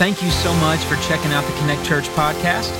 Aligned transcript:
Thank 0.00 0.22
you 0.22 0.30
so 0.30 0.54
much 0.54 0.80
for 0.84 0.96
checking 1.06 1.30
out 1.30 1.44
the 1.44 1.52
Connect 1.58 1.84
Church 1.84 2.06
podcast. 2.16 2.70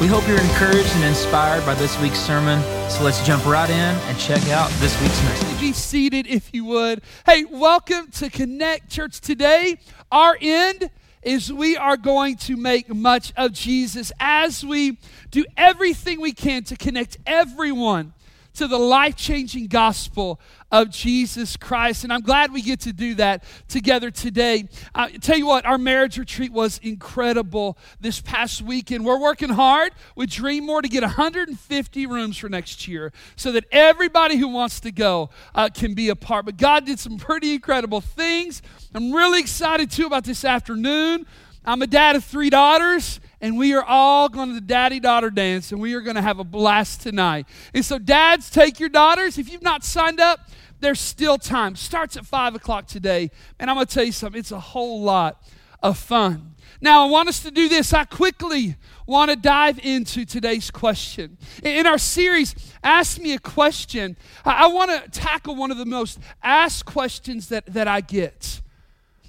We 0.00 0.06
hope 0.06 0.26
you're 0.26 0.40
encouraged 0.40 0.90
and 0.94 1.04
inspired 1.04 1.66
by 1.66 1.74
this 1.74 2.00
week's 2.00 2.18
sermon. 2.18 2.58
So 2.88 3.04
let's 3.04 3.22
jump 3.26 3.44
right 3.44 3.68
in 3.68 3.76
and 3.76 4.18
check 4.18 4.48
out 4.48 4.70
this 4.80 4.98
week's 5.02 5.22
message. 5.24 5.60
Be 5.60 5.74
seated 5.74 6.26
if 6.26 6.54
you 6.54 6.64
would. 6.64 7.02
Hey, 7.26 7.44
welcome 7.44 8.10
to 8.12 8.30
Connect 8.30 8.88
Church 8.88 9.20
today. 9.20 9.76
Our 10.10 10.38
end 10.40 10.88
is 11.22 11.52
we 11.52 11.76
are 11.76 11.98
going 11.98 12.36
to 12.36 12.56
make 12.56 12.88
much 12.88 13.34
of 13.36 13.52
Jesus 13.52 14.10
as 14.18 14.64
we 14.64 14.96
do 15.30 15.44
everything 15.58 16.18
we 16.18 16.32
can 16.32 16.64
to 16.64 16.76
connect 16.78 17.18
everyone 17.26 18.14
to 18.54 18.66
the 18.66 18.78
life 18.78 19.16
changing 19.16 19.66
gospel 19.66 20.40
of 20.70 20.90
Jesus 20.90 21.56
Christ. 21.56 22.04
And 22.04 22.12
I'm 22.12 22.20
glad 22.20 22.52
we 22.52 22.62
get 22.62 22.80
to 22.80 22.92
do 22.92 23.14
that 23.14 23.44
together 23.68 24.10
today. 24.10 24.68
I 24.94 25.10
tell 25.12 25.36
you 25.36 25.46
what, 25.46 25.64
our 25.66 25.78
marriage 25.78 26.18
retreat 26.18 26.52
was 26.52 26.78
incredible 26.82 27.76
this 28.00 28.20
past 28.20 28.62
weekend. 28.62 29.04
We're 29.04 29.20
working 29.20 29.48
hard 29.48 29.92
with 30.14 30.30
Dream 30.30 30.66
More 30.66 30.82
to 30.82 30.88
get 30.88 31.02
150 31.02 32.06
rooms 32.06 32.36
for 32.36 32.48
next 32.48 32.86
year 32.86 33.12
so 33.36 33.52
that 33.52 33.64
everybody 33.72 34.36
who 34.36 34.48
wants 34.48 34.80
to 34.80 34.92
go 34.92 35.30
uh, 35.54 35.68
can 35.72 35.94
be 35.94 36.08
a 36.08 36.16
part. 36.16 36.44
But 36.44 36.56
God 36.56 36.86
did 36.86 36.98
some 36.98 37.18
pretty 37.18 37.54
incredible 37.54 38.00
things. 38.00 38.62
I'm 38.94 39.12
really 39.12 39.40
excited 39.40 39.90
too 39.90 40.06
about 40.06 40.24
this 40.24 40.44
afternoon. 40.44 41.26
I'm 41.64 41.82
a 41.82 41.86
dad 41.86 42.16
of 42.16 42.24
three 42.24 42.48
daughters, 42.48 43.20
and 43.40 43.56
we 43.56 43.72
are 43.74 43.82
all 43.82 44.28
going 44.28 44.48
to 44.48 44.54
the 44.54 44.60
daddy 44.60 45.00
daughter 45.00 45.30
dance, 45.30 45.72
and 45.72 45.80
we 45.80 45.94
are 45.94 46.00
going 46.00 46.16
to 46.16 46.22
have 46.22 46.38
a 46.38 46.44
blast 46.44 47.00
tonight. 47.00 47.46
And 47.72 47.84
so, 47.84 47.98
dads, 47.98 48.50
take 48.50 48.78
your 48.78 48.88
daughters. 48.88 49.38
If 49.38 49.50
you've 49.50 49.62
not 49.62 49.82
signed 49.84 50.20
up, 50.20 50.40
there's 50.80 51.00
still 51.00 51.38
time. 51.38 51.76
Starts 51.76 52.16
at 52.16 52.26
5 52.26 52.54
o'clock 52.54 52.86
today. 52.86 53.30
And 53.58 53.70
I'm 53.70 53.76
going 53.76 53.86
to 53.86 53.94
tell 53.94 54.04
you 54.04 54.12
something, 54.12 54.38
it's 54.38 54.52
a 54.52 54.60
whole 54.60 55.02
lot 55.02 55.42
of 55.82 55.98
fun. 55.98 56.54
Now, 56.82 57.06
I 57.06 57.10
want 57.10 57.28
us 57.28 57.42
to 57.42 57.50
do 57.50 57.68
this. 57.68 57.92
I 57.92 58.04
quickly 58.04 58.76
want 59.06 59.30
to 59.30 59.36
dive 59.36 59.78
into 59.82 60.24
today's 60.24 60.70
question. 60.70 61.36
In 61.62 61.86
our 61.86 61.98
series, 61.98 62.54
Ask 62.82 63.20
Me 63.20 63.34
a 63.34 63.38
Question, 63.38 64.16
I 64.44 64.66
want 64.68 64.90
to 64.90 65.10
tackle 65.10 65.56
one 65.56 65.70
of 65.70 65.76
the 65.76 65.84
most 65.84 66.18
asked 66.42 66.86
questions 66.86 67.48
that, 67.48 67.66
that 67.66 67.86
I 67.86 68.00
get. 68.00 68.62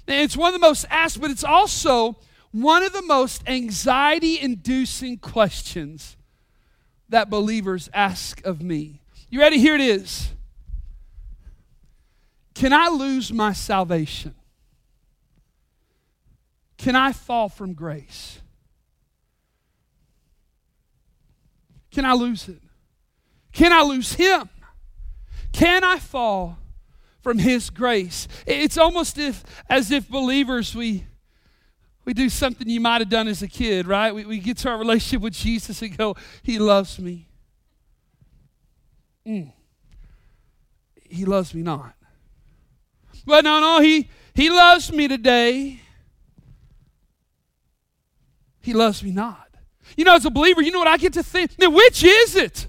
And 0.08 0.22
it's 0.22 0.36
one 0.36 0.54
of 0.54 0.60
the 0.60 0.66
most 0.66 0.86
asked, 0.88 1.20
but 1.20 1.30
it's 1.30 1.44
also 1.44 2.16
one 2.52 2.82
of 2.82 2.92
the 2.92 3.02
most 3.02 3.42
anxiety 3.48 4.38
inducing 4.38 5.18
questions 5.18 6.16
that 7.08 7.28
believers 7.28 7.88
ask 7.92 8.44
of 8.44 8.62
me. 8.62 9.00
You 9.28 9.40
ready? 9.40 9.58
Here 9.58 9.74
it 9.74 9.80
is. 9.80 10.32
Can 12.54 12.72
I 12.72 12.88
lose 12.88 13.32
my 13.32 13.52
salvation? 13.52 14.34
Can 16.76 16.94
I 16.96 17.12
fall 17.12 17.48
from 17.48 17.74
grace? 17.74 18.40
Can 21.90 22.04
I 22.04 22.12
lose 22.12 22.48
it? 22.48 22.60
Can 23.52 23.72
I 23.72 23.82
lose 23.82 24.14
Him? 24.14 24.48
Can 25.52 25.84
I 25.84 25.98
fall 25.98 26.58
from 27.22 27.38
His 27.38 27.70
grace? 27.70 28.26
It's 28.46 28.76
almost 28.76 29.18
if, 29.18 29.44
as 29.68 29.90
if 29.90 30.08
believers, 30.08 30.74
we, 30.74 31.06
we 32.04 32.14
do 32.14 32.28
something 32.28 32.68
you 32.68 32.80
might 32.80 33.00
have 33.00 33.08
done 33.08 33.28
as 33.28 33.42
a 33.42 33.48
kid, 33.48 33.86
right? 33.86 34.14
We, 34.14 34.24
we 34.24 34.38
get 34.38 34.58
to 34.58 34.70
our 34.70 34.78
relationship 34.78 35.22
with 35.22 35.34
Jesus 35.34 35.82
and 35.82 35.96
go, 35.96 36.16
He 36.42 36.58
loves 36.58 36.98
me. 36.98 37.28
Mm. 39.26 39.52
He 41.08 41.24
loves 41.24 41.54
me 41.54 41.62
not. 41.62 41.94
But 43.24 43.44
no, 43.44 43.60
no, 43.60 43.80
he, 43.80 44.08
he 44.34 44.50
loves 44.50 44.92
me 44.92 45.06
today. 45.06 45.80
He 48.60 48.72
loves 48.72 49.02
me 49.02 49.10
not. 49.10 49.48
You 49.96 50.04
know, 50.04 50.14
as 50.14 50.24
a 50.24 50.30
believer, 50.30 50.62
you 50.62 50.72
know 50.72 50.78
what 50.78 50.88
I 50.88 50.96
get 50.96 51.12
to 51.14 51.22
think? 51.22 51.52
Which 51.58 52.02
is 52.02 52.34
it? 52.36 52.66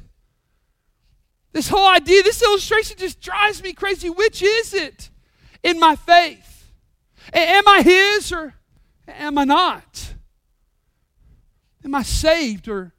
This 1.54 1.70
whole 1.70 1.88
idea, 1.88 2.24
this 2.24 2.42
illustration 2.42 2.98
just 2.98 3.22
drives 3.22 3.62
me 3.64 3.74
crazy. 3.74 4.10
Which 4.10 4.42
is 4.42 4.74
it 4.74 5.10
in 5.62 5.80
my 5.80 5.96
faith? 5.96 6.72
Am 7.32 7.68
I 7.68 7.82
His 7.84 8.32
or 8.32 8.56
am 9.18 9.38
I 9.38 9.44
not? 9.44 10.14
Am 11.84 11.96
I 11.96 12.04
saved 12.04 12.68
or, 12.68 12.94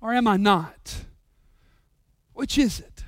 or 0.00 0.12
am 0.12 0.26
I 0.26 0.36
not? 0.36 1.04
Which 2.32 2.58
is 2.58 2.80
it? 2.80 3.04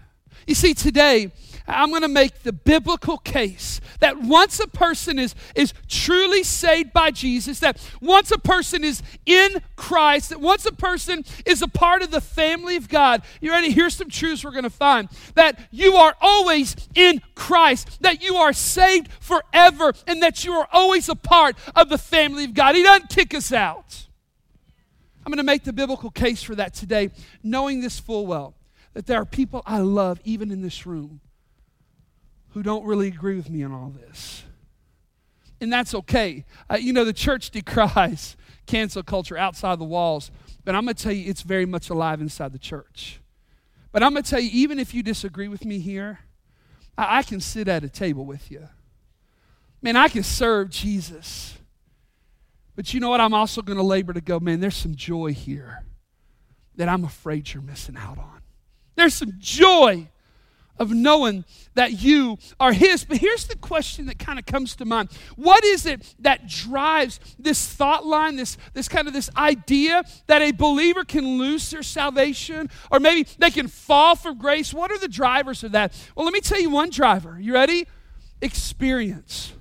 You 0.46 0.54
see, 0.54 0.74
today, 0.74 1.32
I'm 1.66 1.88
going 1.88 2.02
to 2.02 2.08
make 2.08 2.42
the 2.42 2.52
biblical 2.52 3.16
case 3.16 3.80
that 4.00 4.20
once 4.20 4.60
a 4.60 4.66
person 4.66 5.18
is, 5.18 5.34
is 5.54 5.72
truly 5.88 6.42
saved 6.42 6.92
by 6.92 7.10
Jesus, 7.10 7.60
that 7.60 7.80
once 8.02 8.30
a 8.30 8.38
person 8.38 8.84
is 8.84 9.02
in 9.24 9.62
Christ, 9.74 10.28
that 10.28 10.40
once 10.40 10.66
a 10.66 10.72
person 10.72 11.24
is 11.46 11.62
a 11.62 11.68
part 11.68 12.02
of 12.02 12.10
the 12.10 12.20
family 12.20 12.76
of 12.76 12.88
God, 12.88 13.22
you 13.40 13.50
ready? 13.50 13.70
Here's 13.70 13.94
some 13.94 14.10
truths 14.10 14.44
we're 14.44 14.50
going 14.50 14.64
to 14.64 14.70
find 14.70 15.08
that 15.36 15.58
you 15.70 15.94
are 15.96 16.14
always 16.20 16.76
in 16.94 17.22
Christ, 17.34 18.02
that 18.02 18.22
you 18.22 18.36
are 18.36 18.52
saved 18.52 19.08
forever, 19.20 19.94
and 20.06 20.22
that 20.22 20.44
you 20.44 20.52
are 20.52 20.68
always 20.70 21.08
a 21.08 21.16
part 21.16 21.56
of 21.74 21.88
the 21.88 21.98
family 21.98 22.44
of 22.44 22.52
God. 22.52 22.74
He 22.74 22.82
doesn't 22.82 23.08
kick 23.08 23.32
us 23.32 23.52
out. 23.52 24.06
I'm 25.24 25.30
going 25.30 25.38
to 25.38 25.42
make 25.42 25.64
the 25.64 25.72
biblical 25.72 26.10
case 26.10 26.42
for 26.42 26.54
that 26.56 26.74
today, 26.74 27.10
knowing 27.42 27.80
this 27.80 27.98
full 27.98 28.26
well 28.26 28.54
that 28.92 29.06
there 29.06 29.20
are 29.20 29.24
people 29.24 29.62
I 29.66 29.78
love, 29.78 30.20
even 30.24 30.50
in 30.50 30.62
this 30.62 30.86
room, 30.86 31.20
who 32.54 32.62
don't 32.62 32.84
really 32.84 33.08
agree 33.08 33.34
with 33.36 33.50
me 33.50 33.64
on 33.64 33.72
all 33.72 33.90
this. 33.90 34.44
And 35.60 35.72
that's 35.72 35.92
okay. 35.92 36.44
Uh, 36.70 36.76
you 36.76 36.92
know, 36.92 37.04
the 37.04 37.12
church 37.12 37.50
decries 37.52 38.36
cancel 38.66 39.02
culture 39.02 39.36
outside 39.36 39.78
the 39.78 39.84
walls, 39.84 40.30
but 40.64 40.74
I'm 40.74 40.84
going 40.84 40.94
to 40.94 41.02
tell 41.02 41.12
you 41.12 41.28
it's 41.28 41.42
very 41.42 41.66
much 41.66 41.90
alive 41.90 42.20
inside 42.20 42.52
the 42.52 42.58
church. 42.58 43.20
But 43.92 44.02
I'm 44.02 44.12
going 44.12 44.22
to 44.22 44.30
tell 44.30 44.40
you, 44.40 44.50
even 44.52 44.78
if 44.78 44.94
you 44.94 45.02
disagree 45.02 45.48
with 45.48 45.64
me 45.64 45.80
here, 45.80 46.20
I, 46.96 47.18
I 47.18 47.22
can 47.22 47.40
sit 47.40 47.68
at 47.68 47.84
a 47.84 47.88
table 47.88 48.24
with 48.24 48.50
you. 48.50 48.68
Man, 49.82 49.96
I 49.96 50.08
can 50.08 50.22
serve 50.22 50.70
Jesus. 50.70 51.58
But 52.76 52.94
you 52.94 53.00
know 53.00 53.10
what? 53.10 53.20
I'm 53.20 53.34
also 53.34 53.62
going 53.62 53.76
to 53.78 53.84
labor 53.84 54.12
to 54.12 54.20
go, 54.20 54.40
man, 54.40 54.60
there's 54.60 54.76
some 54.76 54.94
joy 54.94 55.32
here 55.32 55.84
that 56.76 56.88
I'm 56.88 57.04
afraid 57.04 57.52
you're 57.52 57.62
missing 57.62 57.96
out 57.96 58.18
on. 58.18 58.40
There's 58.94 59.14
some 59.14 59.32
joy 59.38 60.08
of 60.78 60.90
knowing 60.90 61.44
that 61.74 62.02
you 62.02 62.38
are 62.58 62.72
His. 62.72 63.04
But 63.04 63.18
here's 63.18 63.46
the 63.46 63.56
question 63.56 64.06
that 64.06 64.18
kind 64.18 64.38
of 64.38 64.46
comes 64.46 64.76
to 64.76 64.84
mind 64.84 65.10
What 65.36 65.64
is 65.64 65.86
it 65.86 66.14
that 66.20 66.46
drives 66.46 67.20
this 67.38 67.66
thought 67.66 68.06
line, 68.06 68.36
this, 68.36 68.56
this 68.72 68.88
kind 68.88 69.08
of 69.08 69.14
this 69.14 69.30
idea 69.36 70.04
that 70.26 70.42
a 70.42 70.52
believer 70.52 71.04
can 71.04 71.38
lose 71.38 71.70
their 71.70 71.82
salvation 71.82 72.70
or 72.90 73.00
maybe 73.00 73.28
they 73.38 73.50
can 73.50 73.68
fall 73.68 74.16
from 74.16 74.38
grace? 74.38 74.72
What 74.72 74.90
are 74.90 74.98
the 74.98 75.08
drivers 75.08 75.64
of 75.64 75.72
that? 75.72 75.94
Well, 76.14 76.24
let 76.24 76.34
me 76.34 76.40
tell 76.40 76.60
you 76.60 76.70
one 76.70 76.90
driver. 76.90 77.38
You 77.40 77.54
ready? 77.54 77.86
Experience 78.40 79.52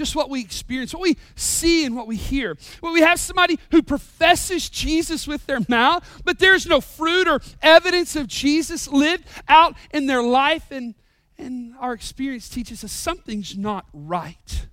just 0.00 0.16
what 0.16 0.30
we 0.30 0.40
experience, 0.40 0.94
what 0.94 1.02
we 1.02 1.18
see, 1.34 1.84
and 1.84 1.94
what 1.94 2.06
we 2.06 2.16
hear. 2.16 2.56
When 2.80 2.94
we 2.94 3.02
have 3.02 3.20
somebody 3.20 3.58
who 3.70 3.82
professes 3.82 4.70
Jesus 4.70 5.28
with 5.28 5.44
their 5.44 5.60
mouth, 5.68 6.22
but 6.24 6.38
there's 6.38 6.66
no 6.66 6.80
fruit 6.80 7.28
or 7.28 7.42
evidence 7.60 8.16
of 8.16 8.26
Jesus 8.26 8.88
lived 8.88 9.24
out 9.46 9.76
in 9.92 10.06
their 10.06 10.22
life, 10.22 10.70
and, 10.70 10.94
and 11.36 11.74
our 11.78 11.92
experience 11.92 12.48
teaches 12.48 12.82
us 12.82 12.92
something's 12.92 13.58
not 13.58 13.84
right. 13.92 14.66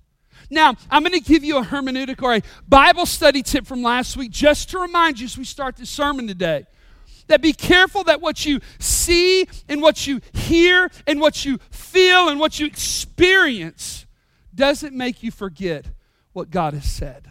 Now, 0.50 0.76
I'm 0.90 1.04
going 1.04 1.12
to 1.12 1.20
give 1.20 1.44
you 1.44 1.58
a 1.58 1.62
hermeneutic 1.62 2.24
or 2.24 2.36
a 2.36 2.42
Bible 2.66 3.06
study 3.06 3.44
tip 3.44 3.68
from 3.68 3.84
last 3.84 4.16
week 4.16 4.32
just 4.32 4.70
to 4.70 4.80
remind 4.80 5.20
you 5.20 5.26
as 5.26 5.38
we 5.38 5.44
start 5.44 5.76
this 5.76 5.90
sermon 5.90 6.26
today 6.26 6.68
that 7.28 7.42
be 7.42 7.52
careful 7.52 8.06
that 8.06 8.22
what 8.22 8.46
you 8.46 8.62
see 8.80 9.46
and 9.68 9.82
what 9.82 10.08
you 10.08 10.22
hear 10.32 10.90
and 11.06 11.20
what 11.20 11.44
you 11.44 11.58
feel 11.70 12.30
and 12.30 12.40
what 12.40 12.62
you 12.62 12.66
experience 12.66 14.06
doesn't 14.57 14.94
make 14.94 15.23
you 15.23 15.31
forget 15.31 15.85
what 16.34 16.51
God 16.51 16.73
has 16.73 16.84
said. 16.91 17.29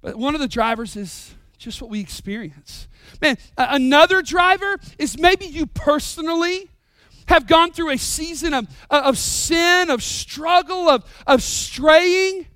But 0.00 0.16
one 0.16 0.34
of 0.34 0.40
the 0.40 0.48
drivers 0.48 0.96
is 0.96 1.34
just 1.58 1.82
what 1.82 1.90
we 1.90 2.00
experience. 2.00 2.88
Man, 3.20 3.36
another 3.56 4.22
driver 4.22 4.78
is 4.98 5.18
maybe 5.18 5.44
you 5.44 5.66
personally 5.66 6.70
have 7.28 7.46
gone 7.46 7.72
through 7.72 7.90
a 7.90 7.98
season 7.98 8.54
of, 8.54 8.66
of 8.90 9.16
sin, 9.18 9.90
of 9.90 10.02
struggle, 10.02 10.88
of, 10.88 11.04
of 11.26 11.42
straying. 11.42 12.46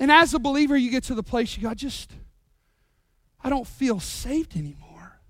And 0.00 0.10
as 0.10 0.34
a 0.34 0.38
believer, 0.38 0.76
you 0.76 0.90
get 0.90 1.04
to 1.04 1.14
the 1.14 1.22
place 1.22 1.56
you 1.56 1.64
go, 1.64 1.68
I 1.68 1.74
just, 1.74 2.10
I 3.42 3.48
don't 3.48 3.66
feel 3.66 4.00
saved 4.00 4.56
anymore. 4.56 5.20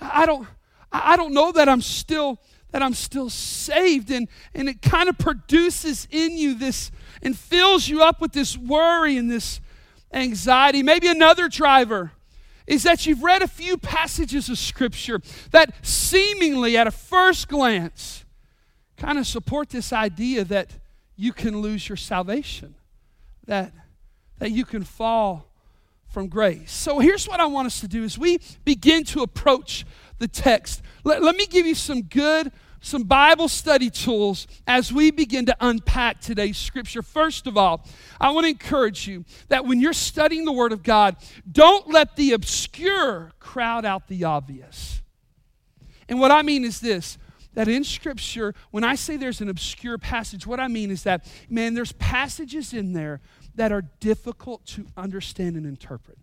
I 0.00 0.26
don't, 0.26 0.46
I 0.92 1.16
don't 1.16 1.32
know 1.32 1.52
that 1.52 1.68
I'm 1.68 1.80
still 1.80 2.38
that 2.74 2.82
I'm 2.82 2.92
still 2.92 3.30
saved. 3.30 4.10
And, 4.10 4.26
and 4.52 4.68
it 4.68 4.82
kind 4.82 5.08
of 5.08 5.16
produces 5.16 6.08
in 6.10 6.36
you 6.36 6.56
this 6.56 6.90
and 7.22 7.38
fills 7.38 7.86
you 7.88 8.02
up 8.02 8.20
with 8.20 8.32
this 8.32 8.58
worry 8.58 9.16
and 9.16 9.30
this 9.30 9.60
anxiety. 10.12 10.82
Maybe 10.82 11.06
another 11.06 11.48
driver 11.48 12.10
is 12.66 12.82
that 12.82 13.06
you've 13.06 13.22
read 13.22 13.42
a 13.42 13.46
few 13.46 13.78
passages 13.78 14.48
of 14.48 14.58
Scripture 14.58 15.20
that 15.52 15.86
seemingly, 15.86 16.76
at 16.76 16.88
a 16.88 16.90
first 16.90 17.46
glance, 17.46 18.24
kind 18.96 19.18
of 19.18 19.26
support 19.28 19.68
this 19.68 19.92
idea 19.92 20.42
that 20.42 20.70
you 21.14 21.32
can 21.32 21.60
lose 21.60 21.88
your 21.88 21.94
salvation. 21.94 22.74
that, 23.46 23.72
that 24.38 24.50
you 24.50 24.64
can 24.64 24.82
fall 24.82 25.46
from 26.08 26.26
grace. 26.28 26.72
So 26.72 26.98
here's 26.98 27.28
what 27.28 27.38
I 27.38 27.46
want 27.46 27.66
us 27.66 27.80
to 27.80 27.88
do 27.88 28.02
as 28.02 28.18
we 28.18 28.40
begin 28.64 29.04
to 29.04 29.22
approach 29.22 29.84
the 30.18 30.28
text. 30.28 30.82
Let, 31.02 31.22
let 31.22 31.36
me 31.36 31.46
give 31.46 31.66
you 31.66 31.74
some 31.74 32.02
good 32.02 32.52
some 32.84 33.04
Bible 33.04 33.48
study 33.48 33.88
tools 33.88 34.46
as 34.66 34.92
we 34.92 35.10
begin 35.10 35.46
to 35.46 35.56
unpack 35.58 36.20
today's 36.20 36.58
scripture. 36.58 37.00
First 37.00 37.46
of 37.46 37.56
all, 37.56 37.86
I 38.20 38.30
want 38.30 38.44
to 38.44 38.50
encourage 38.50 39.08
you 39.08 39.24
that 39.48 39.64
when 39.64 39.80
you're 39.80 39.94
studying 39.94 40.44
the 40.44 40.52
Word 40.52 40.70
of 40.70 40.82
God, 40.82 41.16
don't 41.50 41.88
let 41.88 42.14
the 42.16 42.32
obscure 42.32 43.32
crowd 43.40 43.86
out 43.86 44.06
the 44.08 44.24
obvious. 44.24 45.00
And 46.10 46.20
what 46.20 46.30
I 46.30 46.42
mean 46.42 46.62
is 46.62 46.80
this 46.80 47.16
that 47.54 47.68
in 47.68 47.84
Scripture, 47.84 48.52
when 48.70 48.84
I 48.84 48.96
say 48.96 49.16
there's 49.16 49.40
an 49.40 49.48
obscure 49.48 49.96
passage, 49.96 50.46
what 50.46 50.60
I 50.60 50.68
mean 50.68 50.90
is 50.90 51.04
that, 51.04 51.24
man, 51.48 51.72
there's 51.72 51.92
passages 51.92 52.74
in 52.74 52.92
there 52.92 53.20
that 53.54 53.72
are 53.72 53.82
difficult 54.00 54.66
to 54.66 54.86
understand 54.96 55.56
and 55.56 55.64
interpret. 55.64 56.18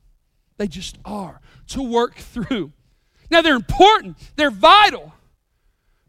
They 0.57 0.67
just 0.67 0.99
are 1.05 1.41
to 1.69 1.81
work 1.81 2.15
through. 2.17 2.71
Now, 3.31 3.41
they're 3.41 3.55
important, 3.55 4.17
they're 4.35 4.51
vital 4.51 5.13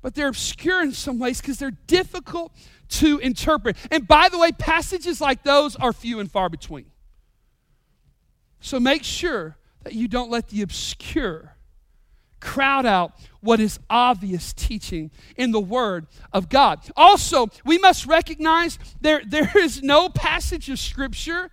but 0.03 0.15
they're 0.15 0.29
obscure 0.29 0.83
in 0.83 0.93
some 0.93 1.19
ways 1.19 1.41
because 1.41 1.59
they're 1.59 1.71
difficult 1.87 2.53
to 2.89 3.19
interpret. 3.19 3.77
And 3.91 4.07
by 4.07 4.29
the 4.29 4.39
way, 4.39 4.53
passages 4.53 5.21
like 5.21 5.43
those 5.45 5.77
are 5.77 5.93
few 5.93 6.21
and 6.21 6.31
far 6.31 6.49
between. 6.49 6.87
So 8.61 8.79
make 8.79 9.05
sure 9.05 9.57
that 9.85 9.95
you 9.95 10.09
don't 10.09 10.31
let 10.31 10.49
the 10.49 10.63
obscure 10.63 11.57
crowd 12.41 12.85
out 12.85 13.13
what 13.41 13.61
is 13.61 13.79
obvious 13.89 14.53
teaching 14.53 15.11
in 15.37 15.53
the 15.53 15.61
Word 15.61 16.07
of 16.33 16.49
God. 16.49 16.81
Also, 16.97 17.49
we 17.65 17.79
must 17.79 18.07
recognize 18.07 18.79
there, 19.01 19.23
there 19.25 19.51
is 19.57 19.83
no 19.83 20.09
passage 20.09 20.69
of 20.69 20.79
Scripture 20.79 21.51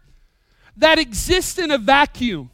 that 0.75 0.98
exists 0.98 1.57
in 1.60 1.72
a 1.72 1.78
vacuum. 1.78 2.50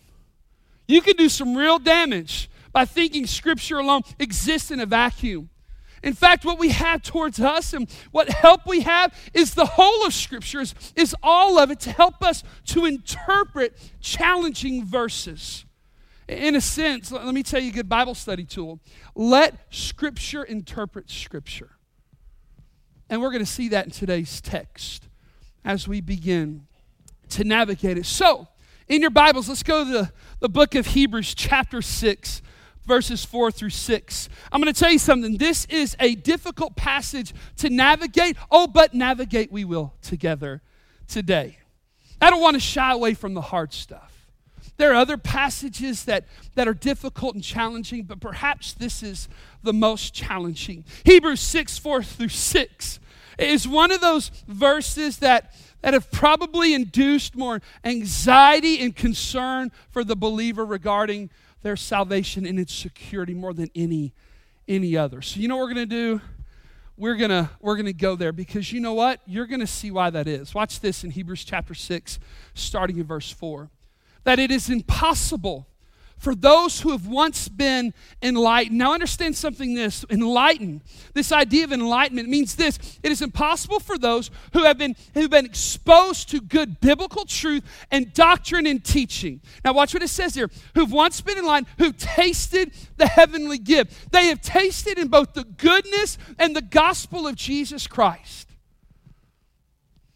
You 0.88 1.02
can 1.02 1.16
do 1.16 1.30
some 1.30 1.56
real 1.56 1.80
damage 1.80 2.50
by 2.72 2.86
thinking 2.86 3.26
Scripture 3.26 3.80
alone 3.80 4.02
exists 4.20 4.70
in 4.70 4.80
a 4.80 4.86
vacuum. 4.86 5.50
In 6.06 6.14
fact, 6.14 6.46
what 6.46 6.60
we 6.60 6.70
have 6.70 7.02
towards 7.02 7.40
us 7.40 7.74
and 7.74 7.90
what 8.12 8.30
help 8.30 8.68
we 8.68 8.82
have 8.82 9.12
is 9.34 9.56
the 9.56 9.66
whole 9.66 10.06
of 10.06 10.14
Scriptures, 10.14 10.76
is 10.96 11.16
all 11.24 11.58
of 11.58 11.72
it 11.72 11.80
to 11.82 11.92
help 11.92 12.24
us 12.24 12.44
to 12.68 12.86
interpret 12.86 13.76
challenging 14.02 14.86
verses. 14.86 15.66
In 16.28 16.56
a 16.56 16.62
sense, 16.62 17.12
let 17.12 17.34
me 17.34 17.42
tell 17.42 17.60
you 17.60 17.70
a 17.70 17.74
good 17.74 17.90
Bible 17.90 18.14
study 18.14 18.46
tool. 18.46 18.80
Let 19.16 19.56
Scripture 19.72 20.44
interpret 20.44 21.10
Scripture. 21.10 21.72
And 23.10 23.20
we're 23.20 23.32
going 23.32 23.44
to 23.44 23.52
see 23.52 23.70
that 23.70 23.86
in 23.86 23.92
today's 23.92 24.42
text 24.42 25.08
as 25.64 25.88
we 25.88 26.02
begin 26.02 26.68
to 27.30 27.44
navigate 27.44 27.98
it. 27.98 28.06
So, 28.06 28.48
in 28.88 29.02
your 29.02 29.10
Bibles, 29.10 29.50
let's 29.50 29.64
go 29.64 29.84
to 29.84 29.90
the, 29.90 30.12
the 30.40 30.50
book 30.50 30.76
of 30.76 30.86
Hebrews, 30.86 31.34
chapter 31.34 31.82
6 31.82 32.44
verses 32.86 33.26
4 33.26 33.52
through 33.52 33.72
6. 33.72 34.30
I'm 34.52 34.62
going 34.62 34.74
to 34.74 34.80
tell 34.80 34.92
you 34.92 35.00
something. 35.00 35.38
This 35.38 35.66
is 35.66 35.96
a 36.00 36.16
difficult 36.16 36.76
passage 36.76 37.34
to 37.58 37.70
navigate. 37.70 38.38
Oh, 38.50 38.68
but 38.68 38.94
navigate 38.94 39.52
we 39.52 39.66
will 39.66 39.94
together 40.02 40.62
today. 41.08 41.58
I 42.22 42.30
don't 42.30 42.42
want 42.42 42.56
to 42.56 42.62
shy 42.62 42.92
away 42.92 43.14
from 43.14 43.34
the 43.34 43.42
hard 43.42 43.74
stuff. 43.74 44.12
There 44.78 44.92
are 44.92 44.96
other 44.96 45.18
passages 45.18 46.06
that, 46.06 46.26
that 46.56 46.68
are 46.68 46.74
difficult 46.74 47.36
and 47.36 47.44
challenging, 47.44 48.04
but 48.04 48.20
perhaps 48.20 48.74
this 48.74 49.04
is 49.04 49.30
the 49.64 49.74
most 49.74 50.14
challenging. 50.14 50.84
Hebrews 51.06 51.42
6 51.42 51.78
4 51.78 52.04
through 52.04 52.30
6 52.30 53.00
is 53.38 53.68
one 53.68 53.92
of 53.92 54.02
those 54.02 54.30
verses 54.48 55.18
that, 55.18 55.54
that 55.82 55.94
have 55.94 56.12
probably 56.12 56.74
induced 56.74 57.36
more 57.36 57.62
anxiety 57.84 58.82
and 58.82 58.96
concern 58.96 59.72
for 59.90 60.04
the 60.04 60.16
believer 60.16 60.66
regarding 60.66 61.30
their 61.66 61.76
salvation 61.76 62.46
and 62.46 62.60
its 62.60 62.72
security 62.72 63.34
more 63.34 63.52
than 63.52 63.72
any 63.74 64.14
any 64.68 64.96
other. 64.96 65.20
So 65.24 65.40
you 65.40 65.48
know 65.48 65.58
what 65.58 65.64
we're 65.64 65.74
going 65.74 65.90
to 65.90 65.96
do? 65.96 66.22
We're 66.96 67.16
going 67.16 67.32
to 67.32 67.50
we're 67.60 67.74
going 67.74 67.88
to 67.88 67.94
go 67.94 68.16
there 68.16 68.32
because 68.32 68.72
you 68.72 68.80
know 68.80 68.94
what? 68.94 69.20
You're 69.26 69.48
going 69.48 69.62
to 69.62 69.68
see 69.68 69.90
why 69.90 70.12
that 70.12 70.28
is. 70.28 70.54
Watch 70.54 70.80
this 70.80 71.04
in 71.04 71.10
Hebrews 71.10 71.44
chapter 71.44 71.74
6 71.74 72.20
starting 72.54 73.00
in 73.00 73.06
verse 73.06 73.32
4. 73.32 73.72
That 74.26 74.38
it 74.38 74.52
is 74.52 74.70
impossible 74.70 75.66
for 76.18 76.34
those 76.34 76.82
who 76.82 76.92
have 76.92 77.08
once 77.08 77.48
been 77.48 77.94
enlightened. 78.22 78.78
Now, 78.78 78.94
understand 78.94 79.36
something 79.36 79.74
this 79.74 80.06
enlightened, 80.10 80.82
this 81.14 81.32
idea 81.32 81.64
of 81.66 81.72
enlightenment 81.72 82.30
means 82.30 82.56
this 82.56 83.00
it 83.04 83.12
is 83.12 83.22
impossible 83.22 83.80
for 83.80 83.98
those 83.98 84.32
who 84.54 84.64
have 84.64 84.78
been, 84.78 84.96
who've 85.14 85.30
been 85.30 85.46
exposed 85.46 86.30
to 86.30 86.42
good 86.42 86.80
biblical 86.80 87.26
truth 87.26 87.64
and 87.92 88.14
doctrine 88.14 88.66
and 88.66 88.84
teaching. 88.84 89.42
Now, 89.64 89.74
watch 89.74 89.94
what 89.94 90.04
it 90.04 90.10
says 90.10 90.36
here 90.36 90.50
who've 90.74 90.92
once 90.92 91.22
been 91.22 91.38
enlightened, 91.38 91.68
who've 91.78 91.98
tasted 91.98 92.72
the 92.98 93.08
heavenly 93.08 93.58
gift. 93.58 94.12
They 94.12 94.28
have 94.28 94.42
tasted 94.42 94.98
in 94.98 95.10
both 95.10 95.34
the 95.34 95.44
goodness 95.44 96.18
and 96.40 96.56
the 96.56 96.62
gospel 96.62 97.28
of 97.28 97.36
Jesus 97.36 97.88
Christ 97.88 98.45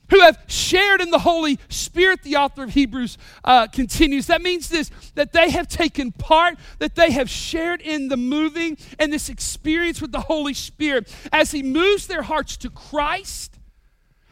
who 0.10 0.20
have 0.22 0.40
shared 0.48 1.02
in 1.02 1.12
the 1.12 1.20
Holy 1.20 1.60
Spirit, 1.70 2.24
the 2.24 2.36
author 2.36 2.64
of 2.64 2.72
Hebrews 2.72 3.18
uh, 3.44 3.68
continues. 3.68 4.28
That 4.28 4.42
means 4.42 4.70
this 4.70 4.92
that 5.16 5.34
they 5.34 5.50
have 5.52 5.68
taken 5.68 6.12
part, 6.12 6.58
that 6.80 6.96
they 6.96 7.12
have 7.12 7.30
shared 7.30 7.82
in 7.82 8.08
the 8.08 8.18
moving 8.18 8.78
and 8.98 9.12
this 9.12 9.30
experience 9.30 10.02
with 10.02 10.12
the 10.12 10.22
Holy 10.22 10.54
Spirit 10.54 11.14
as 11.32 11.52
He 11.52 11.64
moves 11.64 12.08
their 12.08 12.24
hearts 12.24 12.58
to 12.58 12.70
Christ. 12.70 13.58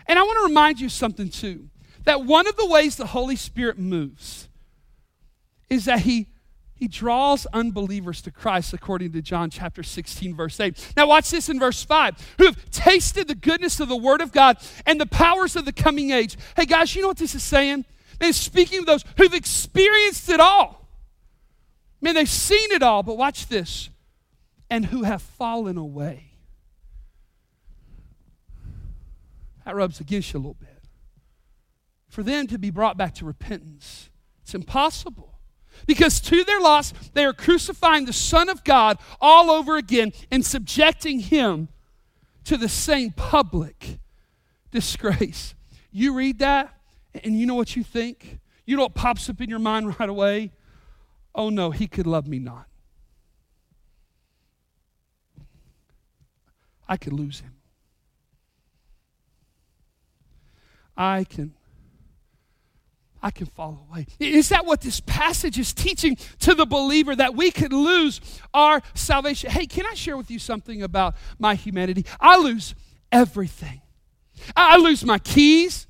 And 0.07 0.18
I 0.18 0.24
want 0.24 0.39
to 0.39 0.47
remind 0.47 0.79
you 0.79 0.89
something 0.89 1.29
too 1.29 1.69
that 2.06 2.24
one 2.24 2.47
of 2.47 2.56
the 2.56 2.65
ways 2.65 2.95
the 2.95 3.07
Holy 3.07 3.35
Spirit 3.35 3.77
moves 3.77 4.47
is 5.69 5.85
that 5.85 6.00
He 6.00 6.27
he 6.77 6.88
draws 6.88 7.47
unbelievers 7.47 8.21
to 8.21 8.31
Christ 8.31 8.71
according 8.71 9.12
to 9.13 9.21
John 9.21 9.50
chapter 9.50 9.81
16, 9.81 10.35
verse 10.35 10.59
8. 10.59 10.94
Now, 10.95 11.07
watch 11.07 11.31
this 11.31 11.50
in 11.50 11.59
verse 11.59 11.83
5 11.83 12.35
who 12.38 12.45
have 12.45 12.71
tasted 12.71 13.27
the 13.27 13.35
goodness 13.35 13.79
of 13.79 13.89
the 13.89 13.97
Word 13.97 14.21
of 14.21 14.31
God 14.31 14.57
and 14.85 15.01
the 15.01 15.07
powers 15.07 15.56
of 15.56 15.65
the 15.65 15.74
coming 15.74 16.12
age. 16.12 16.38
Hey, 16.56 16.65
guys, 16.65 16.95
you 16.95 17.01
know 17.01 17.07
what 17.07 17.18
this 17.18 17.33
is 17.33 17.44
saying? 17.44 17.83
Man, 18.21 18.33
speaking 18.33 18.79
of 18.79 18.85
those 18.85 19.03
who've 19.18 19.33
experienced 19.33 20.29
it 20.29 20.39
all. 20.39 20.88
Man, 22.00 22.13
they've 22.13 22.29
seen 22.29 22.71
it 22.71 22.83
all, 22.83 23.01
but 23.01 23.18
watch 23.18 23.47
this 23.47 23.89
and 24.69 24.85
who 24.85 25.03
have 25.03 25.21
fallen 25.21 25.77
away. 25.77 26.31
That 29.65 29.75
rubs 29.75 30.00
against 30.00 30.31
you 30.31 30.38
a 30.38 30.41
little 30.41 30.53
bit. 30.53 30.69
For 32.07 32.24
them 32.24 32.47
to 32.47 32.57
be 32.57 32.69
brought 32.69 32.97
back 32.97 33.15
to 33.15 33.25
repentance, 33.25 34.10
it's 34.43 34.53
impossible. 34.53 35.26
Because 35.86 36.19
to 36.22 36.43
their 36.43 36.60
loss, 36.60 36.93
they 37.13 37.25
are 37.25 37.34
crucifying 37.34 38.05
the 38.05 38.13
Son 38.13 38.50
of 38.50 38.63
God 38.63 38.98
all 39.22 39.50
over 39.51 39.77
again 39.77 40.13
and 40.31 40.46
subjecting 40.46 41.19
him 41.19 41.69
to 42.46 42.57
the 42.57 42.69
same 42.69 43.12
public 43.12 44.00
disgrace. 44.72 45.53
You 45.91 46.13
read 46.13 46.39
that, 46.39 46.74
and 47.24 47.39
you 47.39 47.46
know 47.46 47.55
what 47.55 47.75
you 47.75 47.84
think? 47.84 48.39
You 48.65 48.75
know 48.75 48.84
what 48.84 48.96
pops 48.96 49.29
up 49.29 49.41
in 49.41 49.50
your 49.50 49.60
mind 49.60 49.96
right 50.00 50.10
away? 50.10 50.51
Oh 51.34 51.50
no, 51.50 51.72
he 51.72 51.88
could 51.88 52.07
love 52.07 52.27
me 52.27 52.39
not. 52.39 52.67
I 56.88 56.98
could 56.98 57.13
lose 57.13 57.41
him. 57.41 57.53
I 60.96 61.25
can 61.25 61.53
I 63.21 63.31
can 63.31 63.47
fall 63.47 63.88
away. 63.89 64.07
Is 64.19 64.50
that 64.50 64.65
what 64.65 64.81
this 64.81 65.00
passage 65.00 65.57
is 65.57 65.74
teaching 65.74 66.17
to 66.39 66.53
the 66.53 66.65
believer 66.65 67.15
that 67.15 67.36
we 67.36 67.51
could 67.51 67.74
lose 67.74 68.21
our 68.53 68.81
salvation? 68.93 69.50
Hey, 69.50 69.65
can 69.65 69.86
I 69.86 69.93
share 69.93 70.17
with 70.17 70.29
you 70.29 70.39
something 70.39 70.83
about 70.83 71.15
my 71.39 71.55
humanity? 71.55 72.05
I 72.19 72.38
lose 72.38 72.75
everything. 73.12 73.81
I 74.55 74.77
lose 74.77 75.03
my 75.03 75.19
keys, 75.19 75.88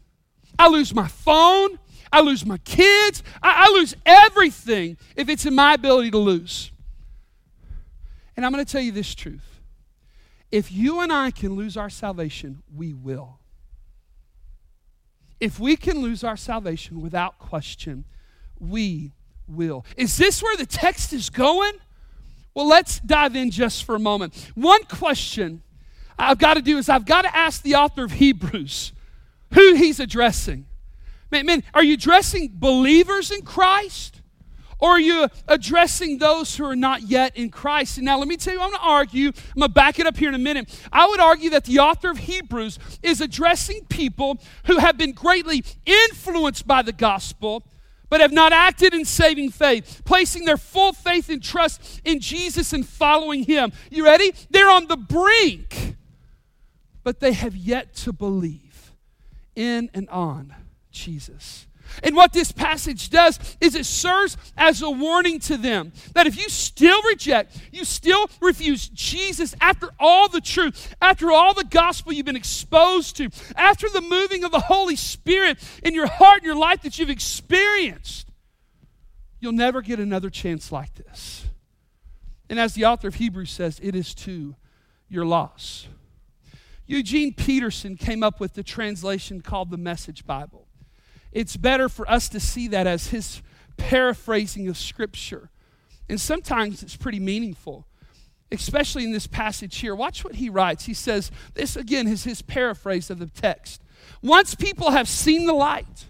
I 0.58 0.70
lose 0.70 0.94
my 0.94 1.08
phone, 1.08 1.80
I 2.12 2.22
lose 2.22 2.46
my 2.46 2.58
kids, 2.60 3.24
I, 3.44 3.70
lose 3.72 3.96
everything 4.06 4.98
if 5.16 5.30
it's 5.30 5.46
in 5.46 5.54
my 5.54 5.74
ability 5.74 6.12
to 6.12 6.18
lose. 6.18 6.72
And 8.36 8.46
I'm 8.46 8.52
going 8.52 8.64
to 8.64 8.72
tell 8.72 8.82
you 8.82 8.92
this 8.92 9.14
truth. 9.14 9.62
If 10.52 10.72
you 10.72 11.02
and 11.02 11.12
I 11.12 11.32
can 11.32 11.56
lose 11.56 11.76
our 11.76 11.90
salvation, 11.90 12.64
we 12.74 12.94
will. 12.94 13.37
If 15.40 15.60
we 15.60 15.76
can 15.76 16.02
lose 16.02 16.24
our 16.24 16.38
salvation 16.38 17.02
without 17.02 17.38
question, 17.40 18.06
we 18.60 19.14
will. 19.48 19.86
Is 19.96 20.18
this 20.18 20.42
where 20.42 20.58
the 20.58 20.66
text 20.66 21.14
is 21.14 21.30
going? 21.30 21.74
Well, 22.54 22.68
let's 22.68 23.00
dive 23.00 23.36
in 23.36 23.52
just 23.52 23.84
for 23.84 23.96
a 23.96 24.00
moment. 24.00 24.52
One 24.56 24.84
question 24.86 25.62
I've 26.18 26.40
got 26.40 26.56
to 26.56 26.62
do 26.62 26.78
is 26.78 26.90
I've 26.90 27.06
got 27.06 27.22
to 27.22 27.36
ask 27.36 27.62
the 27.62 27.76
author 27.76 28.04
of 28.04 28.14
Hebrews 28.14 28.94
who 29.54 29.76
he's 29.76 30.00
addressing. 30.00 30.66
Man, 31.32 31.46
man, 31.46 31.64
are 31.74 31.84
you 31.84 31.94
addressing 31.94 32.52
believers 32.54 33.32
in 33.32 33.44
Christ? 33.44 34.22
Or 34.80 34.92
are 34.92 35.00
you 35.00 35.28
addressing 35.48 36.20
those 36.20 36.56
who 36.56 36.66
are 36.66 36.76
not 36.76 37.04
yet 37.04 37.36
in 37.36 37.50
Christ? 37.50 37.98
And 37.98 38.06
now 38.06 38.20
let 38.20 38.28
me 38.28 38.38
tell 38.38 38.54
you, 38.54 38.62
I'm 38.62 38.70
going 38.70 38.80
to 38.80 38.88
argue, 38.88 39.28
I'm 39.30 39.60
going 39.60 39.70
to 39.70 39.74
back 39.74 40.00
it 40.00 40.06
up 40.06 40.18
here 40.18 40.30
in 40.30 40.36
a 40.36 40.40
minute. 40.40 40.70
I 40.92 41.08
would 41.08 41.20
argue 41.20 41.50
that 41.52 41.66
the 41.66 41.80
author 41.80 42.12
of 42.12 42.20
Hebrews 42.20 42.78
is 43.02 43.20
addressing 43.20 43.86
people 43.86 44.40
who 44.66 44.78
have 44.78 44.98
been 44.98 45.14
greatly 45.14 45.64
influenced 45.86 46.68
by 46.68 46.84
the 46.84 46.94
gospel, 46.94 47.64
but 48.10 48.22
have 48.22 48.32
not 48.32 48.54
acted 48.54 48.94
in 48.94 49.04
saving 49.04 49.50
faith, 49.50 50.02
placing 50.06 50.46
their 50.46 50.58
full 50.58 50.94
faith 50.94 51.30
and 51.30 51.44
trust 51.44 52.02
in 52.06 52.20
Jesus 52.20 52.72
and 52.72 52.88
following 52.88 53.44
Him. 53.44 53.74
You 53.90 54.06
ready? 54.06 54.32
They're 54.52 54.70
on 54.70 54.88
the 54.88 54.98
brink, 54.98 55.96
but 57.04 57.20
they 57.20 57.34
have 57.34 57.56
yet 57.56 57.96
to 57.96 58.14
believe 58.14 58.94
in 59.56 59.90
and 59.94 60.08
on 60.10 60.54
Jesus. 60.92 61.67
And 62.04 62.16
what 62.16 62.34
this 62.34 62.52
passage 62.52 63.10
does 63.10 63.40
is 63.62 63.76
it 63.76 63.86
serves 63.86 64.38
as 64.56 64.82
a 64.82 64.90
warning 64.90 65.40
to 65.42 65.58
them 65.58 65.92
that 66.14 66.28
if 66.28 66.38
you 66.38 66.50
still 66.50 67.02
reject, 67.04 67.58
you 67.72 67.86
still 67.86 68.30
refuse 68.42 68.88
Jesus 68.90 69.56
after 69.62 69.90
all 70.00 70.30
the 70.30 70.42
truth, 70.42 70.96
after 71.02 71.32
all 71.32 71.54
the 71.54 71.64
gospel 71.64 72.14
you've 72.14 72.26
been 72.26 72.36
exposed 72.36 73.16
to, 73.18 73.30
after 73.56 73.90
the 73.90 74.02
moving 74.02 74.44
of 74.44 74.52
the 74.52 74.60
Holy 74.60 74.96
Spirit 74.96 75.58
in 75.84 75.94
your 75.94 76.08
heart 76.08 76.38
and 76.38 76.46
your 76.46 76.56
life 76.56 76.82
that 76.84 77.00
you've 77.00 77.10
experienced, 77.10 78.30
you'll 79.40 79.52
never 79.52 79.82
get 79.82 80.00
another 80.00 80.30
chance 80.30 80.72
like 80.72 80.94
this. 80.96 81.46
And 82.50 82.60
as 82.60 82.74
the 82.74 82.86
author 82.86 83.08
of 83.08 83.16
Hebrews 83.16 83.52
says, 83.52 83.80
it 83.84 83.96
is 83.96 84.14
to 84.16 84.56
your 85.10 85.26
loss. 85.26 85.88
Eugene 86.86 87.34
Peterson 87.34 87.98
came 87.98 88.24
up 88.24 88.40
with 88.40 88.54
the 88.54 88.64
translation 88.64 89.42
called 89.42 89.70
the 89.70 89.78
Message 89.78 90.26
Bible 90.26 90.67
it's 91.32 91.58
better 91.58 91.90
for 91.90 92.10
us 92.10 92.30
to 92.30 92.40
see 92.40 92.68
that 92.70 92.88
as 92.88 93.08
his 93.08 93.42
paraphrasing 93.78 94.68
of 94.68 94.78
Scripture. 94.78 95.50
And 96.10 96.20
sometimes 96.20 96.84
it's 96.84 96.96
pretty 96.96 97.20
meaningful, 97.20 97.86
especially 98.52 99.04
in 99.04 99.12
this 99.12 99.28
passage 99.28 99.78
here. 99.78 99.96
Watch 99.96 100.24
what 100.24 100.36
he 100.36 100.50
writes. 100.50 100.86
He 100.86 100.94
says, 100.94 101.32
This 101.54 101.76
again 101.76 102.08
is 102.08 102.24
his 102.24 102.42
paraphrase 102.42 103.10
of 103.10 103.20
the 103.20 103.28
text. 103.28 103.82
Once 104.22 104.56
people 104.56 104.92
have 104.92 105.08
seen 105.08 105.46
the 105.46 105.54
light, 105.54 106.06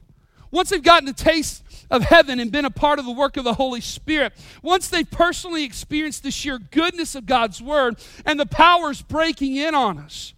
once 0.52 0.70
they've 0.70 0.84
gotten 0.84 1.10
a 1.10 1.14
taste 1.14 1.64
of 1.90 2.04
heaven 2.04 2.40
and 2.40 2.52
been 2.52 2.66
a 2.66 2.72
part 2.72 3.00
of 3.00 3.06
the 3.06 3.12
work 3.12 3.38
of 3.38 3.44
the 3.44 3.56
Holy 3.56 3.82
Spirit, 3.82 4.34
once 4.62 4.88
they've 4.88 5.10
personally 5.10 5.64
experienced 5.64 6.24
the 6.24 6.32
sheer 6.32 6.60
goodness 6.60 7.16
of 7.16 7.26
God's 7.26 7.62
Word 7.62 7.98
and 8.26 8.40
the 8.40 8.46
powers 8.46 9.02
breaking 9.02 9.56
in 9.56 9.74
on 9.74 9.98
us, 9.98 10.34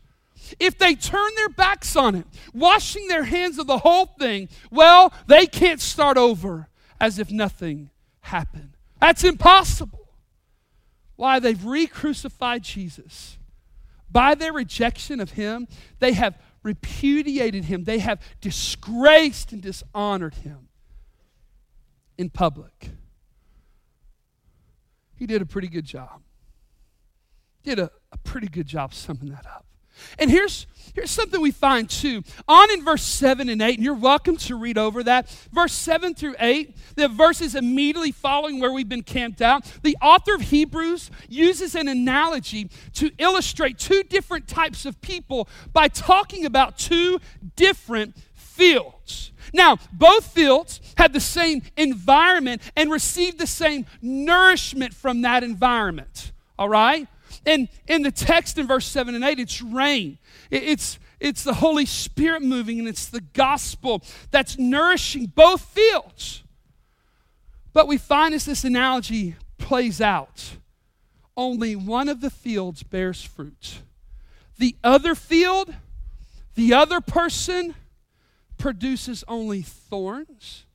if 0.59 0.77
they 0.77 0.95
turn 0.95 1.29
their 1.35 1.49
backs 1.49 1.95
on 1.95 2.15
it, 2.15 2.25
washing 2.53 3.07
their 3.07 3.23
hands 3.23 3.59
of 3.59 3.67
the 3.67 3.79
whole 3.79 4.05
thing, 4.05 4.49
well, 4.71 5.13
they 5.27 5.45
can't 5.45 5.81
start 5.81 6.17
over 6.17 6.69
as 6.99 7.19
if 7.19 7.31
nothing 7.31 7.89
happened. 8.21 8.71
That's 8.99 9.23
impossible. 9.23 10.07
Why? 11.15 11.39
They've 11.39 11.63
re 11.63 11.87
crucified 11.87 12.63
Jesus. 12.63 13.37
By 14.11 14.35
their 14.35 14.53
rejection 14.53 15.19
of 15.19 15.31
him, 15.31 15.67
they 15.99 16.13
have 16.13 16.37
repudiated 16.63 17.65
him, 17.65 17.83
they 17.83 17.99
have 17.99 18.21
disgraced 18.41 19.51
and 19.51 19.61
dishonored 19.61 20.35
him 20.35 20.67
in 22.17 22.29
public. 22.29 22.89
He 25.15 25.25
did 25.25 25.41
a 25.41 25.45
pretty 25.45 25.67
good 25.67 25.85
job. 25.85 26.21
Did 27.63 27.79
a, 27.79 27.91
a 28.11 28.17
pretty 28.17 28.47
good 28.47 28.67
job 28.67 28.93
summing 28.93 29.29
that 29.29 29.45
up. 29.45 29.65
And 30.17 30.29
here's, 30.29 30.67
here's 30.93 31.11
something 31.11 31.41
we 31.41 31.51
find 31.51 31.89
too. 31.89 32.23
On 32.47 32.71
in 32.71 32.83
verse 32.83 33.03
7 33.03 33.49
and 33.49 33.61
8, 33.61 33.75
and 33.75 33.83
you're 33.83 33.93
welcome 33.93 34.37
to 34.37 34.55
read 34.55 34.77
over 34.77 35.03
that. 35.03 35.29
Verse 35.51 35.73
7 35.73 36.13
through 36.15 36.35
8, 36.39 36.75
the 36.95 37.07
verses 37.07 37.55
immediately 37.55 38.11
following 38.11 38.59
where 38.59 38.71
we've 38.71 38.89
been 38.89 39.03
camped 39.03 39.41
out, 39.41 39.65
the 39.83 39.97
author 40.01 40.35
of 40.35 40.41
Hebrews 40.41 41.11
uses 41.27 41.75
an 41.75 41.87
analogy 41.87 42.69
to 42.93 43.11
illustrate 43.17 43.77
two 43.77 44.03
different 44.03 44.47
types 44.47 44.85
of 44.85 44.99
people 45.01 45.47
by 45.73 45.87
talking 45.87 46.45
about 46.45 46.77
two 46.77 47.19
different 47.55 48.15
fields. 48.33 49.31
Now, 49.53 49.77
both 49.91 50.27
fields 50.27 50.81
had 50.97 51.13
the 51.13 51.19
same 51.19 51.61
environment 51.77 52.61
and 52.75 52.91
received 52.91 53.39
the 53.39 53.47
same 53.47 53.85
nourishment 54.01 54.93
from 54.93 55.21
that 55.21 55.43
environment. 55.43 56.31
All 56.57 56.69
right? 56.69 57.07
And 57.45 57.69
in 57.87 58.03
the 58.03 58.11
text 58.11 58.57
in 58.57 58.67
verse 58.67 58.85
7 58.85 59.15
and 59.15 59.23
8, 59.23 59.39
it's 59.39 59.61
rain. 59.61 60.17
It's, 60.51 60.99
it's 61.19 61.43
the 61.43 61.55
Holy 61.55 61.85
Spirit 61.85 62.41
moving, 62.41 62.79
and 62.79 62.87
it's 62.87 63.05
the 63.07 63.21
gospel 63.21 64.03
that's 64.31 64.57
nourishing 64.57 65.27
both 65.27 65.61
fields. 65.61 66.43
But 67.73 67.87
we 67.87 67.97
find 67.97 68.33
as 68.33 68.45
this 68.45 68.63
analogy 68.63 69.35
plays 69.57 70.01
out, 70.01 70.57
only 71.37 71.75
one 71.75 72.09
of 72.09 72.21
the 72.21 72.29
fields 72.29 72.83
bears 72.83 73.23
fruit. 73.23 73.81
The 74.57 74.75
other 74.83 75.15
field, 75.15 75.73
the 76.55 76.73
other 76.73 76.99
person, 76.99 77.75
produces 78.57 79.23
only 79.27 79.61
thorns 79.61 80.65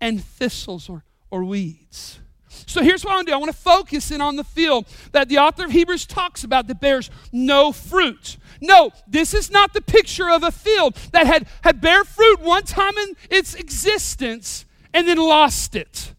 and 0.00 0.22
thistles 0.22 0.88
or, 0.88 1.04
or 1.30 1.44
weeds. 1.44 2.18
So 2.66 2.82
here's 2.82 3.04
what 3.04 3.12
I 3.12 3.14
want 3.16 3.26
to 3.28 3.32
do 3.32 3.34
I 3.34 3.38
want 3.38 3.52
to 3.52 3.58
focus 3.58 4.10
in 4.10 4.20
on 4.20 4.36
the 4.36 4.44
field 4.44 4.86
that 5.12 5.28
the 5.28 5.38
author 5.38 5.64
of 5.64 5.70
Hebrews 5.70 6.06
talks 6.06 6.44
about 6.44 6.66
that 6.68 6.80
bears 6.80 7.10
no 7.32 7.72
fruit. 7.72 8.38
No, 8.60 8.90
this 9.06 9.34
is 9.34 9.50
not 9.50 9.74
the 9.74 9.82
picture 9.82 10.30
of 10.30 10.42
a 10.42 10.50
field 10.50 10.94
that 11.12 11.26
had, 11.26 11.46
had 11.62 11.80
bare 11.80 12.04
fruit 12.04 12.40
one 12.40 12.64
time 12.64 12.96
in 12.96 13.16
its 13.30 13.54
existence 13.54 14.64
and 14.94 15.06
then 15.06 15.18
lost 15.18 15.76
it. 15.76 16.14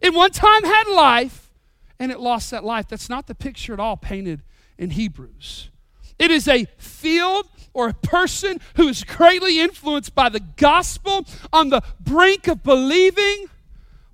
It 0.00 0.14
one 0.14 0.30
time 0.30 0.64
had 0.64 0.86
life 0.88 1.52
and 1.98 2.10
it 2.10 2.20
lost 2.20 2.50
that 2.50 2.64
life. 2.64 2.88
That's 2.88 3.08
not 3.08 3.26
the 3.26 3.34
picture 3.34 3.72
at 3.72 3.80
all 3.80 3.96
painted 3.96 4.42
in 4.78 4.90
Hebrews. 4.90 5.70
It 6.18 6.30
is 6.30 6.46
a 6.48 6.66
field 6.78 7.48
or 7.72 7.88
a 7.88 7.94
person 7.94 8.60
who 8.76 8.88
is 8.88 9.04
greatly 9.04 9.60
influenced 9.60 10.14
by 10.14 10.28
the 10.28 10.40
gospel 10.40 11.26
on 11.52 11.70
the 11.70 11.82
brink 12.00 12.48
of 12.48 12.62
believing 12.62 13.46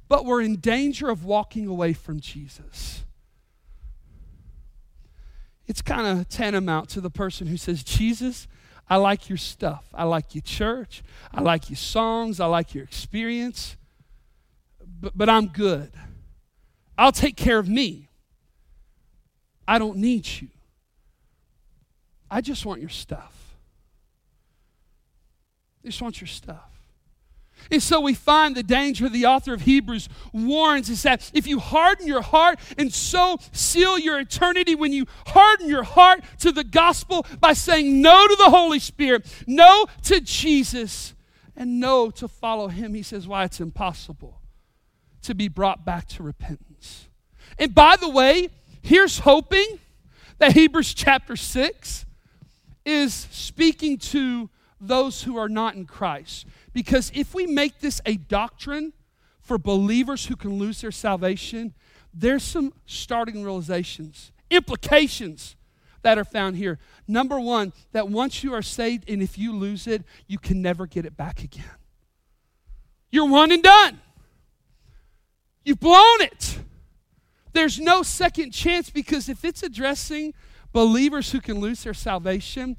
but 0.09 0.25
we're 0.25 0.41
in 0.41 0.57
danger 0.57 1.09
of 1.09 1.25
walking 1.25 1.67
away 1.67 1.93
from 1.93 2.21
Jesus. 2.21 3.05
It's 5.67 5.83
kind 5.83 6.07
of 6.07 6.29
tantamount 6.29 6.89
to 6.91 7.01
the 7.01 7.11
person 7.11 7.47
who 7.47 7.59
says, 7.59 7.83
Jesus, 7.83 8.49
I 8.89 8.97
like 8.97 9.29
your 9.29 9.37
stuff. 9.37 9.85
I 9.93 10.05
like 10.05 10.35
your 10.35 10.43
church. 10.43 11.03
I 11.33 11.43
like 11.43 11.69
your 11.69 11.77
songs. 11.77 12.41
I 12.41 12.47
like 12.47 12.75
your 12.75 12.85
experience. 12.85 13.77
But, 15.01 15.13
but 15.17 15.29
I'm 15.29 15.49
good. 15.49 15.93
I'll 16.97 17.13
take 17.13 17.37
care 17.37 17.59
of 17.59 17.69
me. 17.69 18.09
I 19.67 19.79
don't 19.79 19.99
need 19.99 20.27
you. 20.41 20.49
I 22.31 22.41
just 22.41 22.65
want 22.65 22.81
your 22.81 22.91
stuff. 22.91 23.35
I 25.85 25.89
just 25.89 26.01
want 26.01 26.21
your 26.21 26.29
stuff. 26.29 26.78
And 27.71 27.83
so 27.83 28.01
we 28.01 28.15
find 28.15 28.57
the 28.57 28.63
danger 28.63 29.09
the 29.09 29.27
author 29.27 29.53
of 29.53 29.63
Hebrews 29.63 30.09
warns 30.33 30.89
is 30.89 31.03
that 31.03 31.31
if 31.35 31.47
you 31.47 31.59
harden 31.59 32.07
your 32.07 32.23
heart 32.23 32.59
and 32.77 32.93
so 32.93 33.39
seal 33.53 33.99
your 33.99 34.19
eternity, 34.19 34.75
when 34.75 34.93
you 34.93 35.07
harden 35.27 35.69
your 35.69 35.83
heart 35.83 36.25
to 36.41 36.53
the 36.53 36.65
gospel 36.65 37.27
by 37.41 37.53
saying 37.53 38.01
no 38.01 38.27
to 38.27 38.37
the 38.37 38.51
Holy 38.51 38.79
Spirit, 38.79 39.27
no 39.47 39.87
to 40.05 40.21
Jesus, 40.21 41.15
and 41.57 41.81
no 41.81 42.11
to 42.11 42.29
follow 42.29 42.69
Him, 42.69 42.95
he 42.95 43.03
says, 43.03 43.27
why 43.27 43.45
it's 43.45 43.61
impossible 43.61 44.41
to 45.23 45.35
be 45.35 45.49
brought 45.49 45.85
back 45.85 46.07
to 46.09 46.23
repentance. 46.23 47.09
And 47.59 47.75
by 47.75 47.97
the 47.97 48.09
way, 48.09 48.49
here's 48.81 49.19
hoping 49.19 49.81
that 50.39 50.53
Hebrews 50.53 50.95
chapter 50.95 51.37
6 51.37 52.07
is 52.85 53.13
speaking 53.31 53.99
to 53.99 54.49
those 54.81 55.25
who 55.25 55.37
are 55.37 55.49
not 55.49 55.75
in 55.75 55.85
Christ. 55.85 56.47
Because 56.73 57.11
if 57.15 57.35
we 57.35 57.47
make 57.47 57.81
this 57.81 58.01
a 58.05 58.17
doctrine 58.17 58.93
for 59.41 59.59
believers 59.59 60.27
who 60.27 60.37
can 60.37 60.59
lose 60.59 60.81
their 60.81 60.93
salvation, 60.93 61.75
there's 62.13 62.43
some 62.43 62.73
starting 62.87 63.43
realizations, 63.45 64.33
implications 64.51 65.57
that 66.03 66.19
are 66.19 66.25
found 66.25 66.57
here. 66.57 66.79
Number 67.07 67.41
one, 67.41 67.73
that 67.93 68.09
once 68.09 68.45
you 68.45 68.55
are 68.55 68.63
saved 68.63 69.09
and 69.09 69.23
if 69.23 69.39
you 69.39 69.55
lose 69.55 69.87
it, 69.87 70.03
you 70.27 70.39
can 70.39 70.63
never 70.63 70.87
get 70.87 71.05
it 71.05 71.17
back 71.17 71.43
again. 71.43 71.65
You're 73.11 73.29
one 73.29 73.51
and 73.51 73.63
done. 73.63 74.01
You've 75.65 75.81
blown 75.81 76.21
it. 76.21 76.61
There's 77.53 77.79
no 77.81 78.03
second 78.03 78.53
chance 78.53 78.91
because 78.91 79.29
if 79.29 79.45
it's 79.45 79.63
addressing 79.63 80.35
believers 80.73 81.33
who 81.33 81.41
can 81.41 81.59
lose 81.59 81.83
their 81.83 81.95
salvation, 81.95 82.77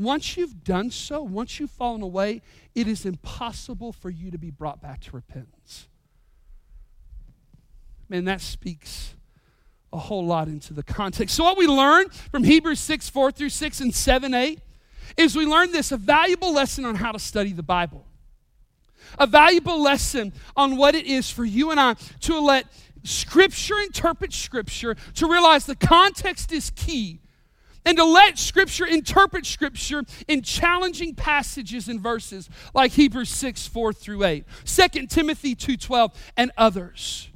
once 0.00 0.36
you've 0.36 0.64
done 0.64 0.90
so, 0.90 1.22
once 1.22 1.60
you've 1.60 1.70
fallen 1.70 2.02
away, 2.02 2.42
it 2.74 2.88
is 2.88 3.04
impossible 3.04 3.92
for 3.92 4.10
you 4.10 4.30
to 4.30 4.38
be 4.38 4.50
brought 4.50 4.80
back 4.80 5.00
to 5.00 5.10
repentance. 5.12 5.88
Man, 8.08 8.24
that 8.24 8.40
speaks 8.40 9.14
a 9.92 9.98
whole 9.98 10.24
lot 10.24 10.48
into 10.48 10.72
the 10.72 10.82
context. 10.82 11.34
So, 11.34 11.44
what 11.44 11.58
we 11.58 11.66
learn 11.66 12.08
from 12.08 12.44
Hebrews 12.44 12.80
6 12.80 13.08
4 13.08 13.32
through 13.32 13.50
6 13.50 13.80
and 13.80 13.94
7 13.94 14.34
8 14.34 14.60
is 15.16 15.36
we 15.36 15.46
learn 15.46 15.72
this 15.72 15.92
a 15.92 15.96
valuable 15.96 16.52
lesson 16.52 16.84
on 16.84 16.96
how 16.96 17.12
to 17.12 17.18
study 17.18 17.52
the 17.52 17.62
Bible. 17.62 18.06
a 19.18 19.26
valuable 19.26 19.80
lesson 19.80 20.32
on 20.56 20.76
what 20.76 20.94
it 20.94 21.06
is 21.06 21.30
for 21.30 21.44
you 21.44 21.70
and 21.70 21.80
I 21.80 21.94
to 22.20 22.38
let 22.38 22.66
Scripture 23.02 23.78
interpret 23.78 24.32
Scripture, 24.32 24.94
to 25.14 25.26
realize 25.26 25.66
the 25.66 25.74
context 25.74 26.52
is 26.52 26.70
key, 26.70 27.20
and 27.84 27.96
to 27.96 28.04
let 28.04 28.38
Scripture 28.38 28.86
interpret 28.86 29.46
Scripture 29.46 30.02
in 30.28 30.42
challenging 30.42 31.14
passages 31.14 31.88
and 31.88 32.00
verses 32.00 32.48
like 32.74 32.92
Hebrews 32.92 33.30
6 33.30 33.66
4 33.66 33.92
through 33.92 34.24
8, 34.24 34.44
2 34.64 35.06
Timothy 35.06 35.54
2 35.54 35.76
12, 35.76 36.32
and 36.36 36.50
others. 36.56 37.28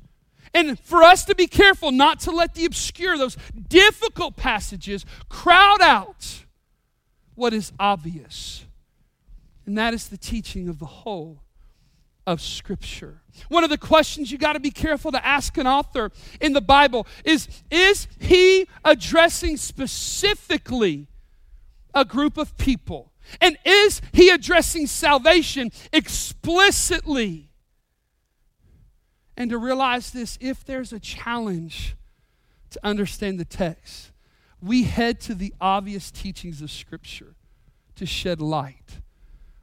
And 0.53 0.79
for 0.79 1.03
us 1.03 1.25
to 1.25 1.35
be 1.35 1.49
careful 1.49 1.91
not 1.91 2.21
to 2.21 2.31
let 2.31 2.55
the 2.55 2.65
obscure, 2.65 3.19
those 3.19 3.37
difficult 3.69 4.37
passages, 4.37 5.05
crowd 5.29 5.83
out 5.83 6.45
what 7.35 7.53
is 7.53 7.73
obvious. 7.81 8.65
And 9.67 9.77
that 9.79 9.95
is 9.95 10.09
the 10.09 10.17
teaching 10.17 10.69
of 10.69 10.79
the 10.79 10.87
whole 10.87 11.44
of 12.27 12.41
Scripture. 12.41 13.23
One 13.49 13.65
of 13.65 13.71
the 13.71 13.79
questions 13.79 14.31
you 14.33 14.39
got 14.39 14.55
to 14.55 14.61
be 14.61 14.71
careful 14.71 15.13
to 15.13 15.27
ask 15.27 15.57
an 15.59 15.67
author 15.67 16.11
in 16.41 16.53
the 16.53 16.61
Bible 16.61 17.07
is 17.25 17.49
Is 17.71 18.09
he 18.19 18.67
addressing 18.85 19.57
specifically 19.57 21.09
a 21.95 22.05
group 22.05 22.37
of 22.37 22.57
people? 22.57 23.13
And 23.41 23.57
is 23.65 24.03
he 24.13 24.31
addressing 24.31 24.87
salvation 24.87 25.73
explicitly? 25.93 27.51
And 29.37 29.51
to 29.51 29.59
realize 29.59 30.11
this, 30.11 30.39
if 30.41 30.65
there's 30.65 30.93
a 30.93 31.01
challenge 31.01 31.97
to 32.71 32.81
understand 32.85 33.41
the 33.41 33.45
text, 33.45 34.13
we 34.61 34.85
head 34.85 35.21
to 35.21 35.35
the 35.35 35.53
obvious 35.61 36.11
teachings 36.11 36.63
of 36.63 36.71
Scripture 36.71 37.35
to 37.97 38.07
shed 38.07 38.41
light 38.41 39.01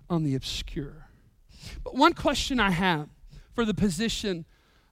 on 0.10 0.24
the 0.24 0.36
obscure. 0.36 1.01
But 1.84 1.96
one 1.96 2.14
question 2.14 2.60
I 2.60 2.72
have 2.72 3.10
for 3.54 3.66
the 3.66 3.74
position 3.74 4.46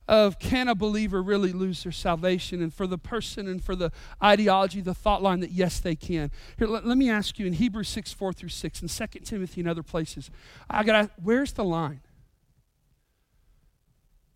of 0.09 0.39
can 0.39 0.67
a 0.67 0.73
believer 0.73 1.21
really 1.21 1.53
lose 1.53 1.83
their 1.83 1.91
salvation 1.91 2.63
and 2.63 2.73
for 2.73 2.87
the 2.87 2.97
person 2.97 3.47
and 3.47 3.63
for 3.63 3.75
the 3.75 3.91
ideology 4.23 4.81
the 4.81 4.95
thought 4.95 5.21
line 5.21 5.39
that 5.39 5.51
yes 5.51 5.79
they 5.79 5.95
can. 5.95 6.31
Here 6.57 6.67
let, 6.67 6.83
let 6.83 6.97
me 6.97 7.11
ask 7.11 7.37
you 7.37 7.45
in 7.45 7.53
hebrews 7.53 7.89
6 7.89 8.11
4 8.13 8.33
through 8.33 8.49
6 8.49 8.81
and 8.81 8.89
2 8.89 9.05
timothy 9.19 9.61
and 9.61 9.69
other 9.69 9.83
places 9.83 10.31
i 10.67 10.83
gotta 10.83 11.11
where's 11.21 11.53
the 11.53 11.63
line? 11.63 12.01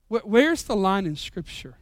Where, 0.09 0.21
where's 0.21 0.61
the 0.61 0.75
line 0.75 1.07
in 1.07 1.15
scripture? 1.15 1.75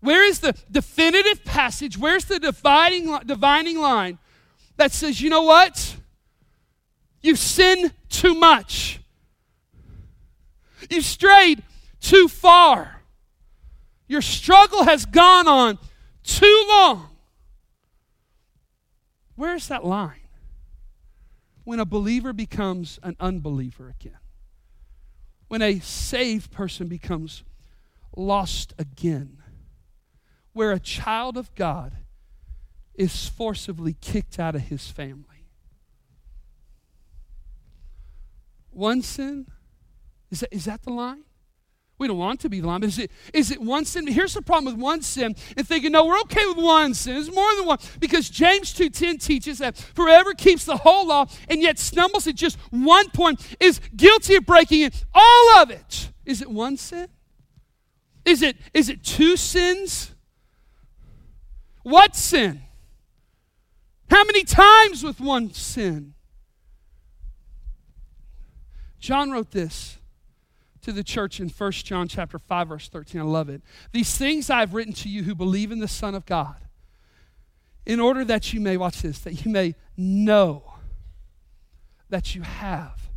Where 0.00 0.24
is 0.26 0.40
the 0.40 0.54
definitive 0.70 1.44
passage? 1.44 1.98
Where's 1.98 2.24
the 2.24 2.38
dividing 2.38 3.14
divining 3.26 3.78
line 3.78 4.18
that 4.78 4.92
says 4.92 5.20
you 5.20 5.28
know 5.28 5.42
what? 5.42 5.96
You've 7.20 7.38
sinned 7.38 7.92
too 8.08 8.34
much 8.34 9.00
You've 10.90 11.04
strayed 11.04 11.62
too 12.00 12.28
far. 12.28 13.02
Your 14.08 14.22
struggle 14.22 14.84
has 14.84 15.06
gone 15.06 15.46
on 15.46 15.78
too 16.24 16.64
long. 16.68 17.08
Where's 19.36 19.68
that 19.68 19.84
line? 19.84 20.16
When 21.62 21.78
a 21.78 21.84
believer 21.84 22.32
becomes 22.32 22.98
an 23.04 23.16
unbeliever 23.20 23.88
again. 23.88 24.18
When 25.46 25.62
a 25.62 25.78
saved 25.78 26.50
person 26.50 26.88
becomes 26.88 27.44
lost 28.16 28.74
again. 28.76 29.38
Where 30.52 30.72
a 30.72 30.80
child 30.80 31.36
of 31.36 31.54
God 31.54 31.92
is 32.94 33.28
forcibly 33.28 33.94
kicked 34.00 34.38
out 34.40 34.56
of 34.56 34.62
his 34.62 34.88
family. 34.88 35.46
One 38.70 39.02
sin, 39.02 39.46
is 40.30 40.40
that, 40.40 40.54
is 40.54 40.64
that 40.66 40.82
the 40.82 40.92
line? 40.92 41.24
We 42.00 42.08
don't 42.08 42.16
want 42.16 42.40
to 42.40 42.48
be 42.48 42.60
the 42.60 42.66
line. 42.66 42.82
Is 42.82 42.98
it, 42.98 43.10
is 43.34 43.50
it 43.50 43.60
one 43.60 43.84
sin? 43.84 44.06
Here's 44.06 44.32
the 44.32 44.40
problem 44.40 44.72
with 44.72 44.82
one 44.82 45.02
sin 45.02 45.36
and 45.54 45.68
thinking, 45.68 45.92
no, 45.92 46.06
we're 46.06 46.18
okay 46.20 46.46
with 46.46 46.56
one 46.56 46.94
sin. 46.94 47.18
It's 47.18 47.30
more 47.30 47.54
than 47.56 47.66
one. 47.66 47.78
Because 47.98 48.30
James 48.30 48.72
2.10 48.72 49.22
teaches 49.22 49.58
that 49.58 49.86
whoever 49.96 50.32
keeps 50.32 50.64
the 50.64 50.78
whole 50.78 51.08
law 51.08 51.26
and 51.50 51.60
yet 51.60 51.78
stumbles 51.78 52.26
at 52.26 52.36
just 52.36 52.58
one 52.70 53.10
point 53.10 53.46
is 53.60 53.82
guilty 53.94 54.36
of 54.36 54.46
breaking 54.46 54.80
it. 54.80 55.04
All 55.14 55.58
of 55.58 55.70
it. 55.70 56.10
Is 56.24 56.40
it 56.40 56.50
one 56.50 56.78
sin? 56.78 57.08
Is 58.24 58.40
it, 58.40 58.56
is 58.72 58.88
it 58.88 59.04
two 59.04 59.36
sins? 59.36 60.14
What 61.82 62.16
sin? 62.16 62.62
How 64.08 64.24
many 64.24 64.44
times 64.44 65.04
with 65.04 65.20
one 65.20 65.52
sin? 65.52 66.14
John 68.98 69.30
wrote 69.30 69.50
this 69.50 69.99
to 70.82 70.92
the 70.92 71.04
church 71.04 71.40
in 71.40 71.48
1 71.48 71.72
John 71.72 72.08
chapter 72.08 72.38
5 72.38 72.68
verse 72.68 72.88
13. 72.88 73.20
I 73.20 73.24
love 73.24 73.48
it. 73.48 73.62
These 73.92 74.16
things 74.16 74.50
I 74.50 74.60
have 74.60 74.74
written 74.74 74.92
to 74.94 75.08
you 75.08 75.24
who 75.24 75.34
believe 75.34 75.72
in 75.72 75.78
the 75.78 75.88
Son 75.88 76.14
of 76.14 76.26
God, 76.26 76.56
in 77.86 78.00
order 78.00 78.24
that 78.24 78.52
you 78.52 78.60
may 78.60 78.76
watch 78.76 79.02
this, 79.02 79.18
that 79.20 79.44
you 79.44 79.50
may 79.50 79.74
know 79.96 80.74
that 82.08 82.34
you 82.34 82.42
have 82.42 83.10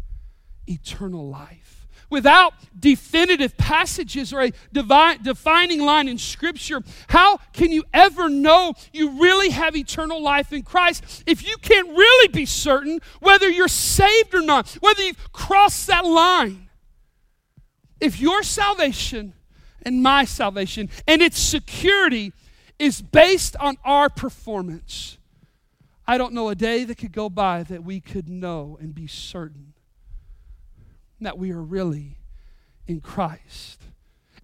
eternal 0.67 1.28
life. 1.28 1.88
Without 2.10 2.54
definitive 2.80 3.58
passages 3.58 4.32
or 4.32 4.43
a 4.43 4.52
divine, 4.71 5.23
defining 5.23 5.82
line 5.82 6.08
in 6.08 6.19
Scripture, 6.19 6.82
how 7.08 7.38
can 7.54 7.71
you 7.71 7.84
ever 7.91 8.30
know 8.30 8.73
you 8.91 9.19
really 9.19 9.49
have 9.49 9.76
eternal 9.76 10.21
life 10.21 10.54
in 10.54 10.62
Christ 10.62 11.23
if 11.26 11.47
you 11.47 11.58
can't 11.58 11.89
really 11.89 12.28
be 12.28 12.45
certain 12.45 12.99
whether 13.19 13.49
you're 13.49 13.67
saved 13.67 14.36
or 14.36 14.43
not, 14.43 14.69
whether 14.80 15.02
you've 15.02 15.32
crossed 15.32 15.88
that 15.88 16.06
line? 16.06 16.69
If 17.99 18.19
your 18.19 18.43
salvation 18.43 19.34
and 19.82 20.01
my 20.01 20.25
salvation 20.25 20.89
and 21.08 21.21
its 21.21 21.39
security 21.39 22.34
is 22.79 23.01
based 23.01 23.56
on 23.58 23.77
our 23.84 24.10
performance, 24.10 25.17
I 26.06 26.17
don't 26.17 26.34
know 26.34 26.49
a 26.49 26.56
day 26.56 26.84
that 26.84 26.97
could 26.97 27.13
go 27.13 27.29
by 27.29 27.63
that 27.63 27.84
we 27.84 27.99
could 28.01 28.27
know 28.27 28.77
and 28.82 28.93
be 28.93 29.08
certain 29.08 29.73
that 31.21 31.38
we 31.38 31.51
are 31.51 31.62
really 31.62 32.17
in 32.88 32.99
Christ. 32.99 33.82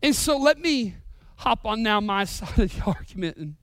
And 0.01 0.15
so 0.15 0.37
let 0.37 0.57
me 0.57 0.95
hop 1.37 1.65
on 1.65 1.83
now 1.83 1.99
my 1.99 2.23
side 2.25 2.57
of 2.57 2.75
the 2.75 2.83
argument 2.85 3.37
and 3.37 3.55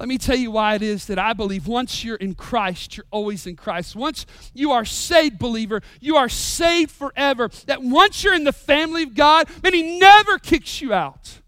let 0.00 0.08
me 0.08 0.16
tell 0.16 0.36
you 0.36 0.50
why 0.50 0.76
it 0.76 0.80
is 0.80 1.04
that 1.08 1.18
I 1.18 1.34
believe 1.34 1.66
once 1.66 2.02
you're 2.02 2.16
in 2.16 2.34
Christ, 2.34 2.96
you're 2.96 3.04
always 3.10 3.46
in 3.46 3.54
Christ. 3.54 3.94
Once 3.94 4.24
you 4.54 4.72
are 4.72 4.86
saved, 4.86 5.38
believer, 5.38 5.82
you 6.00 6.16
are 6.16 6.30
saved 6.30 6.90
forever. 6.90 7.50
That 7.66 7.82
once 7.82 8.24
you're 8.24 8.32
in 8.32 8.44
the 8.44 8.52
family 8.52 9.02
of 9.02 9.14
God, 9.14 9.46
man, 9.62 9.74
He 9.74 9.98
never 9.98 10.38
kicks 10.38 10.80
you 10.80 10.94
out. 10.94 11.42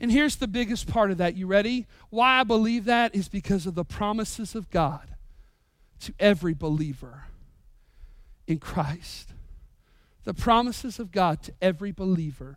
And 0.00 0.10
here's 0.10 0.36
the 0.36 0.48
biggest 0.48 0.88
part 0.88 1.10
of 1.10 1.18
that. 1.18 1.36
You 1.36 1.46
ready? 1.46 1.86
Why 2.08 2.40
I 2.40 2.44
believe 2.44 2.86
that 2.86 3.14
is 3.14 3.28
because 3.28 3.66
of 3.66 3.74
the 3.74 3.84
promises 3.84 4.54
of 4.54 4.70
God 4.70 5.06
to 6.00 6.14
every 6.18 6.54
believer 6.54 7.24
in 8.46 8.58
Christ. 8.58 9.34
The 10.24 10.32
promises 10.32 10.98
of 10.98 11.12
God 11.12 11.42
to 11.42 11.52
every 11.60 11.92
believer 11.92 12.56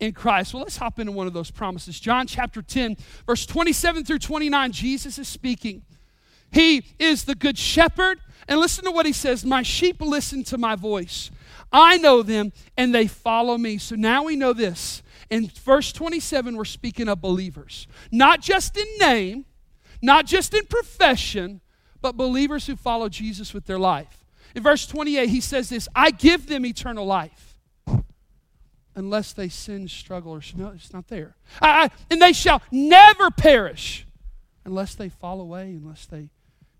in 0.00 0.12
Christ. 0.12 0.52
Well, 0.52 0.62
let's 0.62 0.76
hop 0.76 0.98
into 0.98 1.12
one 1.12 1.26
of 1.26 1.32
those 1.32 1.50
promises. 1.50 1.98
John 1.98 2.26
chapter 2.26 2.62
10, 2.62 2.96
verse 3.26 3.46
27 3.46 4.04
through 4.04 4.18
29, 4.18 4.72
Jesus 4.72 5.18
is 5.18 5.28
speaking. 5.28 5.82
He 6.50 6.84
is 6.98 7.24
the 7.24 7.34
good 7.34 7.58
shepherd. 7.58 8.20
And 8.48 8.60
listen 8.60 8.84
to 8.84 8.90
what 8.90 9.06
he 9.06 9.12
says 9.12 9.44
My 9.44 9.62
sheep 9.62 10.00
listen 10.00 10.44
to 10.44 10.58
my 10.58 10.76
voice. 10.76 11.30
I 11.72 11.98
know 11.98 12.22
them 12.22 12.52
and 12.76 12.94
they 12.94 13.06
follow 13.06 13.58
me. 13.58 13.78
So 13.78 13.96
now 13.96 14.24
we 14.24 14.36
know 14.36 14.52
this. 14.52 15.02
In 15.30 15.48
verse 15.48 15.92
27, 15.92 16.56
we're 16.56 16.64
speaking 16.64 17.08
of 17.08 17.20
believers, 17.20 17.88
not 18.12 18.40
just 18.40 18.76
in 18.76 18.86
name, 19.00 19.44
not 20.00 20.24
just 20.24 20.54
in 20.54 20.64
profession, 20.66 21.60
but 22.00 22.16
believers 22.16 22.66
who 22.66 22.76
follow 22.76 23.08
Jesus 23.08 23.52
with 23.52 23.66
their 23.66 23.78
life. 23.78 24.24
In 24.54 24.62
verse 24.62 24.86
28, 24.86 25.28
he 25.28 25.40
says 25.40 25.68
this 25.68 25.88
I 25.96 26.12
give 26.12 26.46
them 26.46 26.64
eternal 26.64 27.04
life 27.04 27.45
unless 28.96 29.32
they 29.34 29.48
sin, 29.48 29.86
struggle, 29.86 30.32
or 30.32 30.40
no, 30.56 30.72
it's 30.74 30.92
not 30.92 31.06
there. 31.08 31.36
I, 31.60 31.84
I, 31.84 31.90
and 32.10 32.20
they 32.20 32.32
shall 32.32 32.62
never 32.72 33.30
perish 33.30 34.06
unless 34.64 34.94
they 34.94 35.08
fall 35.08 35.40
away, 35.40 35.78
unless 35.80 36.06
they 36.06 36.30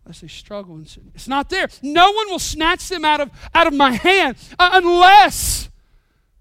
unless 0.05 0.20
they 0.20 0.29
struggle 0.29 0.76
and 0.76 0.88
sin. 0.88 1.11
It's 1.14 1.29
not 1.29 1.50
there. 1.50 1.68
No 1.83 2.11
one 2.12 2.31
will 2.31 2.38
snatch 2.38 2.88
them 2.88 3.05
out 3.05 3.20
of 3.20 3.31
out 3.55 3.66
of 3.66 3.74
my 3.74 3.92
hand 3.92 4.37
uh, 4.59 4.70
unless 4.72 5.68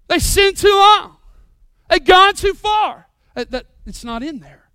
they 0.08 0.18
sin 0.18 0.54
too 0.54 0.68
long, 0.68 1.16
they've 1.90 2.04
gone 2.04 2.34
too 2.34 2.54
far. 2.54 3.08
Uh, 3.36 3.44
that 3.50 3.66
it's 3.84 4.04
not 4.04 4.22
in 4.22 4.40
there. 4.40 4.70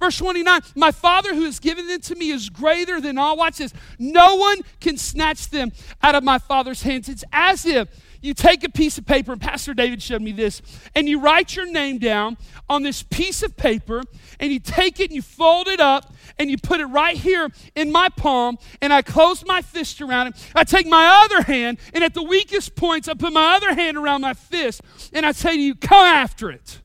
Verse 0.00 0.16
29 0.18 0.62
My 0.74 0.90
Father 0.90 1.34
who 1.34 1.44
has 1.44 1.60
given 1.60 1.86
them 1.86 2.00
to 2.00 2.14
me 2.16 2.30
is 2.30 2.48
greater 2.48 3.00
than 3.00 3.18
all. 3.18 3.36
Watch 3.36 3.58
this. 3.58 3.72
No 3.98 4.36
one 4.36 4.62
can 4.80 4.96
snatch 4.96 5.50
them 5.50 5.70
out 6.02 6.14
of 6.14 6.24
my 6.24 6.38
Father's 6.38 6.82
hands. 6.82 7.08
It's 7.08 7.24
as 7.32 7.66
if 7.66 7.88
you 8.20 8.34
take 8.34 8.64
a 8.64 8.68
piece 8.68 8.98
of 8.98 9.06
paper, 9.06 9.32
and 9.32 9.40
Pastor 9.40 9.72
David 9.72 10.02
showed 10.02 10.22
me 10.22 10.32
this, 10.32 10.60
and 10.94 11.08
you 11.08 11.20
write 11.20 11.56
your 11.56 11.70
name 11.70 11.98
down 11.98 12.36
on 12.68 12.82
this 12.82 13.02
piece 13.02 13.42
of 13.42 13.56
paper, 13.56 14.02
and 14.38 14.52
you 14.52 14.60
take 14.60 15.00
it 15.00 15.04
and 15.04 15.14
you 15.16 15.22
fold 15.22 15.68
it 15.68 15.80
up, 15.80 16.12
and 16.38 16.50
you 16.50 16.58
put 16.58 16.80
it 16.80 16.86
right 16.86 17.16
here 17.16 17.48
in 17.74 17.90
my 17.90 18.08
palm, 18.10 18.58
and 18.82 18.92
I 18.92 19.02
close 19.02 19.44
my 19.46 19.62
fist 19.62 20.00
around 20.00 20.28
it. 20.28 20.50
I 20.54 20.64
take 20.64 20.86
my 20.86 21.24
other 21.24 21.42
hand, 21.42 21.78
and 21.94 22.04
at 22.04 22.14
the 22.14 22.22
weakest 22.22 22.74
points, 22.76 23.08
I 23.08 23.14
put 23.14 23.32
my 23.32 23.56
other 23.56 23.74
hand 23.74 23.96
around 23.96 24.20
my 24.20 24.34
fist, 24.34 24.82
and 25.12 25.24
I 25.24 25.32
say 25.32 25.56
to 25.56 25.62
you, 25.62 25.74
Come 25.74 26.04
after 26.04 26.50
it. 26.50 26.82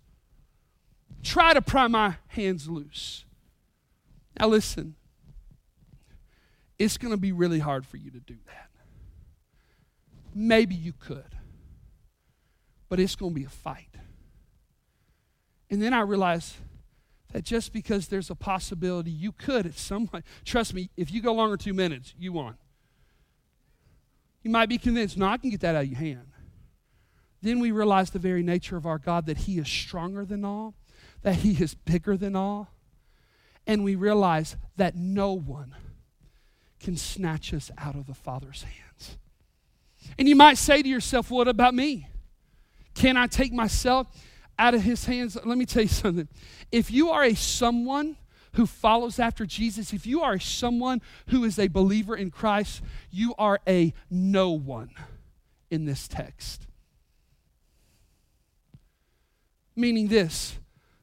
Try 1.23 1.53
to 1.53 1.61
pry 1.61 1.87
my 1.87 2.15
hands 2.27 2.69
loose. 2.69 3.25
Now, 4.39 4.47
listen, 4.47 4.95
it's 6.77 6.97
going 6.97 7.11
to 7.11 7.17
be 7.17 7.31
really 7.31 7.59
hard 7.59 7.85
for 7.85 7.97
you 7.97 8.11
to 8.11 8.19
do 8.19 8.35
that. 8.45 8.64
Maybe 10.37 10.75
you 10.75 10.91
could, 10.91 11.33
but 12.89 12.99
it's 12.99 13.15
going 13.15 13.33
to 13.33 13.39
be 13.39 13.45
a 13.45 13.49
fight. 13.49 13.95
And 15.69 15.81
then 15.81 15.93
I 15.93 16.01
realized 16.01 16.55
that 17.31 17.43
just 17.43 17.71
because 17.71 18.09
there's 18.09 18.29
a 18.29 18.35
possibility 18.35 19.11
you 19.11 19.31
could 19.31 19.65
at 19.65 19.77
some 19.77 20.07
point, 20.07 20.25
trust 20.43 20.73
me, 20.73 20.89
if 20.97 21.11
you 21.11 21.21
go 21.21 21.33
longer 21.33 21.55
two 21.55 21.73
minutes, 21.73 22.13
you 22.19 22.33
won. 22.33 22.55
You 24.43 24.51
might 24.51 24.69
be 24.69 24.77
convinced, 24.77 25.17
no, 25.17 25.25
I 25.25 25.37
can 25.37 25.49
get 25.49 25.61
that 25.61 25.75
out 25.75 25.83
of 25.83 25.89
your 25.89 25.99
hand. 25.99 26.27
Then 27.41 27.59
we 27.59 27.71
realize 27.71 28.09
the 28.09 28.19
very 28.19 28.43
nature 28.43 28.75
of 28.75 28.85
our 28.85 28.99
God 28.99 29.25
that 29.27 29.37
He 29.37 29.57
is 29.57 29.67
stronger 29.67 30.25
than 30.25 30.43
all, 30.43 30.75
that 31.21 31.37
He 31.37 31.51
is 31.63 31.75
bigger 31.75 32.17
than 32.17 32.35
all. 32.35 32.69
And 33.65 33.83
we 33.83 33.95
realize 33.95 34.57
that 34.75 34.95
no 34.95 35.33
one 35.33 35.75
can 36.79 36.97
snatch 36.97 37.53
us 37.53 37.71
out 37.77 37.95
of 37.95 38.05
the 38.05 38.13
Father's 38.13 38.63
hands. 38.63 38.84
And 40.17 40.27
you 40.27 40.35
might 40.35 40.57
say 40.57 40.81
to 40.81 40.87
yourself, 40.87 41.29
What 41.29 41.47
about 41.47 41.73
me? 41.73 42.07
Can 42.93 43.17
I 43.17 43.27
take 43.27 43.51
myself 43.51 44.07
out 44.57 44.73
of 44.73 44.81
his 44.81 45.05
hands? 45.05 45.37
Let 45.43 45.57
me 45.57 45.65
tell 45.65 45.83
you 45.83 45.87
something. 45.89 46.27
If 46.71 46.91
you 46.91 47.09
are 47.09 47.23
a 47.23 47.35
someone 47.35 48.17
who 48.53 48.65
follows 48.65 49.19
after 49.19 49.45
Jesus, 49.45 49.91
if 49.91 50.05
you 50.05 50.21
are 50.21 50.39
someone 50.39 51.01
who 51.27 51.43
is 51.43 51.59
a 51.59 51.67
believer 51.67 52.15
in 52.15 52.31
Christ, 52.31 52.81
you 53.11 53.35
are 53.37 53.59
a 53.67 53.93
no 54.09 54.51
one 54.51 54.91
in 55.69 55.85
this 55.85 56.07
text. 56.07 56.65
Meaning 59.75 60.07
this 60.07 60.57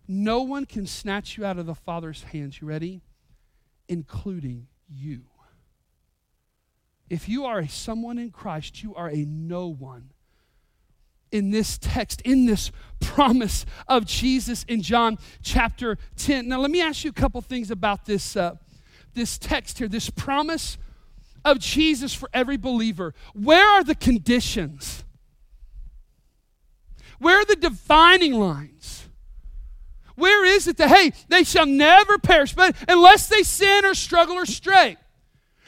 no 0.08 0.42
one 0.42 0.66
can 0.66 0.86
snatch 0.86 1.36
you 1.36 1.44
out 1.44 1.58
of 1.58 1.66
the 1.66 1.74
Father's 1.74 2.22
hands. 2.24 2.60
You 2.60 2.66
ready? 2.66 3.02
Including 3.88 4.66
you. 4.88 5.22
If 7.12 7.28
you 7.28 7.44
are 7.44 7.58
a 7.58 7.68
someone 7.68 8.18
in 8.18 8.30
Christ, 8.30 8.82
you 8.82 8.94
are 8.94 9.10
a 9.10 9.26
no 9.26 9.66
one. 9.66 10.12
In 11.30 11.50
this 11.50 11.76
text, 11.76 12.22
in 12.22 12.46
this 12.46 12.72
promise 13.00 13.66
of 13.86 14.06
Jesus 14.06 14.64
in 14.64 14.80
John 14.80 15.18
chapter 15.42 15.98
10. 16.16 16.48
Now, 16.48 16.58
let 16.58 16.70
me 16.70 16.80
ask 16.80 17.04
you 17.04 17.10
a 17.10 17.12
couple 17.12 17.42
things 17.42 17.70
about 17.70 18.06
this, 18.06 18.34
uh, 18.34 18.54
this 19.12 19.36
text 19.36 19.76
here, 19.76 19.88
this 19.88 20.08
promise 20.08 20.78
of 21.44 21.58
Jesus 21.58 22.14
for 22.14 22.30
every 22.32 22.56
believer. 22.56 23.12
Where 23.34 23.68
are 23.68 23.84
the 23.84 23.94
conditions? 23.94 25.04
Where 27.18 27.40
are 27.40 27.44
the 27.44 27.56
defining 27.56 28.40
lines? 28.40 29.06
Where 30.14 30.46
is 30.46 30.66
it 30.66 30.78
that, 30.78 30.88
hey, 30.88 31.12
they 31.28 31.44
shall 31.44 31.66
never 31.66 32.16
perish, 32.16 32.54
but 32.54 32.74
unless 32.88 33.28
they 33.28 33.42
sin 33.42 33.84
or 33.84 33.92
struggle 33.92 34.36
or 34.36 34.46
stray? 34.46 34.96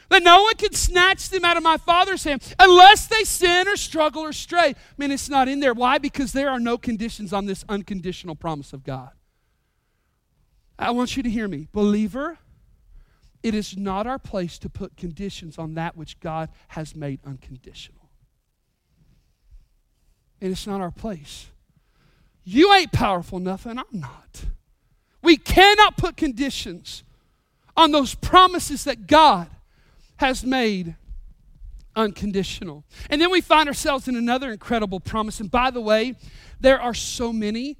That 0.09 0.23
no 0.23 0.43
one 0.43 0.55
can 0.55 0.73
snatch 0.73 1.29
them 1.29 1.43
out 1.43 1.57
of 1.57 1.63
my 1.63 1.77
Father's 1.77 2.23
hand 2.23 2.41
unless 2.59 3.07
they 3.07 3.23
sin 3.23 3.67
or 3.67 3.75
struggle 3.75 4.21
or 4.23 4.33
stray. 4.33 4.69
I 4.69 4.75
mean, 4.97 5.11
it's 5.11 5.29
not 5.29 5.47
in 5.47 5.59
there. 5.59 5.73
Why? 5.73 5.97
Because 5.97 6.31
there 6.31 6.49
are 6.49 6.59
no 6.59 6.77
conditions 6.77 7.33
on 7.33 7.45
this 7.45 7.65
unconditional 7.67 8.35
promise 8.35 8.71
of 8.73 8.83
God. 8.83 9.11
I 10.77 10.91
want 10.91 11.17
you 11.17 11.23
to 11.23 11.29
hear 11.29 11.47
me. 11.47 11.67
Believer, 11.71 12.37
it 13.41 13.55
is 13.55 13.77
not 13.77 14.07
our 14.07 14.19
place 14.19 14.57
to 14.59 14.69
put 14.69 14.97
conditions 14.97 15.57
on 15.57 15.75
that 15.75 15.95
which 15.95 16.19
God 16.19 16.49
has 16.69 16.95
made 16.95 17.19
unconditional. 17.25 18.09
And 20.41 20.51
it's 20.51 20.67
not 20.67 20.81
our 20.81 20.91
place. 20.91 21.47
You 22.43 22.73
ain't 22.73 22.91
powerful 22.91 23.37
enough, 23.37 23.65
and 23.65 23.79
I'm 23.79 23.85
not. 23.91 24.45
We 25.23 25.37
cannot 25.37 25.97
put 25.97 26.17
conditions 26.17 27.03
on 27.75 27.91
those 27.91 28.13
promises 28.13 28.83
that 28.83 29.07
God 29.07 29.47
has 30.17 30.45
made 30.45 30.95
unconditional. 31.95 32.83
And 33.09 33.21
then 33.21 33.31
we 33.31 33.41
find 33.41 33.67
ourselves 33.67 34.07
in 34.07 34.15
another 34.15 34.51
incredible 34.51 34.99
promise. 34.99 35.39
And 35.39 35.49
by 35.49 35.71
the 35.71 35.81
way, 35.81 36.15
there 36.59 36.81
are 36.81 36.93
so 36.93 37.31
many 37.31 37.77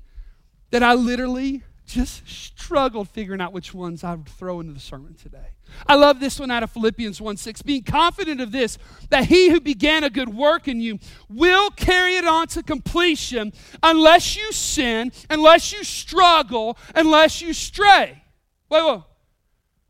that 0.71 0.83
I 0.83 0.93
literally 0.93 1.63
just 1.85 2.27
struggled 2.27 3.09
figuring 3.09 3.41
out 3.41 3.53
which 3.53 3.73
ones 3.73 4.03
I 4.03 4.15
would 4.15 4.27
throw 4.27 4.59
into 4.59 4.73
the 4.73 4.79
sermon 4.79 5.13
today. 5.13 5.49
I 5.87 5.95
love 5.95 6.19
this 6.19 6.39
one 6.39 6.51
out 6.51 6.63
of 6.63 6.71
Philippians 6.71 7.21
1 7.21 7.37
6. 7.37 7.61
Being 7.61 7.83
confident 7.83 8.41
of 8.41 8.51
this, 8.51 8.77
that 9.09 9.25
he 9.25 9.49
who 9.49 9.59
began 9.59 10.03
a 10.03 10.09
good 10.09 10.29
work 10.29 10.67
in 10.67 10.79
you 10.79 10.99
will 11.29 11.69
carry 11.71 12.15
it 12.15 12.25
on 12.25 12.47
to 12.47 12.63
completion 12.63 13.53
unless 13.83 14.35
you 14.35 14.51
sin, 14.51 15.11
unless 15.29 15.73
you 15.73 15.83
struggle, 15.83 16.77
unless 16.95 17.41
you 17.41 17.53
stray. 17.53 18.23
Wait, 18.69 18.85
wait. 18.85 19.01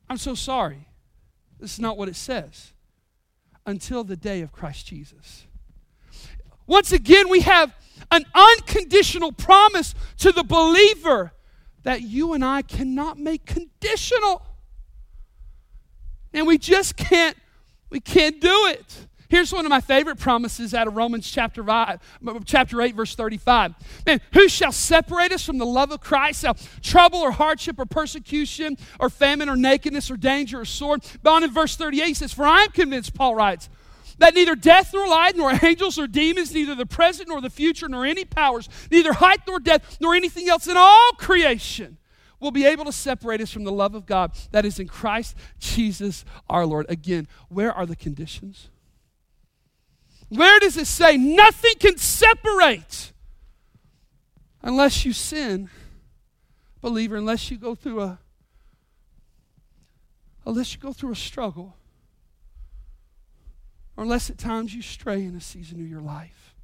I'm 0.09 0.17
so 0.17 0.35
sorry. 0.35 0.84
This 1.65 1.73
is 1.73 1.79
not 1.79 1.97
what 1.97 2.07
it 2.07 2.15
says. 2.15 2.73
Until 3.65 4.03
the 4.03 4.15
day 4.15 4.41
of 4.41 4.51
Christ 4.51 4.85
Jesus. 4.85 5.47
Once 6.67 6.91
again, 6.91 7.27
we 7.27 7.39
have 7.39 7.73
an 8.11 8.23
unconditional 8.35 9.31
promise 9.31 9.95
to 10.19 10.31
the 10.31 10.43
believer 10.43 11.33
that 11.81 12.03
you 12.03 12.33
and 12.33 12.45
I 12.45 12.61
cannot 12.61 13.17
make 13.17 13.47
conditional. 13.47 14.45
And 16.35 16.45
we 16.45 16.59
just 16.59 16.97
can't, 16.97 17.35
we 17.89 17.99
can't 17.99 18.39
do 18.39 18.67
it. 18.67 19.07
Here's 19.35 19.51
one 19.51 19.65
of 19.65 19.69
my 19.69 19.81
favorite 19.81 20.17
promises 20.17 20.73
out 20.73 20.87
of 20.87 20.95
Romans 20.95 21.29
chapter, 21.29 21.61
five, 21.61 21.99
chapter 22.45 22.81
8, 22.81 22.95
verse 22.95 23.15
35. 23.15 23.75
Man, 24.05 24.21
who 24.31 24.47
shall 24.47 24.71
separate 24.71 25.33
us 25.33 25.45
from 25.45 25.57
the 25.57 25.65
love 25.65 25.91
of 25.91 25.99
Christ? 25.99 26.43
Shall 26.43 26.55
trouble 26.81 27.19
or 27.19 27.31
hardship 27.31 27.77
or 27.77 27.85
persecution 27.85 28.77
or 28.97 29.09
famine 29.09 29.49
or 29.49 29.57
nakedness 29.57 30.09
or 30.09 30.15
danger 30.15 30.61
or 30.61 30.63
sword? 30.63 31.03
But 31.21 31.31
on 31.31 31.43
in 31.43 31.51
verse 31.51 31.75
38, 31.75 32.05
he 32.05 32.13
says, 32.13 32.31
For 32.31 32.45
I 32.45 32.61
am 32.61 32.69
convinced, 32.69 33.13
Paul 33.13 33.35
writes, 33.35 33.67
that 34.19 34.35
neither 34.35 34.55
death 34.55 34.91
nor 34.93 35.05
life, 35.05 35.35
nor 35.35 35.51
angels 35.61 35.97
nor 35.97 36.07
demons, 36.07 36.53
neither 36.53 36.73
the 36.73 36.85
present 36.85 37.27
nor 37.27 37.41
the 37.41 37.49
future, 37.49 37.89
nor 37.89 38.05
any 38.05 38.23
powers, 38.23 38.69
neither 38.89 39.11
height 39.11 39.41
nor 39.45 39.59
depth, 39.59 39.97
nor 39.99 40.15
anything 40.15 40.47
else 40.47 40.65
in 40.65 40.77
all 40.77 41.11
creation 41.17 41.97
will 42.39 42.51
be 42.51 42.65
able 42.65 42.85
to 42.85 42.93
separate 42.93 43.41
us 43.41 43.51
from 43.51 43.65
the 43.65 43.71
love 43.73 43.95
of 43.95 44.05
God 44.05 44.31
that 44.51 44.63
is 44.63 44.79
in 44.79 44.87
Christ 44.87 45.35
Jesus 45.59 46.23
our 46.49 46.65
Lord. 46.65 46.85
Again, 46.87 47.27
where 47.49 47.73
are 47.73 47.85
the 47.85 47.97
conditions? 47.97 48.69
Where 50.29 50.59
does 50.59 50.77
it 50.77 50.87
say 50.87 51.17
nothing 51.17 51.75
can 51.79 51.97
separate 51.97 53.13
unless 54.61 55.05
you 55.05 55.13
sin, 55.13 55.69
believer, 56.81 57.15
unless 57.15 57.51
you 57.51 57.57
go 57.57 57.75
through 57.75 58.01
a 58.01 58.19
unless 60.47 60.73
you 60.73 60.79
go 60.79 60.93
through 60.93 61.11
a 61.11 61.15
struggle, 61.15 61.75
or 63.97 64.03
unless 64.03 64.29
at 64.29 64.37
times 64.37 64.75
you 64.75 64.81
stray 64.81 65.23
in 65.23 65.35
a 65.35 65.41
season 65.41 65.79
of 65.79 65.87
your 65.87 66.01
life. 66.01 66.55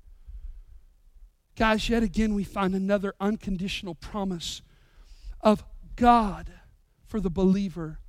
Guys, 1.55 1.89
yet 1.89 2.03
again 2.03 2.33
we 2.33 2.43
find 2.43 2.75
another 2.75 3.13
unconditional 3.19 3.95
promise 3.95 4.61
of 5.41 5.63
God 5.95 6.51
for 7.05 7.19
the 7.19 7.29
believer 7.29 7.99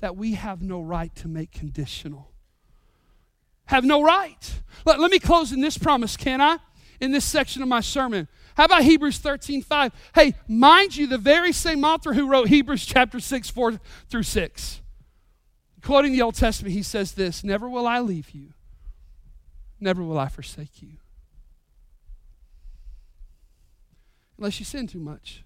that 0.00 0.16
we 0.16 0.34
have 0.34 0.62
no 0.62 0.80
right 0.80 1.14
to 1.16 1.28
make 1.28 1.50
conditional 1.50 2.30
have 3.66 3.84
no 3.84 4.02
right. 4.02 4.60
Let, 4.84 5.00
let 5.00 5.10
me 5.10 5.18
close 5.18 5.52
in 5.52 5.60
this 5.60 5.76
promise, 5.76 6.16
can 6.16 6.40
I? 6.40 6.58
In 7.00 7.10
this 7.10 7.24
section 7.24 7.62
of 7.62 7.68
my 7.68 7.80
sermon. 7.80 8.28
How 8.56 8.64
about 8.64 8.82
Hebrews 8.82 9.18
13, 9.18 9.62
5? 9.62 9.92
Hey, 10.14 10.34
mind 10.48 10.96
you, 10.96 11.06
the 11.06 11.18
very 11.18 11.52
same 11.52 11.84
author 11.84 12.14
who 12.14 12.28
wrote 12.28 12.48
Hebrews 12.48 12.86
chapter 12.86 13.20
6, 13.20 13.50
4 13.50 13.78
through 14.08 14.22
6. 14.22 14.80
Quoting 15.82 16.12
the 16.12 16.22
Old 16.22 16.34
Testament, 16.34 16.74
he 16.74 16.82
says 16.82 17.12
this 17.12 17.44
Never 17.44 17.68
will 17.68 17.86
I 17.86 18.00
leave 18.00 18.30
you, 18.30 18.54
never 19.78 20.02
will 20.02 20.18
I 20.18 20.28
forsake 20.28 20.82
you. 20.82 20.92
Unless 24.38 24.58
you 24.58 24.64
sin 24.64 24.86
too 24.86 24.98
much, 24.98 25.44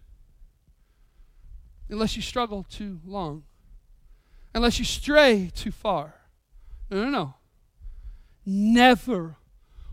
unless 1.88 2.16
you 2.16 2.22
struggle 2.22 2.64
too 2.70 3.00
long, 3.04 3.42
unless 4.54 4.78
you 4.78 4.84
stray 4.84 5.50
too 5.54 5.72
far. 5.72 6.14
No, 6.90 7.04
no, 7.04 7.10
no. 7.10 7.34
Never 8.52 9.36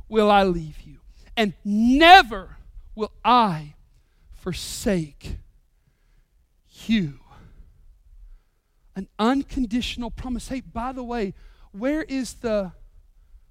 will 0.09 0.31
I 0.31 0.43
leave 0.43 0.81
you, 0.81 0.97
and 1.35 1.53
never 1.63 2.57
will 2.95 3.11
I 3.23 3.75
forsake 4.33 5.37
you. 6.87 7.19
an 8.97 9.07
unconditional 9.19 10.09
promise. 10.09 10.47
Hey, 10.47 10.61
by 10.61 10.91
the 10.91 11.03
way, 11.03 11.35
where 11.71 12.01
is 12.01 12.33
the 12.33 12.71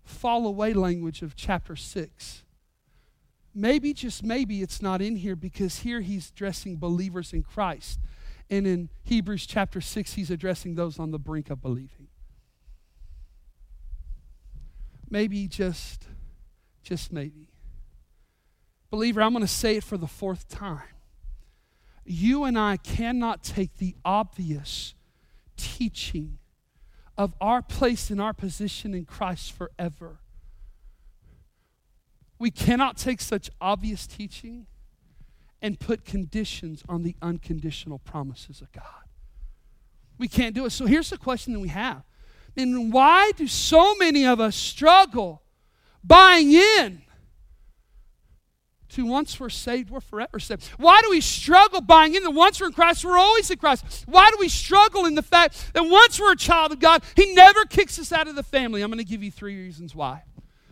fall 0.02 0.44
away 0.44 0.74
language 0.74 1.22
of 1.22 1.36
chapter 1.36 1.76
6? 1.76 2.42
Maybe, 3.54 3.94
just 3.94 4.24
maybe, 4.24 4.60
it's 4.60 4.82
not 4.82 5.00
in 5.00 5.14
here 5.14 5.36
because 5.36 5.78
here 5.78 6.00
he's 6.00 6.30
addressing 6.30 6.78
believers 6.78 7.32
in 7.32 7.44
Christ. 7.44 8.00
And 8.50 8.66
in 8.66 8.88
Hebrews 9.04 9.46
chapter 9.46 9.80
6, 9.80 10.14
he's 10.14 10.32
addressing 10.32 10.74
those 10.74 10.98
on 10.98 11.12
the 11.12 11.18
brink 11.18 11.48
of 11.48 11.62
believing. 11.62 12.05
Maybe 15.08 15.46
just, 15.48 16.06
just 16.82 17.12
maybe. 17.12 17.48
Believer, 18.90 19.22
I'm 19.22 19.32
going 19.32 19.42
to 19.42 19.48
say 19.48 19.76
it 19.76 19.84
for 19.84 19.96
the 19.96 20.06
fourth 20.06 20.48
time. 20.48 20.82
You 22.04 22.44
and 22.44 22.58
I 22.58 22.76
cannot 22.76 23.42
take 23.42 23.76
the 23.76 23.96
obvious 24.04 24.94
teaching 25.56 26.38
of 27.18 27.34
our 27.40 27.62
place 27.62 28.10
and 28.10 28.20
our 28.20 28.32
position 28.32 28.94
in 28.94 29.04
Christ 29.04 29.52
forever. 29.52 30.20
We 32.38 32.50
cannot 32.50 32.96
take 32.96 33.20
such 33.20 33.50
obvious 33.60 34.06
teaching 34.06 34.66
and 35.62 35.80
put 35.80 36.04
conditions 36.04 36.82
on 36.88 37.02
the 37.02 37.16
unconditional 37.22 37.98
promises 37.98 38.60
of 38.60 38.70
God. 38.72 38.84
We 40.18 40.28
can't 40.28 40.54
do 40.54 40.66
it. 40.66 40.70
So 40.70 40.86
here's 40.86 41.10
the 41.10 41.18
question 41.18 41.52
that 41.54 41.60
we 41.60 41.68
have. 41.68 42.02
And 42.56 42.92
why 42.92 43.32
do 43.36 43.46
so 43.46 43.94
many 43.96 44.24
of 44.24 44.40
us 44.40 44.56
struggle 44.56 45.42
buying 46.02 46.52
in 46.52 47.02
to 48.96 49.04
once 49.04 49.38
we're 49.38 49.50
saved, 49.50 49.90
we're 49.90 50.00
forever 50.00 50.38
saved. 50.38 50.66
Why 50.78 51.00
do 51.02 51.10
we 51.10 51.20
struggle 51.20 51.82
buying 51.82 52.14
in 52.14 52.22
that 52.22 52.30
once 52.30 52.60
we're 52.60 52.68
in 52.68 52.72
Christ, 52.72 53.04
we're 53.04 53.18
always 53.18 53.50
in 53.50 53.58
Christ? 53.58 54.04
Why 54.06 54.30
do 54.30 54.38
we 54.40 54.48
struggle 54.48 55.04
in 55.04 55.14
the 55.14 55.22
fact 55.22 55.74
that 55.74 55.82
once 55.82 56.18
we're 56.18 56.32
a 56.32 56.36
child 56.36 56.72
of 56.72 56.80
God, 56.80 57.02
He 57.14 57.34
never 57.34 57.64
kicks 57.64 57.98
us 57.98 58.10
out 58.10 58.26
of 58.26 58.36
the 58.36 58.42
family? 58.42 58.80
I'm 58.80 58.90
going 58.90 58.98
to 58.98 59.04
give 59.04 59.22
you 59.22 59.30
three 59.30 59.56
reasons 59.56 59.94
why 59.94 60.22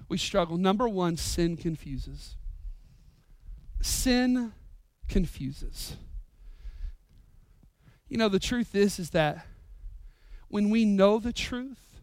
we 0.08 0.16
struggle. 0.16 0.56
Number 0.56 0.88
one, 0.88 1.18
sin 1.18 1.56
confuses. 1.58 2.36
Sin 3.82 4.52
confuses. 5.08 5.96
You 8.08 8.16
know, 8.16 8.30
the 8.30 8.38
truth 8.38 8.74
is, 8.74 8.98
is 8.98 9.10
that 9.10 9.44
when 10.54 10.70
we 10.70 10.84
know 10.84 11.18
the 11.18 11.32
truth 11.32 12.00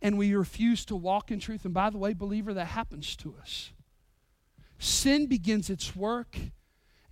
and 0.00 0.16
we 0.16 0.34
refuse 0.34 0.86
to 0.86 0.96
walk 0.96 1.30
in 1.30 1.38
truth, 1.38 1.66
and 1.66 1.74
by 1.74 1.90
the 1.90 1.98
way, 1.98 2.14
believer, 2.14 2.54
that 2.54 2.68
happens 2.68 3.14
to 3.14 3.34
us 3.38 3.72
sin 4.78 5.26
begins 5.26 5.68
its 5.68 5.94
work 5.94 6.38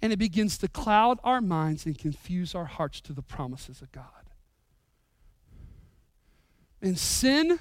and 0.01 0.11
it 0.11 0.19
begins 0.19 0.57
to 0.57 0.67
cloud 0.67 1.19
our 1.23 1.43
minds 1.43 1.85
and 1.85 1.99
confuse 1.99 2.55
our 2.55 2.65
hearts 2.65 3.03
to 3.03 3.13
the 3.13 3.21
promises 3.21 3.83
of 3.83 3.93
God. 3.93 4.05
And 6.81 6.99
sin 6.99 7.59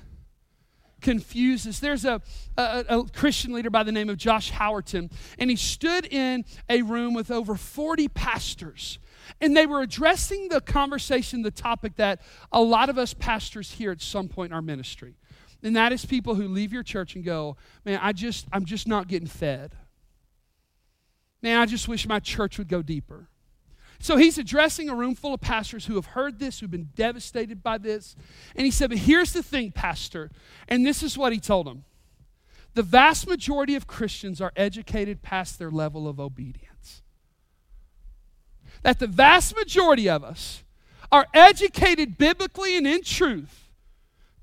confuses. 1.02 1.82
There's 1.82 2.06
a, 2.06 2.21
a, 2.56 2.86
a, 2.88 3.04
Christian 3.10 3.52
leader 3.52 3.69
by 3.69 3.84
the 3.84 3.91
name 3.91 4.10
of 4.10 4.15
Josh 4.15 4.54
Howerton, 4.54 5.12
and 5.38 5.50
he 5.50 5.58
stood 5.58 6.06
in 6.06 6.45
a 6.69 6.84
room 6.84 7.13
with 7.13 7.32
over 7.32 7.56
40 7.56 8.08
pastors. 8.08 8.97
And 9.42 9.56
they 9.56 9.66
were 9.66 9.82
addressing 9.82 10.50
the 10.50 10.62
conversation, 10.62 11.42
the 11.42 11.52
topic 11.52 11.96
that 11.98 12.22
a 12.52 12.62
lot 12.62 12.90
of 12.90 12.98
us 12.98 13.13
pastors 13.13 13.72
hear 13.72 13.92
at 13.92 14.02
some 14.02 14.28
point 14.28 14.52
in 14.52 14.56
our 14.56 14.62
ministry. 14.62 15.16
And 15.63 15.76
that 15.76 15.92
is 15.92 16.06
people 16.06 16.36
who 16.36 16.48
leave 16.48 16.72
your 16.72 16.84
church 16.84 17.16
and 17.16 17.24
go, 17.24 17.58
Man, 17.86 18.00
I 18.02 18.13
just, 18.13 18.48
I'm 18.52 18.66
just 18.66 18.88
not 18.88 19.08
getting 19.08 19.28
fed. 19.28 19.76
Man, 21.42 21.60
I 21.60 21.66
just 21.66 21.88
wish 21.88 22.08
my 22.08 22.20
church 22.20 22.58
would 22.58 22.68
go 22.68 22.82
deeper. 22.82 23.30
So 24.00 24.18
he's 24.18 24.38
addressing 24.38 24.90
a 24.90 24.96
room 24.96 25.16
full 25.16 25.34
of 25.34 25.42
pastors 25.42 25.88
who 25.88 25.96
have 25.96 26.08
heard 26.08 26.40
this, 26.40 26.60
who've 26.60 26.70
been 26.70 26.90
devastated 26.96 27.63
by 27.63 27.80
this. 27.80 28.16
And 28.56 28.66
he 28.66 28.72
said, 28.72 28.90
But 28.90 29.00
here's 29.00 29.34
the 29.34 29.44
thing, 29.44 29.72
Pastor. 29.72 30.30
And 30.68 30.86
this 30.86 31.02
is 31.02 31.18
what 31.18 31.34
he 31.34 31.40
told 31.40 31.68
them 31.68 31.84
the 32.74 32.84
vast 32.84 33.28
majority 33.28 33.74
of 33.74 33.88
Christians 33.88 34.40
are 34.40 34.54
educated 34.56 35.24
past 35.24 35.58
their 35.58 35.72
level 35.72 36.08
of 36.08 36.20
obedience. 36.20 37.02
That 38.84 39.00
the 39.00 39.08
vast 39.08 39.56
majority 39.56 40.10
of 40.10 40.24
us 40.24 40.63
are 41.12 41.28
educated 41.34 42.18
biblically 42.18 42.78
and 42.78 42.86
in 42.86 43.04
truth 43.04 43.70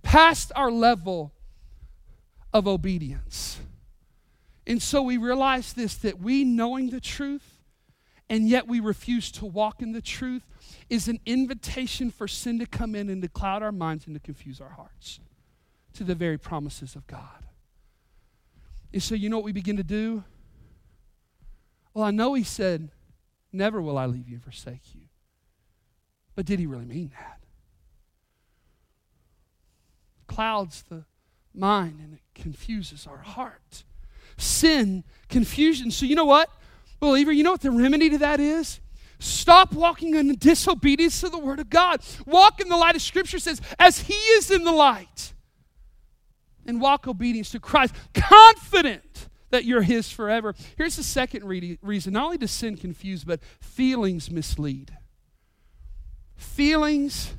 past 0.03 0.53
our 0.55 0.71
level 0.71 1.33
of 2.53 2.69
obedience. 2.69 3.59
And 4.67 4.81
so 4.81 5.03
we 5.03 5.17
realize 5.17 5.73
this 5.73 5.95
that 5.97 6.21
we 6.21 6.45
knowing 6.45 6.91
the 6.91 7.01
truth 7.01 7.55
and 8.31 8.49
yet 8.49 8.67
we 8.67 8.81
refuse 8.81 9.31
to 9.33 9.45
walk 9.45 9.83
in 9.83 9.93
the 9.93 10.01
truth 10.01 10.43
is 10.89 11.09
an 11.09 11.21
invitation 11.27 12.11
for 12.11 12.27
sin 12.27 12.59
to 12.59 12.67
come 12.67 12.95
in 12.95 13.11
and 13.11 13.21
to 13.23 13.29
cloud 13.29 13.63
our 13.63 13.73
minds 13.73 14.07
and 14.07 14.15
to 14.15 14.21
confuse 14.21 14.61
our 14.61 14.71
hearts 14.71 15.21
to 15.95 16.05
the 16.05 16.15
very 16.15 16.39
promises 16.39 16.97
of 16.97 17.07
God. 17.07 17.45
And 18.93 19.03
so, 19.03 19.15
you 19.15 19.29
know 19.29 19.37
what 19.37 19.45
we 19.45 19.53
begin 19.53 19.77
to 19.77 19.83
do? 19.83 20.25
Well, 21.93 22.05
I 22.05 22.11
know 22.11 22.35
he 22.35 22.45
said, 22.45 22.91
Never 23.55 23.81
will 23.81 23.97
I 23.97 24.07
leave 24.07 24.29
you 24.29 24.35
and 24.35 24.43
forsake 24.43 24.95
you. 24.95 25.03
But 26.35 26.45
did 26.45 26.59
he 26.59 26.67
really 26.67 26.85
mean 26.85 27.13
that? 27.19 27.41
Clouds 30.27 30.83
the 30.83 31.05
mind 31.55 32.01
and 32.01 32.15
it 32.15 32.21
confuses 32.35 33.07
our 33.07 33.19
heart 33.19 33.85
sin, 34.37 35.05
confusion. 35.29 35.91
So, 35.91 36.07
you 36.07 36.15
know 36.15 36.25
what, 36.25 36.51
believer, 37.01 37.33
you 37.33 37.43
know 37.43 37.53
what 37.53 37.61
the 37.61 37.71
remedy 37.71 38.11
to 38.11 38.19
that 38.19 38.41
is? 38.41 38.81
Stop 39.19 39.73
walking 39.73 40.15
in 40.15 40.35
disobedience 40.37 41.21
to 41.21 41.29
the 41.29 41.39
Word 41.39 41.61
of 41.61 41.71
God. 41.71 42.01
Walk 42.27 42.61
in 42.61 42.69
the 42.69 42.77
light 42.77 42.97
of 42.97 43.03
Scripture 43.03 43.39
says, 43.39 43.61
as 43.79 44.01
He 44.01 44.15
is 44.15 44.51
in 44.51 44.65
the 44.65 44.73
light. 44.73 45.33
And 46.67 46.81
walk 46.81 47.07
obedience 47.07 47.51
to 47.51 47.61
Christ, 47.61 47.95
confident 48.15 49.29
that 49.55 49.65
you're 49.65 49.83
His 49.83 50.11
forever. 50.11 50.55
Here's 50.77 50.97
the 50.97 51.03
second 51.03 51.45
re- 51.45 51.79
reason 51.81 52.13
not 52.13 52.25
only 52.25 52.39
does 52.39 52.51
sin 52.51 52.77
confuse, 52.77 53.25
but 53.25 53.41
feelings 53.61 54.31
mislead. 54.31 54.97
Feelings 56.37 57.35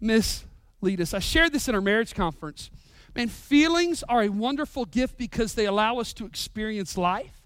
mislead 0.00 1.00
us. 1.00 1.14
I 1.14 1.18
shared 1.18 1.52
this 1.52 1.66
in 1.66 1.74
our 1.74 1.80
marriage 1.80 2.14
conference. 2.14 2.70
Man, 3.16 3.28
feelings 3.28 4.02
are 4.08 4.22
a 4.22 4.28
wonderful 4.28 4.84
gift 4.84 5.16
because 5.16 5.54
they 5.54 5.66
allow 5.66 5.98
us 5.98 6.12
to 6.14 6.26
experience 6.26 6.98
life. 6.98 7.42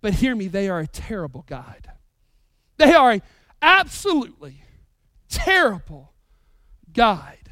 But 0.00 0.14
hear 0.14 0.36
me, 0.36 0.46
they 0.46 0.68
are 0.68 0.80
a 0.80 0.86
terrible 0.86 1.44
guide. 1.48 1.90
They 2.76 2.92
are 2.92 3.14
a 3.14 3.22
absolutely 3.62 4.62
terrible 5.28 6.12
guide. 6.92 7.43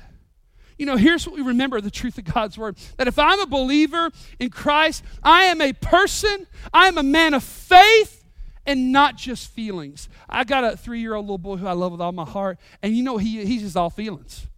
You 0.82 0.86
know, 0.86 0.96
here's 0.96 1.28
what 1.28 1.36
we 1.36 1.42
remember 1.42 1.80
the 1.80 1.92
truth 1.92 2.18
of 2.18 2.24
God's 2.24 2.58
word 2.58 2.76
that 2.96 3.06
if 3.06 3.16
I'm 3.16 3.38
a 3.38 3.46
believer 3.46 4.10
in 4.40 4.50
Christ, 4.50 5.04
I 5.22 5.44
am 5.44 5.60
a 5.60 5.72
person, 5.72 6.44
I 6.74 6.88
am 6.88 6.98
a 6.98 7.04
man 7.04 7.34
of 7.34 7.44
faith 7.44 8.24
and 8.66 8.90
not 8.90 9.16
just 9.16 9.52
feelings. 9.52 10.08
I 10.28 10.42
got 10.42 10.64
a 10.64 10.76
three 10.76 10.98
year 10.98 11.14
old 11.14 11.26
little 11.26 11.38
boy 11.38 11.54
who 11.54 11.68
I 11.68 11.72
love 11.74 11.92
with 11.92 12.00
all 12.00 12.10
my 12.10 12.24
heart, 12.24 12.58
and 12.82 12.96
you 12.96 13.04
know, 13.04 13.16
he, 13.16 13.46
he's 13.46 13.62
just 13.62 13.76
all 13.76 13.90
feelings. 13.90 14.48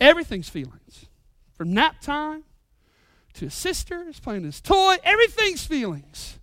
Everything's 0.00 0.48
feelings. 0.48 1.06
From 1.54 1.74
nap 1.74 2.00
time 2.00 2.44
to 3.34 3.46
his 3.46 3.54
sisters, 3.54 4.20
playing 4.20 4.44
his 4.44 4.60
toy, 4.60 4.94
everything's 5.02 5.66
feelings. 5.66 6.38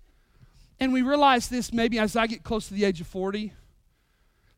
And 0.78 0.92
we 0.92 1.04
realize 1.04 1.48
this 1.48 1.72
maybe 1.72 2.00
as 2.00 2.18
I 2.18 2.28
get 2.28 2.44
close 2.44 2.68
to 2.68 2.74
the 2.74 2.84
age 2.84 3.00
of 3.00 3.08
40, 3.08 3.54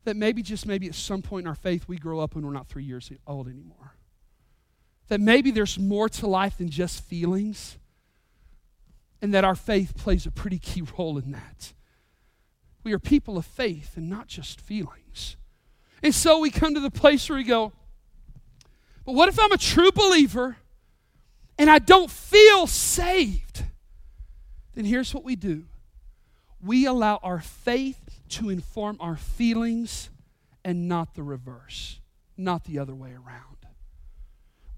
that 0.02 0.16
maybe 0.16 0.42
just 0.42 0.66
maybe 0.66 0.88
at 0.88 0.96
some 0.96 1.22
point 1.22 1.44
in 1.44 1.48
our 1.48 1.54
faith 1.54 1.86
we 1.86 1.96
grow 1.96 2.18
up 2.18 2.34
when 2.34 2.44
we're 2.44 2.52
not 2.52 2.66
three 2.66 2.82
years 2.82 3.12
old 3.24 3.46
anymore. 3.46 3.94
That 5.08 5.20
maybe 5.20 5.50
there's 5.50 5.78
more 5.78 6.08
to 6.10 6.26
life 6.26 6.58
than 6.58 6.70
just 6.70 7.02
feelings, 7.02 7.78
and 9.20 9.32
that 9.34 9.44
our 9.44 9.54
faith 9.54 9.96
plays 9.96 10.26
a 10.26 10.30
pretty 10.30 10.58
key 10.58 10.82
role 10.98 11.18
in 11.18 11.32
that. 11.32 11.72
We 12.84 12.92
are 12.92 12.98
people 12.98 13.36
of 13.36 13.44
faith 13.44 13.96
and 13.96 14.08
not 14.08 14.28
just 14.28 14.60
feelings. 14.60 15.36
And 16.02 16.14
so 16.14 16.38
we 16.38 16.50
come 16.50 16.74
to 16.74 16.80
the 16.80 16.90
place 16.90 17.28
where 17.28 17.36
we 17.36 17.44
go, 17.44 17.72
but 19.04 19.14
what 19.14 19.28
if 19.28 19.38
I'm 19.40 19.52
a 19.52 19.58
true 19.58 19.90
believer 19.90 20.58
and 21.58 21.68
I 21.68 21.78
don't 21.78 22.10
feel 22.10 22.66
saved? 22.66 23.64
Then 24.74 24.84
here's 24.84 25.12
what 25.12 25.24
we 25.24 25.34
do 25.34 25.64
we 26.60 26.86
allow 26.86 27.18
our 27.22 27.40
faith 27.40 28.20
to 28.28 28.50
inform 28.50 28.96
our 29.00 29.16
feelings 29.16 30.10
and 30.64 30.88
not 30.88 31.14
the 31.14 31.22
reverse, 31.22 32.00
not 32.36 32.64
the 32.64 32.78
other 32.78 32.94
way 32.94 33.10
around. 33.10 33.57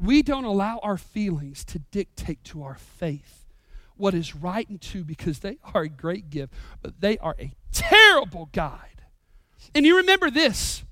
We 0.01 0.23
don't 0.23 0.45
allow 0.45 0.79
our 0.83 0.97
feelings 0.97 1.65
to 1.67 1.79
dictate 1.79 2.43
to 2.45 2.63
our 2.63 2.77
faith 2.77 3.47
what 3.97 4.15
is 4.15 4.35
right 4.35 4.67
and 4.69 4.81
true 4.81 5.05
because 5.05 5.41
they 5.41 5.59
are 5.75 5.83
a 5.83 5.89
great 5.89 6.31
gift, 6.31 6.55
but 6.81 7.01
they 7.01 7.19
are 7.19 7.37
a 7.39 7.53
terrible 7.71 8.49
guide. 8.53 9.03
And 9.75 9.85
you 9.85 9.99
remember 9.99 10.31
this 10.31 10.83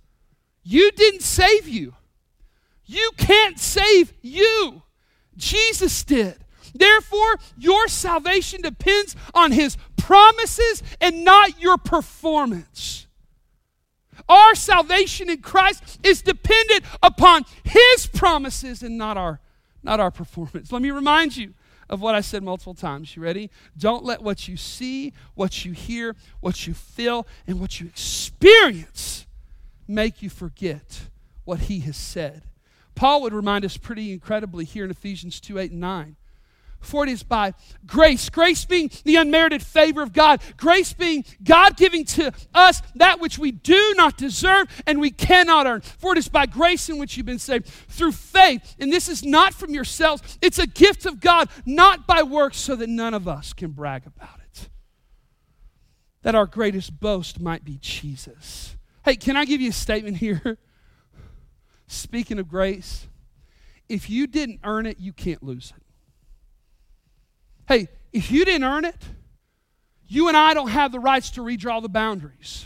you 0.63 0.91
didn't 0.91 1.23
save 1.23 1.67
you. 1.67 1.95
You 2.85 3.11
can't 3.17 3.59
save 3.59 4.13
you. 4.21 4.83
Jesus 5.37 6.05
did. 6.05 6.37
Therefore, 6.75 7.39
your 7.57 7.89
salvation 7.89 8.61
depends 8.61 9.17
on 9.33 9.53
his 9.53 9.79
promises 9.97 10.83
and 11.01 11.25
not 11.25 11.61
your 11.61 11.79
performance. 11.79 13.07
Our 14.29 14.55
salvation 14.55 15.29
in 15.29 15.43
Christ 15.43 15.99
is 16.03 16.23
dependent 16.23 16.85
upon 17.03 17.45
His 17.65 18.07
promises 18.07 18.83
and 18.83 18.97
not 18.99 19.17
our, 19.17 19.41
not 19.83 20.01
our 20.01 20.11
performance. 20.13 20.73
Let 20.73 20.83
me 20.83 20.91
remind 20.91 21.37
you 21.37 21.55
of 21.89 22.01
what 22.01 22.15
I 22.15 22.21
said 22.21 22.43
multiple 22.43 22.75
times. 22.75 23.17
You 23.17 23.23
ready? 23.23 23.51
Don't 23.77 24.05
let 24.05 24.23
what 24.23 24.49
you 24.49 24.57
see, 24.57 25.13
what 25.35 25.65
you 25.65 25.73
hear, 25.73 26.17
what 26.41 26.67
you 26.67 26.75
feel, 26.75 27.27
and 27.47 27.61
what 27.61 27.81
you 27.81 27.87
experience 27.87 29.27
make 29.87 30.23
you 30.23 30.29
forget 30.29 31.09
what 31.45 31.61
He 31.61 31.81
has 31.81 31.97
said. 31.97 32.43
Paul 32.95 33.23
would 33.23 33.33
remind 33.33 33.65
us 33.65 33.77
pretty 33.77 34.13
incredibly 34.13 34.65
here 34.65 34.85
in 34.85 34.91
Ephesians 34.91 35.41
2 35.41 35.59
8 35.59 35.71
and 35.71 35.81
9. 35.81 36.17
For 36.81 37.05
it 37.05 37.11
is 37.11 37.23
by 37.23 37.55
grace, 37.87 38.29
grace 38.31 38.65
being 38.65 38.91
the 39.05 39.17
unmerited 39.17 39.63
favor 39.63 40.03
of 40.03 40.13
God, 40.13 40.41
grace 40.57 40.93
being 40.93 41.25
God 41.43 41.77
giving 41.77 42.05
to 42.07 42.33
us 42.55 42.83
that 42.95 43.21
which 43.21 43.39
we 43.39 43.51
do 43.51 43.95
not 43.97 44.17
deserve 44.17 44.69
and 44.87 45.01
we 45.01 45.11
cannot 45.11 45.67
earn. 45.67 45.81
For 45.81 46.13
it 46.13 46.19
is 46.19 46.29
by 46.29 46.47
grace 46.47 46.89
in 46.89 46.99
which 46.99 47.17
you've 47.17 47.27
been 47.27 47.39
saved 47.39 47.67
through 47.67 48.13
faith. 48.13 48.77
And 48.79 48.93
this 48.93 49.09
is 49.09 49.25
not 49.25 49.55
from 49.55 49.75
yourselves, 49.75 50.39
it's 50.41 50.59
a 50.59 50.67
gift 50.67 51.05
of 51.05 51.21
God, 51.21 51.49
not 51.67 52.07
by 52.07 52.23
works, 52.23 52.59
so 52.59 52.77
that 52.77 52.89
none 52.89 53.15
of 53.15 53.27
us 53.27 53.53
can 53.53 53.73
brag 53.73 54.07
about 54.07 54.39
it. 54.39 54.69
That 56.23 56.35
our 56.35 56.47
greatest 56.47 56.99
boast 57.01 57.41
might 57.41 57.65
be 57.65 57.79
Jesus. 57.81 58.77
Hey, 59.05 59.17
can 59.17 59.37
I 59.37 59.45
give 59.45 59.61
you 59.61 59.71
a 59.71 59.73
statement 59.73 60.19
here? 60.19 60.59
Speaking 61.89 62.39
of 62.39 62.49
grace, 62.49 63.09
if 63.89 64.09
you 64.11 64.27
didn't 64.27 64.61
earn 64.63 64.87
it, 64.87 64.99
you 65.01 65.13
can't 65.13 65.43
lose 65.43 65.73
it. 65.77 65.83
Hey, 67.69 67.89
if 68.13 68.31
you 68.31 68.47
didn't 68.47 68.65
earn 68.65 68.87
it, 68.87 68.97
you 70.07 70.29
and 70.29 70.37
I 70.37 70.55
don't 70.55 70.71
have 70.71 70.91
the 70.91 70.99
rights 70.99 71.31
to 71.33 71.43
redraw 71.43 71.83
the 71.83 71.89
boundaries. 71.89 72.65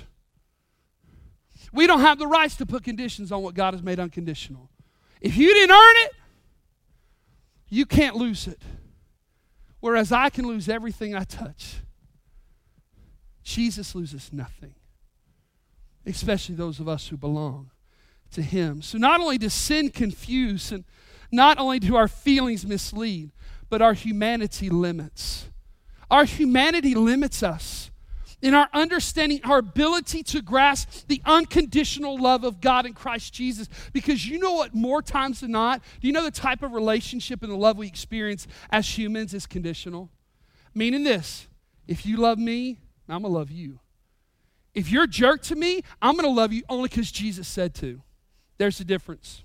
We 1.72 1.88
don't 1.88 2.00
have 2.00 2.18
the 2.18 2.28
rights 2.28 2.56
to 2.56 2.66
put 2.66 2.84
conditions 2.84 3.32
on 3.32 3.42
what 3.42 3.54
God 3.54 3.74
has 3.74 3.82
made 3.82 3.98
unconditional. 3.98 4.70
If 5.20 5.36
you 5.36 5.52
didn't 5.52 5.74
earn 5.74 5.96
it, 6.04 6.12
you 7.68 7.84
can't 7.84 8.14
lose 8.14 8.46
it. 8.46 8.62
Whereas 9.80 10.12
I 10.12 10.30
can 10.30 10.46
lose 10.46 10.68
everything 10.68 11.16
I 11.16 11.24
touch. 11.24 11.76
Jesus 13.42 13.96
loses 13.96 14.32
nothing, 14.32 14.74
especially 16.06 16.54
those 16.54 16.78
of 16.78 16.88
us 16.88 17.08
who 17.08 17.16
belong 17.16 17.70
to 18.30 18.42
Him. 18.42 18.82
So 18.82 18.98
not 18.98 19.20
only 19.20 19.38
does 19.38 19.52
sin 19.52 19.90
confuse, 19.90 20.70
and 20.70 20.84
not 21.32 21.58
only 21.58 21.80
do 21.80 21.96
our 21.96 22.06
feelings 22.06 22.64
mislead, 22.64 23.32
but 23.72 23.80
our 23.80 23.94
humanity 23.94 24.68
limits. 24.68 25.46
Our 26.10 26.26
humanity 26.26 26.94
limits 26.94 27.42
us 27.42 27.90
in 28.42 28.52
our 28.52 28.68
understanding, 28.74 29.40
our 29.44 29.60
ability 29.60 30.24
to 30.24 30.42
grasp 30.42 31.06
the 31.08 31.22
unconditional 31.24 32.20
love 32.20 32.44
of 32.44 32.60
God 32.60 32.84
in 32.84 32.92
Christ 32.92 33.32
Jesus. 33.32 33.70
Because 33.94 34.28
you 34.28 34.38
know 34.38 34.52
what, 34.52 34.74
more 34.74 35.00
times 35.00 35.40
than 35.40 35.52
not, 35.52 35.80
do 36.02 36.06
you 36.06 36.12
know 36.12 36.22
the 36.22 36.30
type 36.30 36.62
of 36.62 36.74
relationship 36.74 37.42
and 37.42 37.50
the 37.50 37.56
love 37.56 37.78
we 37.78 37.86
experience 37.86 38.46
as 38.68 38.98
humans 38.98 39.32
is 39.32 39.46
conditional? 39.46 40.10
Meaning 40.74 41.04
this 41.04 41.48
if 41.88 42.04
you 42.04 42.18
love 42.18 42.36
me, 42.38 42.76
I'm 43.08 43.22
to 43.22 43.28
love 43.28 43.50
you. 43.50 43.80
If 44.74 44.90
you're 44.90 45.04
a 45.04 45.08
jerk 45.08 45.40
to 45.44 45.56
me, 45.56 45.80
I'm 46.02 46.18
to 46.18 46.28
love 46.28 46.52
you 46.52 46.62
only 46.68 46.90
because 46.90 47.10
Jesus 47.10 47.48
said 47.48 47.74
to. 47.76 48.02
There's 48.58 48.80
a 48.80 48.84
difference. 48.84 49.44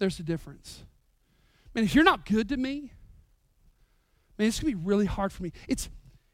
There's 0.00 0.18
a 0.18 0.24
difference. 0.24 0.82
Man, 1.74 1.84
if 1.84 1.94
you're 1.94 2.04
not 2.04 2.26
good 2.26 2.48
to 2.48 2.56
me, 2.56 2.92
man, 4.38 4.48
it's 4.48 4.60
going 4.60 4.72
to 4.72 4.78
be 4.78 4.84
really 4.84 5.06
hard 5.06 5.32
for 5.32 5.42
me. 5.42 5.52
It's, 5.68 5.88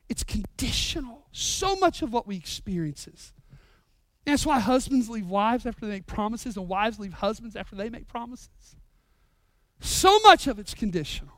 it's 0.08 0.24
conditional. 0.24 1.26
So 1.32 1.76
much 1.76 2.02
of 2.02 2.12
what 2.12 2.26
we 2.26 2.36
experience 2.36 3.06
is. 3.06 3.32
And 4.24 4.32
that's 4.32 4.46
why 4.46 4.58
husbands 4.58 5.08
leave 5.08 5.26
wives 5.26 5.66
after 5.66 5.86
they 5.86 5.92
make 5.92 6.06
promises, 6.06 6.56
and 6.56 6.68
wives 6.68 6.98
leave 6.98 7.14
husbands 7.14 7.54
after 7.54 7.76
they 7.76 7.88
make 7.90 8.08
promises. 8.08 8.76
So 9.80 10.18
much 10.20 10.46
of 10.46 10.58
it's 10.58 10.74
conditional. 10.74 11.35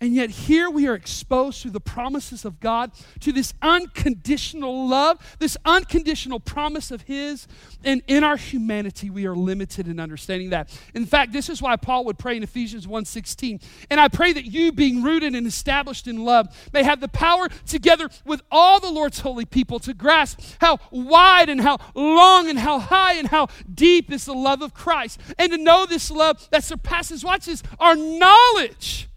And 0.00 0.14
yet, 0.14 0.30
here 0.30 0.70
we 0.70 0.86
are 0.86 0.94
exposed 0.94 1.60
through 1.60 1.72
the 1.72 1.80
promises 1.80 2.44
of 2.44 2.60
God, 2.60 2.92
to 3.18 3.32
this 3.32 3.52
unconditional 3.60 4.88
love, 4.88 5.18
this 5.40 5.56
unconditional 5.64 6.38
promise 6.38 6.92
of 6.92 7.02
His. 7.02 7.48
And 7.82 8.02
in 8.06 8.22
our 8.22 8.36
humanity, 8.36 9.10
we 9.10 9.26
are 9.26 9.34
limited 9.34 9.88
in 9.88 9.98
understanding 9.98 10.50
that. 10.50 10.70
In 10.94 11.04
fact, 11.04 11.32
this 11.32 11.48
is 11.48 11.60
why 11.60 11.74
Paul 11.74 12.04
would 12.04 12.16
pray 12.16 12.36
in 12.36 12.44
Ephesians 12.44 12.86
1:16. 12.86 13.60
And 13.90 13.98
I 13.98 14.06
pray 14.06 14.32
that 14.32 14.44
you, 14.44 14.70
being 14.70 15.02
rooted 15.02 15.34
and 15.34 15.48
established 15.48 16.06
in 16.06 16.24
love, 16.24 16.46
may 16.72 16.84
have 16.84 17.00
the 17.00 17.08
power 17.08 17.48
together 17.66 18.08
with 18.24 18.40
all 18.52 18.78
the 18.78 18.90
Lord's 18.90 19.18
holy 19.18 19.46
people 19.46 19.80
to 19.80 19.94
grasp 19.94 20.40
how 20.60 20.78
wide 20.92 21.48
and 21.48 21.60
how 21.60 21.78
long 21.96 22.48
and 22.48 22.60
how 22.60 22.78
high 22.78 23.14
and 23.14 23.28
how 23.28 23.48
deep 23.74 24.12
is 24.12 24.26
the 24.26 24.34
love 24.34 24.62
of 24.62 24.74
Christ. 24.74 25.20
And 25.40 25.50
to 25.50 25.58
know 25.58 25.86
this 25.86 26.08
love 26.08 26.48
that 26.52 26.62
surpasses, 26.62 27.24
watch 27.24 27.46
this, 27.46 27.64
our 27.80 27.96
knowledge 27.96 29.08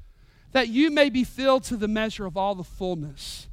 that 0.52 0.68
you 0.70 0.92
may 0.92 1.10
be 1.10 1.24
filled 1.24 1.64
to 1.66 1.78
the 1.78 1.88
measure 1.88 2.26
of 2.26 2.38
all 2.38 2.56
the 2.56 2.64
fullness 2.64 3.48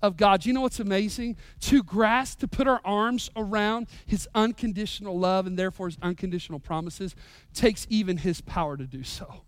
of 0.00 0.16
God. 0.16 0.46
You 0.46 0.52
know 0.52 0.60
what's 0.60 0.80
amazing? 0.80 1.36
To 1.62 1.82
grasp, 1.82 2.40
to 2.40 2.48
put 2.48 2.68
our 2.68 2.80
arms 2.84 3.30
around 3.36 3.88
His 4.06 4.28
unconditional 4.34 5.18
love 5.18 5.46
and 5.46 5.58
therefore 5.58 5.88
His 5.88 5.98
unconditional 6.02 6.60
promises 6.60 7.14
takes 7.54 7.86
even 7.90 8.18
His 8.18 8.40
power 8.40 8.76
to 8.76 8.86
do 8.86 9.02
so. 9.02 9.42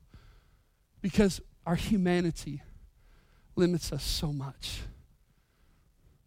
Because 1.00 1.40
our 1.66 1.76
humanity 1.76 2.62
limits 3.56 3.92
us 3.92 4.02
so 4.02 4.32
much. 4.32 4.80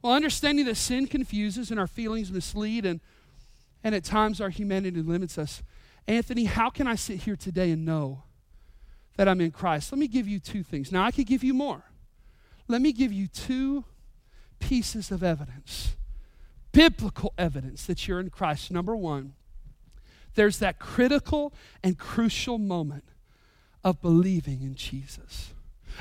Well, 0.02 0.14
understanding 0.14 0.66
that 0.66 0.76
sin 0.76 1.08
confuses 1.08 1.72
and 1.72 1.80
our 1.80 1.88
feelings 1.88 2.32
mislead, 2.32 2.86
and, 2.86 3.00
and 3.84 3.96
at 3.96 4.04
times 4.04 4.42
our 4.42 4.50
humanity 4.50 5.02
limits 5.02 5.38
us. 5.38 5.64
Anthony, 6.08 6.44
how 6.44 6.70
can 6.70 6.88
I 6.88 6.96
sit 6.96 7.22
here 7.22 7.38
today 7.38 7.72
and 7.72 7.86
know? 7.86 8.24
That 9.16 9.28
I'm 9.28 9.42
in 9.42 9.52
Christ. 9.52 9.92
Let 9.92 10.00
me 10.00 10.08
give 10.08 10.28
you 10.28 10.40
two 10.40 10.64
things. 10.64 10.92
Now, 10.92 11.04
I 11.04 11.12
could 11.12 11.28
give 11.28 11.44
you 11.44 11.54
more. 11.54 11.84
Let 12.68 12.82
me 12.82 12.94
give 12.94 13.12
you 13.12 13.28
two 13.28 13.86
pieces 14.60 15.12
of 15.12 15.24
evidence, 15.24 15.96
biblical 16.72 17.34
evidence 17.38 17.86
that 17.86 18.08
you're 18.08 18.20
in 18.20 18.30
Christ. 18.30 18.72
Number 18.72 18.96
one, 18.96 19.34
there's 20.36 20.60
that 20.60 20.80
critical 20.80 21.54
and 21.84 21.98
crucial 21.98 22.58
moment 22.58 23.04
of 23.84 24.02
believing 24.02 24.62
in 24.62 24.76
Jesus. 24.76 25.54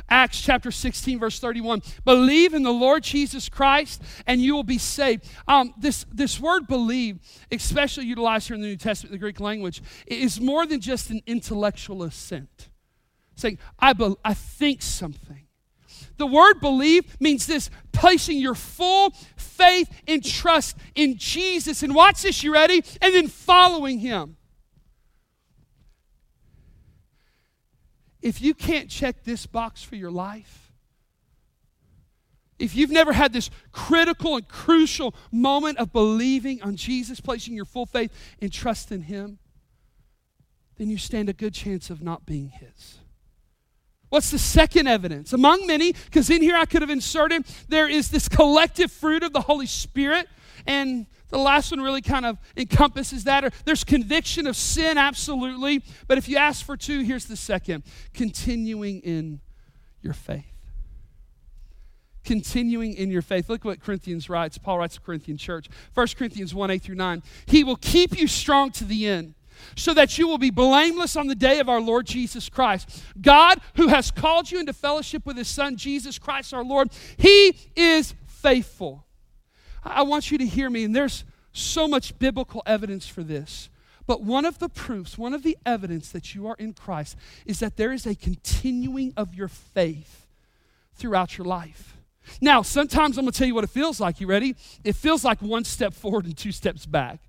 Acts 0.09 0.41
chapter 0.41 0.71
16, 0.71 1.19
verse 1.19 1.39
31. 1.39 1.83
Believe 2.05 2.55
in 2.55 2.63
the 2.63 2.73
Lord 2.73 3.03
Jesus 3.03 3.51
Christ 3.51 4.03
and 4.27 4.41
you 4.41 4.55
will 4.55 4.63
be 4.63 4.79
saved. 4.79 5.29
Um, 5.47 5.75
this, 5.77 6.07
this 6.11 6.41
word 6.41 6.67
believe, 6.67 7.19
especially 7.51 8.07
utilized 8.07 8.49
here 8.49 8.55
in 8.55 8.63
the 8.63 8.69
New 8.69 8.77
Testament, 8.77 9.13
the 9.13 9.19
Greek 9.19 9.41
language, 9.41 9.83
is 10.07 10.41
more 10.41 10.65
than 10.65 10.81
just 10.81 11.11
an 11.11 11.21
intellectual 11.27 12.03
assent 12.05 12.71
saying, 13.35 13.59
I, 13.79 13.93
be- 13.93 14.17
I 14.25 14.35
think 14.35 14.83
something. 14.83 15.47
The 16.19 16.27
word 16.27 16.61
believe 16.61 17.21
means 17.21 17.47
this 17.47 17.71
placing 17.93 18.39
your 18.39 18.55
full 18.55 19.11
faith 19.37 19.91
and 20.07 20.25
trust 20.25 20.77
in 20.95 21.17
Jesus. 21.17 21.83
And 21.83 21.95
watch 21.95 22.23
this, 22.23 22.43
you 22.43 22.53
ready? 22.53 22.85
And 23.01 23.15
then 23.15 23.29
following 23.29 23.99
him. 23.99 24.37
If 28.21 28.41
you 28.41 28.55
can't 28.55 28.89
check 28.89 29.25
this 29.25 29.47
box 29.47 29.83
for 29.83 29.97
your 29.97 30.13
life, 30.13 30.63
if 32.63 32.77
you've 32.77 32.93
never 32.93 33.13
had 33.13 33.33
this 33.33 33.51
critical 33.73 34.37
and 34.37 34.47
crucial 34.47 35.17
moment 35.33 35.79
of 35.79 35.93
believing 35.93 36.63
on 36.63 36.77
Jesus, 36.77 37.21
placing 37.21 37.55
your 37.55 37.65
full 37.65 37.87
faith 37.87 38.13
and 38.41 38.53
trust 38.53 38.93
in 38.93 39.03
Him, 39.03 39.41
then 40.77 40.89
you 40.89 40.97
stand 40.97 41.29
a 41.29 41.33
good 41.33 41.55
chance 41.55 41.91
of 41.91 42.03
not 42.03 42.25
being 42.25 42.51
His. 42.51 43.01
What's 44.13 44.31
the 44.31 44.39
second 44.39 44.89
evidence? 44.89 45.33
Among 45.33 45.67
many, 45.67 45.93
because 45.93 46.29
in 46.29 46.43
here 46.43 46.55
I 46.55 46.67
could 46.67 46.83
have 46.83 46.91
inserted, 46.91 47.47
there 47.71 47.89
is 47.89 48.11
this 48.11 48.29
collective 48.29 48.93
fruit 48.93 49.23
of 49.23 49.33
the 49.33 49.41
Holy 49.41 49.65
Spirit. 49.65 50.29
And 50.67 51.07
the 51.31 51.39
last 51.39 51.71
one 51.71 51.81
really 51.81 52.03
kind 52.03 52.27
of 52.27 52.37
encompasses 52.55 53.25
that. 53.25 53.55
There's 53.65 53.85
conviction 53.85 54.47
of 54.47 54.55
sin, 54.55 54.99
absolutely. 54.99 55.83
But 56.09 56.19
if 56.19 56.29
you 56.29 56.37
ask 56.37 56.63
for 56.63 56.77
two, 56.77 57.01
here's 57.01 57.25
the 57.25 57.37
second 57.37 57.85
continuing 58.13 59.01
in 59.01 59.41
your 60.03 60.13
faith. 60.13 60.45
Continuing 62.23 62.93
in 62.93 63.11
your 63.11 63.23
faith. 63.23 63.49
Look 63.49 63.65
what 63.65 63.81
Corinthians 63.81 64.29
writes. 64.29 64.59
Paul 64.59 64.77
writes 64.77 64.97
to 64.97 65.01
Corinthian 65.01 65.39
church. 65.39 65.71
1 65.95 66.07
Corinthians 66.19 66.55
1 66.55 66.71
8 66.71 66.83
through 66.83 66.97
9. 66.97 67.23
He 67.47 67.65
will 67.65 67.77
keep 67.77 68.19
you 68.19 68.27
strong 68.27 68.73
to 68.73 68.85
the 68.85 69.07
end 69.07 69.37
so 69.77 69.95
that 69.95 70.19
you 70.19 70.29
will 70.29 70.39
be 70.39 70.51
blameless 70.51 71.17
on 71.17 71.27
the 71.27 71.35
day 71.35 71.59
of 71.59 71.69
our 71.69 71.81
Lord 71.81 72.07
Jesus 72.07 72.49
Christ. 72.49 73.03
God, 73.21 73.61
who 73.77 73.89
has 73.89 74.11
called 74.11 74.51
you 74.51 74.61
into 74.61 74.73
fellowship 74.73 75.27
with 75.27 75.37
his 75.37 75.49
Son, 75.49 75.77
Jesus 75.77 76.19
Christ 76.19 76.55
our 76.55 76.65
Lord, 76.65 76.91
he 77.17 77.57
is 77.77 78.15
faithful. 78.27 79.07
I 79.85 80.03
want 80.03 80.31
you 80.31 80.39
to 80.39 80.47
hear 80.47 80.71
me, 80.71 80.85
and 80.85 80.95
there's 80.95 81.25
so 81.53 81.89
much 81.89 82.19
biblical 82.19 82.63
evidence 82.67 83.07
for 83.07 83.23
this. 83.23 83.69
But 84.07 84.23
one 84.23 84.45
of 84.45 84.59
the 84.59 84.69
proofs, 84.69 85.17
one 85.17 85.35
of 85.35 85.43
the 85.43 85.57
evidence 85.65 86.11
that 86.11 86.35
you 86.35 86.47
are 86.47 86.57
in 86.59 86.73
Christ 86.73 87.17
is 87.47 87.61
that 87.61 87.77
there 87.77 87.93
is 87.93 88.07
a 88.07 88.15
continuing 88.15 89.13
of 89.17 89.35
your 89.35 89.49
faith 89.49 90.27
throughout 90.95 91.39
your 91.39 91.47
life. 91.47 91.97
Now, 92.41 92.63
sometimes 92.63 93.19
I'm 93.19 93.25
going 93.25 93.33
to 93.33 93.39
tell 93.39 93.47
you 93.47 93.55
what 93.55 93.65
it 93.65 93.71
feels 93.71 94.01
like. 94.01 94.21
You 94.21 94.27
ready? 94.27 94.55
It 94.85 94.97
feels 94.97 95.25
like 95.25 95.41
one 95.43 95.65
step 95.65 95.95
forward 95.95 96.25
and 96.25 96.37
two 96.37 96.53
steps 96.53 96.87
back. 96.87 97.21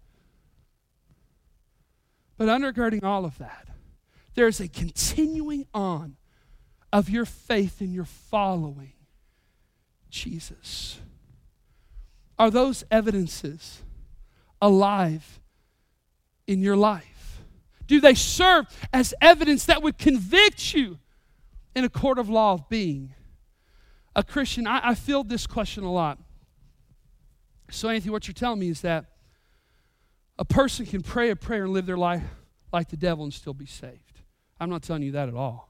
But 2.38 2.48
undergirding 2.48 3.04
all 3.04 3.26
of 3.26 3.38
that, 3.38 3.68
there's 4.36 4.60
a 4.60 4.68
continuing 4.68 5.68
on 5.74 6.16
of 6.92 7.10
your 7.10 7.26
faith 7.26 7.82
and 7.82 7.94
your 7.94 8.06
following 8.06 8.94
Jesus. 10.10 11.00
Are 12.38 12.52
those 12.52 12.84
evidences 12.92 13.82
alive 14.62 15.40
in 16.48 16.62
your 16.62 16.76
life? 16.76 17.42
Do 17.88 18.00
they 18.00 18.16
serve 18.16 18.66
as 18.92 19.14
evidence 19.22 19.66
that 19.66 19.82
would 19.82 19.98
convict 19.98 20.74
you 20.74 21.00
in 21.76 21.84
a 21.84 21.90
court 21.90 22.18
of 22.18 22.30
law 22.30 22.54
of 22.54 22.70
being 22.70 23.14
a 24.16 24.24
Christian? 24.24 24.66
I, 24.68 24.90
I 24.90 24.96
feel 24.96 25.24
this 25.24 25.46
question 25.46 25.84
a 25.84 25.92
lot. 25.92 26.20
So, 27.70 27.90
Anthony, 27.90 28.12
what 28.12 28.28
you're 28.28 28.34
telling 28.34 28.60
me 28.60 28.70
is 28.70 28.82
that 28.82 29.06
a 30.38 30.46
person 30.46 30.86
can 30.86 31.02
pray 31.02 31.30
a 31.30 31.36
prayer 31.36 31.64
and 31.64 31.74
live 31.74 31.86
their 31.86 31.98
life 31.98 32.24
like 32.72 32.90
the 32.90 32.98
devil 32.98 33.24
and 33.24 33.34
still 33.34 33.54
be 33.54 33.66
saved. 33.66 34.22
I'm 34.60 34.70
not 34.70 34.84
telling 34.84 35.04
you 35.04 35.12
that 35.12 35.30
at 35.30 35.36
all. 35.36 35.70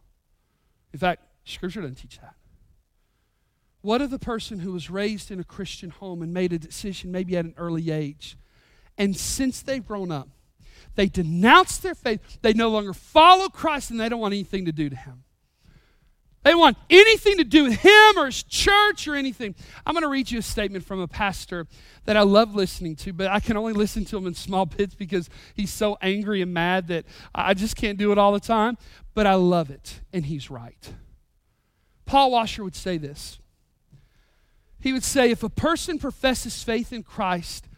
In 0.93 0.99
fact, 0.99 1.23
Scripture 1.45 1.81
doesn't 1.81 1.95
teach 1.95 2.19
that. 2.19 2.35
What 3.81 4.01
of 4.01 4.11
the 4.11 4.19
person 4.19 4.59
who 4.59 4.71
was 4.71 4.89
raised 4.89 5.29
in 5.29 5.39
a 5.39 5.43
Christian 5.43 5.89
home 5.89 6.21
and 6.21 6.33
made 6.33 6.53
a 6.53 6.59
decision 6.59 7.11
maybe 7.11 7.35
at 7.35 7.43
an 7.43 7.53
early 7.57 7.91
age, 7.91 8.37
and 8.97 9.17
since 9.17 9.61
they've 9.61 9.85
grown 9.85 10.11
up, 10.11 10.29
they 10.95 11.07
denounce 11.07 11.79
their 11.79 11.95
faith, 11.95 12.21
they 12.41 12.53
no 12.53 12.69
longer 12.69 12.93
follow 12.93 13.49
Christ, 13.49 13.91
and 13.91 13.99
they 13.99 14.07
don't 14.07 14.21
want 14.21 14.33
anything 14.33 14.65
to 14.65 14.71
do 14.71 14.89
to 14.89 14.95
Him? 14.95 15.23
They 16.43 16.53
want 16.53 16.77
anything 16.89 17.37
to 17.37 17.45
do 17.45 17.63
with 17.63 17.79
him 17.79 18.17
or 18.17 18.25
his 18.25 18.43
church 18.43 19.07
or 19.07 19.15
anything. 19.15 19.55
I'm 19.85 19.93
going 19.93 20.03
to 20.03 20.09
read 20.09 20.29
you 20.29 20.39
a 20.39 20.41
statement 20.41 20.83
from 20.83 20.99
a 20.99 21.07
pastor 21.07 21.67
that 22.05 22.17
I 22.17 22.21
love 22.21 22.53
listening 22.53 22.97
to, 22.97 23.13
but 23.13 23.27
I 23.27 23.39
can 23.39 23.55
only 23.55 23.71
listen 23.71 24.03
to 24.05 24.17
him 24.17 24.27
in 24.27 24.33
small 24.33 24.65
bits 24.65 24.93
because 24.93 25.29
he's 25.53 25.71
so 25.71 25.97
angry 26.01 26.41
and 26.41 26.53
mad 26.53 26.87
that 26.87 27.05
I 27.33 27.53
just 27.53 27.77
can't 27.77 27.97
do 27.97 28.11
it 28.11 28.17
all 28.17 28.33
the 28.33 28.41
time. 28.41 28.77
But 29.13 29.25
I 29.25 29.35
love 29.35 29.69
it, 29.69 30.01
and 30.11 30.25
he's 30.25 30.49
right. 30.49 30.93
Paul 32.05 32.31
Washer 32.31 32.63
would 32.63 32.75
say 32.75 32.97
this. 32.97 33.39
He 34.79 34.91
would 34.91 35.03
say, 35.03 35.31
if 35.31 35.43
a 35.43 35.49
person 35.49 35.97
professes 35.97 36.61
faith 36.61 36.91
in 36.91 37.03
Christ 37.03 37.69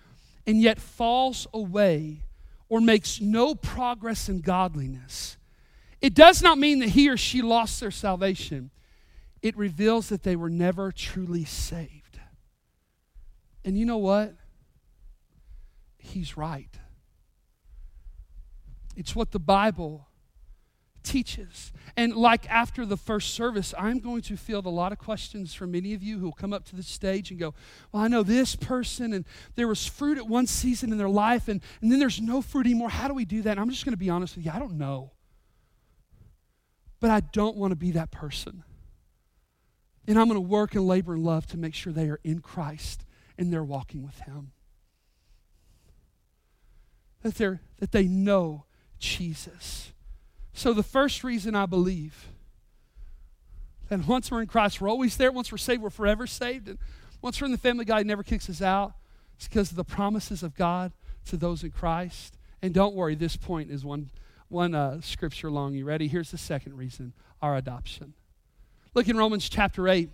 and 0.48 0.60
yet 0.60 0.80
falls 0.80 1.46
away 1.54 2.24
or 2.68 2.82
makes 2.82 3.22
no 3.22 3.54
progress 3.54 4.28
in 4.28 4.42
godliness, 4.42 5.38
it 6.02 6.14
does 6.14 6.42
not 6.42 6.58
mean 6.58 6.80
that 6.80 6.90
he 6.90 7.10
or 7.10 7.18
she 7.18 7.42
lost 7.42 7.80
their 7.80 7.92
salvation, 7.92 8.72
it 9.42 9.56
reveals 9.58 10.10
that 10.10 10.24
they 10.24 10.36
were 10.36 10.50
never 10.50 10.92
truly 10.92 11.46
saved. 11.46 12.20
And 13.64 13.78
you 13.78 13.86
know 13.86 13.98
what? 13.98 14.36
He's 15.98 16.38
right. 16.38 16.70
It's 18.96 19.16
what 19.16 19.32
the 19.32 19.40
Bible 19.40 20.08
teaches. 21.04 21.72
And 21.96 22.16
like 22.16 22.50
after 22.50 22.86
the 22.86 22.98
first 22.98 23.34
service, 23.34 23.74
I'm 23.78 24.00
going 24.00 24.22
to 24.24 24.36
field 24.38 24.66
a 24.66 24.70
lot 24.70 24.92
of 24.92 24.98
questions 24.98 25.54
from 25.54 25.72
many 25.72 25.94
of 25.94 26.04
you 26.04 26.20
who 26.20 26.26
will 26.26 26.34
come 26.34 26.54
up 26.54 26.66
to 26.66 26.76
the 26.76 26.84
stage 26.84 27.32
and 27.32 27.40
go, 27.40 27.54
Well, 27.92 28.04
I 28.04 28.08
know 28.08 28.24
this 28.24 28.56
person, 28.56 29.14
and 29.14 29.26
there 29.56 29.68
was 29.68 29.86
fruit 29.86 30.18
at 30.18 30.28
one 30.28 30.48
season 30.48 30.92
in 30.92 30.98
their 30.98 31.10
life, 31.10 31.48
and, 31.48 31.62
and 31.82 31.92
then 31.92 32.00
there's 32.00 32.22
no 32.22 32.42
fruit 32.42 32.66
anymore. 32.66 32.90
How 32.90 33.08
do 33.08 33.14
we 33.14 33.26
do 33.26 33.42
that? 33.44 33.52
And 33.52 33.60
I'm 33.60 33.70
just 33.70 33.86
going 33.86 33.94
to 33.94 33.98
be 33.98 34.10
honest 34.10 34.36
with 34.36 34.46
you, 34.46 34.52
I 34.52 34.60
don't 34.60 34.78
know. 34.78 35.12
But 37.06 37.12
I 37.12 37.20
don't 37.20 37.56
want 37.56 37.70
to 37.70 37.76
be 37.76 37.92
that 37.92 38.10
person. 38.10 38.64
And 40.08 40.18
I'm 40.18 40.28
going 40.28 40.38
to 40.38 40.42
work 40.42 40.74
and 40.74 40.88
labor 40.88 41.14
and 41.14 41.24
love 41.24 41.46
to 41.50 41.56
make 41.56 41.76
sure 41.76 41.94
they 41.94 42.10
are 42.10 42.20
in 42.24 42.40
Christ 42.40 43.06
and 43.38 43.54
they're 43.54 43.64
walking 43.64 44.04
with 44.04 44.18
Him. 44.22 44.54
That, 47.22 47.36
they're, 47.36 47.62
that 47.78 47.92
they 47.92 48.08
know 48.08 48.66
Jesus. 48.98 49.92
So, 50.52 50.74
the 50.74 50.82
first 50.82 51.24
reason 51.24 51.54
I 51.54 51.68
believe 51.68 52.30
that 53.90 54.08
once 54.08 54.32
we're 54.32 54.42
in 54.42 54.48
Christ, 54.48 54.82
we're 54.82 54.90
always 54.90 55.16
there. 55.16 55.32
Once 55.32 55.52
we're 55.52 55.60
saved, 55.60 55.84
we're 55.84 55.92
forever 55.92 56.26
saved. 56.26 56.70
And 56.70 56.80
once 57.22 57.40
we're 57.40 57.46
in 57.46 57.52
the 57.52 57.60
family, 57.60 57.86
God 57.86 58.04
never 58.08 58.24
kicks 58.24 58.50
us 58.50 58.64
out. 58.64 58.94
It's 59.36 59.48
because 59.48 59.70
of 59.70 59.78
the 59.78 59.84
promises 59.84 60.42
of 60.42 60.56
God 60.56 60.92
to 61.28 61.38
those 61.38 61.64
in 61.64 61.70
Christ. 61.70 62.36
And 62.64 62.74
don't 62.74 62.96
worry, 62.96 63.14
this 63.14 63.38
point 63.38 63.70
is 63.70 63.86
one 63.86 64.10
one 64.50 64.76
uh, 64.76 65.02
scripture 65.02 65.50
long. 65.50 65.74
You 65.74 65.86
ready? 65.86 66.08
Here's 66.08 66.32
the 66.32 66.38
second 66.38 66.78
reason 66.78 67.14
our 67.42 67.56
adoption. 67.56 68.14
Look 68.94 69.08
in 69.08 69.18
Romans 69.18 69.50
chapter 69.50 69.88
8. 69.88 70.10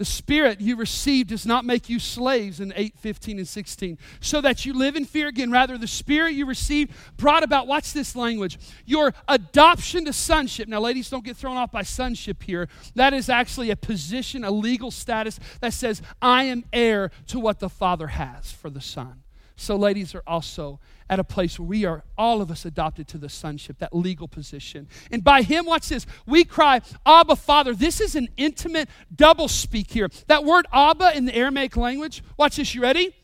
The 0.00 0.06
spirit 0.06 0.62
you 0.62 0.76
received 0.76 1.28
does 1.28 1.44
not 1.44 1.66
make 1.66 1.90
you 1.90 1.98
slaves 1.98 2.58
in 2.58 2.72
8, 2.74 2.94
15, 2.96 3.36
and 3.36 3.46
16, 3.46 3.98
so 4.22 4.40
that 4.40 4.64
you 4.64 4.72
live 4.72 4.96
in 4.96 5.04
fear 5.04 5.28
again. 5.28 5.50
Rather, 5.50 5.76
the 5.76 5.86
spirit 5.86 6.32
you 6.32 6.46
received 6.46 6.94
brought 7.18 7.42
about, 7.42 7.66
watch 7.66 7.92
this 7.92 8.16
language, 8.16 8.58
your 8.86 9.12
adoption 9.28 10.06
to 10.06 10.14
sonship. 10.14 10.68
Now, 10.68 10.80
ladies, 10.80 11.10
don't 11.10 11.22
get 11.22 11.36
thrown 11.36 11.58
off 11.58 11.70
by 11.70 11.82
sonship 11.82 12.42
here. 12.42 12.66
That 12.94 13.12
is 13.12 13.28
actually 13.28 13.70
a 13.70 13.76
position, 13.76 14.42
a 14.42 14.50
legal 14.50 14.90
status 14.90 15.38
that 15.60 15.74
says, 15.74 16.00
I 16.22 16.44
am 16.44 16.64
heir 16.72 17.10
to 17.26 17.38
what 17.38 17.58
the 17.58 17.68
Father 17.68 18.06
has 18.06 18.50
for 18.50 18.70
the 18.70 18.80
Son. 18.80 19.22
So, 19.60 19.76
ladies 19.76 20.14
are 20.14 20.22
also 20.26 20.80
at 21.10 21.20
a 21.20 21.24
place 21.24 21.58
where 21.58 21.68
we 21.68 21.84
are, 21.84 22.02
all 22.16 22.40
of 22.40 22.50
us, 22.50 22.64
adopted 22.64 23.06
to 23.08 23.18
the 23.18 23.28
sonship, 23.28 23.78
that 23.80 23.94
legal 23.94 24.26
position. 24.26 24.88
And 25.10 25.22
by 25.22 25.42
Him, 25.42 25.66
watch 25.66 25.90
this, 25.90 26.06
we 26.24 26.44
cry, 26.44 26.80
Abba, 27.04 27.36
Father. 27.36 27.74
This 27.74 28.00
is 28.00 28.16
an 28.16 28.30
intimate 28.38 28.88
double 29.14 29.48
speak 29.48 29.90
here. 29.90 30.08
That 30.28 30.44
word 30.46 30.66
Abba 30.72 31.14
in 31.14 31.26
the 31.26 31.34
Aramaic 31.34 31.76
language, 31.76 32.24
watch 32.38 32.56
this, 32.56 32.74
you 32.74 32.80
ready? 32.80 33.14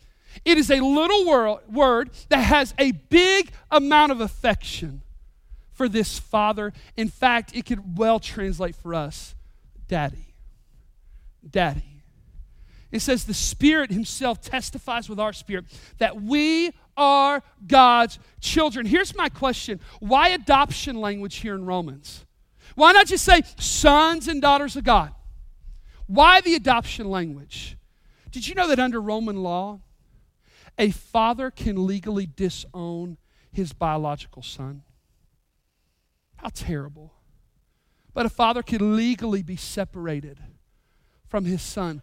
It 0.45 0.59
is 0.59 0.71
a 0.71 0.79
little 0.81 1.59
word 1.71 2.11
that 2.29 2.43
has 2.43 2.75
a 2.79 2.93
big 2.93 3.51
amount 3.71 4.13
of 4.13 4.21
affection 4.21 5.01
for 5.73 5.89
this 5.89 6.19
Father. 6.19 6.75
In 6.99 7.09
fact, 7.09 7.57
it 7.57 7.65
could 7.65 7.97
well 7.97 8.21
translate 8.21 8.77
for 8.77 8.93
us 8.93 9.35
Daddy. 9.89 10.35
Daddy. 11.49 11.96
It 12.97 13.03
says 13.03 13.25
the 13.25 13.35
Spirit 13.35 13.91
Himself 13.91 14.41
testifies 14.41 15.07
with 15.07 15.21
our 15.21 15.35
spirit 15.35 15.67
that 15.99 16.23
we 16.23 16.73
are 16.97 17.43
God's 17.67 18.19
children. 18.41 18.87
Here's 18.87 19.15
my 19.15 19.29
question 19.29 19.81
Why 20.01 20.29
adoption 20.29 20.97
language 20.97 21.37
here 21.37 21.55
in 21.55 21.67
Romans? 21.67 22.25
Why 22.75 22.93
not 22.93 23.07
just 23.07 23.25
say 23.25 23.43
sons 23.59 24.29
and 24.29 24.41
daughters 24.41 24.77
of 24.77 24.85
God? 24.85 25.13
Why 26.07 26.41
the 26.41 26.55
adoption 26.55 27.11
language? 27.11 27.77
Did 28.31 28.49
you 28.49 28.55
know 28.55 28.69
that 28.69 28.79
under 28.79 29.01
Roman 29.01 29.43
law, 29.43 29.81
a 30.79 30.91
father 30.91 31.51
can 31.51 31.87
legally 31.87 32.27
disown 32.27 33.19
his 33.53 33.75
biological 33.75 34.43
son? 34.43 34.85
How 36.37 36.49
terrible. 36.49 37.13
But 38.15 38.25
a 38.25 38.31
father 38.31 38.63
can 38.63 38.97
legally 38.97 39.43
be 39.43 39.57
separated 39.57 40.41
from 41.29 41.45
his 41.45 41.61
son. 41.61 42.01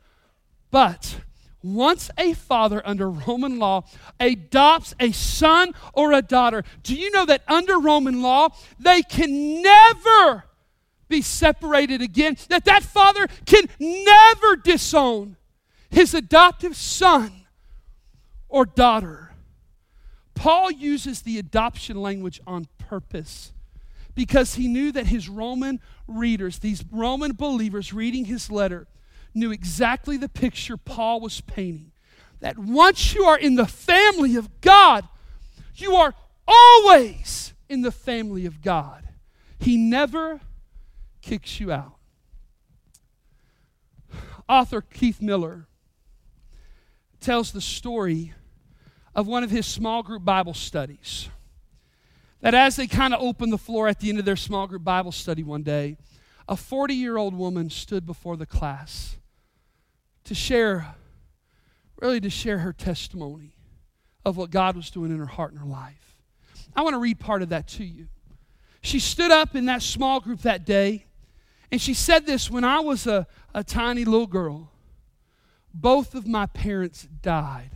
But 0.73 1.17
once 1.61 2.09
a 2.17 2.33
father 2.33 2.81
under 2.83 3.07
Roman 3.07 3.59
law 3.59 3.83
adopts 4.19 4.95
a 4.99 5.11
son 5.11 5.75
or 5.93 6.13
a 6.13 6.23
daughter, 6.23 6.63
do 6.81 6.95
you 6.95 7.11
know 7.11 7.27
that 7.27 7.43
under 7.47 7.77
Roman 7.77 8.23
law, 8.23 8.49
they 8.79 9.03
can 9.03 9.61
never 9.61 10.45
be 11.07 11.21
separated 11.21 12.01
again? 12.01 12.37
That 12.49 12.65
that 12.65 12.81
father 12.81 13.27
can 13.45 13.69
never 13.79 14.55
disown 14.55 15.37
his 15.91 16.15
adoptive 16.15 16.75
son 16.75 17.45
or 18.49 18.65
daughter. 18.65 19.33
Paul 20.33 20.71
uses 20.71 21.21
the 21.21 21.37
adoption 21.37 22.01
language 22.01 22.41
on 22.47 22.65
purpose 22.79 23.51
because 24.15 24.55
he 24.55 24.67
knew 24.67 24.91
that 24.91 25.05
his 25.05 25.29
Roman 25.29 25.79
readers, 26.07 26.57
these 26.57 26.83
Roman 26.91 27.33
believers 27.33 27.93
reading 27.93 28.25
his 28.25 28.49
letter, 28.49 28.87
knew 29.33 29.51
exactly 29.51 30.17
the 30.17 30.29
picture 30.29 30.77
Paul 30.77 31.19
was 31.19 31.41
painting. 31.41 31.91
That 32.39 32.57
once 32.57 33.13
you 33.13 33.23
are 33.23 33.37
in 33.37 33.55
the 33.55 33.65
family 33.65 34.35
of 34.35 34.61
God, 34.61 35.07
you 35.75 35.95
are 35.95 36.13
always 36.47 37.53
in 37.69 37.81
the 37.81 37.91
family 37.91 38.45
of 38.45 38.61
God. 38.61 39.07
He 39.59 39.77
never 39.77 40.41
kicks 41.21 41.59
you 41.59 41.71
out. 41.71 41.95
Author 44.47 44.81
Keith 44.81 45.21
Miller 45.21 45.67
tells 47.21 47.51
the 47.51 47.61
story 47.61 48.33
of 49.15 49.25
one 49.27 49.43
of 49.43 49.51
his 49.51 49.65
small 49.65 50.03
group 50.03 50.25
Bible 50.25 50.53
studies. 50.53 51.29
That 52.41 52.53
as 52.53 52.75
they 52.75 52.87
kind 52.87 53.13
of 53.13 53.21
opened 53.21 53.53
the 53.53 53.57
floor 53.57 53.87
at 53.87 54.01
the 54.01 54.09
end 54.09 54.19
of 54.19 54.25
their 54.25 54.35
small 54.35 54.67
group 54.67 54.83
Bible 54.83 55.13
study 55.13 55.43
one 55.43 55.63
day, 55.63 55.95
a 56.47 56.57
40 56.57 56.93
year 56.93 57.15
old 57.15 57.33
woman 57.33 57.69
stood 57.69 58.05
before 58.05 58.35
the 58.35 58.45
class 58.45 59.15
to 60.25 60.35
share, 60.35 60.95
really 61.99 62.19
to 62.21 62.29
share 62.29 62.59
her 62.59 62.73
testimony 62.73 63.55
of 64.25 64.37
what 64.37 64.51
God 64.51 64.75
was 64.75 64.89
doing 64.89 65.11
in 65.11 65.19
her 65.19 65.25
heart 65.25 65.51
and 65.51 65.59
her 65.59 65.67
life. 65.67 66.17
I 66.75 66.81
want 66.81 66.93
to 66.93 66.99
read 66.99 67.19
part 67.19 67.41
of 67.41 67.49
that 67.49 67.67
to 67.69 67.83
you. 67.83 68.07
She 68.81 68.99
stood 68.99 69.31
up 69.31 69.55
in 69.55 69.65
that 69.65 69.81
small 69.81 70.19
group 70.19 70.41
that 70.41 70.65
day 70.65 71.05
and 71.71 71.81
she 71.81 71.95
said 71.95 72.27
this 72.27 72.51
when 72.51 72.63
I 72.63 72.81
was 72.81 73.07
a, 73.07 73.25
a 73.53 73.63
tiny 73.63 74.05
little 74.05 74.27
girl, 74.27 74.71
both 75.73 76.13
of 76.13 76.27
my 76.27 76.45
parents 76.45 77.07
died. 77.23 77.71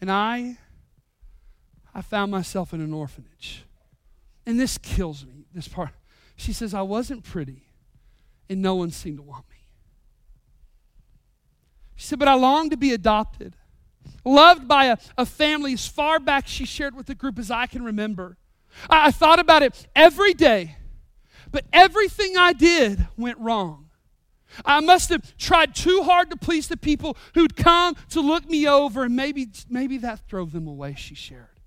And 0.00 0.10
I 0.10 0.58
I 1.92 2.02
found 2.02 2.30
myself 2.30 2.72
in 2.72 2.80
an 2.80 2.92
orphanage. 2.92 3.64
And 4.46 4.60
this 4.60 4.78
kills 4.78 5.26
me, 5.26 5.46
this 5.52 5.66
part. 5.66 5.90
She 6.36 6.52
says, 6.52 6.72
I 6.72 6.82
wasn't 6.82 7.24
pretty, 7.24 7.64
and 8.48 8.62
no 8.62 8.76
one 8.76 8.92
seemed 8.92 9.16
to 9.18 9.22
want 9.22 9.44
me. 9.49 9.49
She 12.00 12.06
said, 12.06 12.18
But 12.18 12.28
I 12.28 12.34
longed 12.34 12.70
to 12.70 12.78
be 12.78 12.94
adopted, 12.94 13.56
loved 14.24 14.66
by 14.66 14.86
a, 14.86 14.96
a 15.18 15.26
family 15.26 15.74
as 15.74 15.86
far 15.86 16.18
back 16.18 16.48
she 16.48 16.64
shared 16.64 16.94
with 16.94 17.04
the 17.04 17.14
group 17.14 17.38
as 17.38 17.50
I 17.50 17.66
can 17.66 17.84
remember. 17.84 18.38
I, 18.88 19.08
I 19.08 19.10
thought 19.10 19.38
about 19.38 19.62
it 19.62 19.86
every 19.94 20.32
day, 20.32 20.76
but 21.52 21.66
everything 21.74 22.38
I 22.38 22.54
did 22.54 23.06
went 23.18 23.36
wrong. 23.38 23.90
I 24.64 24.80
must 24.80 25.10
have 25.10 25.36
tried 25.36 25.74
too 25.74 26.02
hard 26.02 26.30
to 26.30 26.38
please 26.38 26.68
the 26.68 26.78
people 26.78 27.18
who'd 27.34 27.54
come 27.54 27.94
to 28.08 28.22
look 28.22 28.48
me 28.48 28.66
over, 28.66 29.04
and 29.04 29.14
maybe, 29.14 29.48
maybe 29.68 29.98
that 29.98 30.26
drove 30.26 30.52
them 30.52 30.66
away, 30.66 30.94
she 30.96 31.14
shared. 31.14 31.60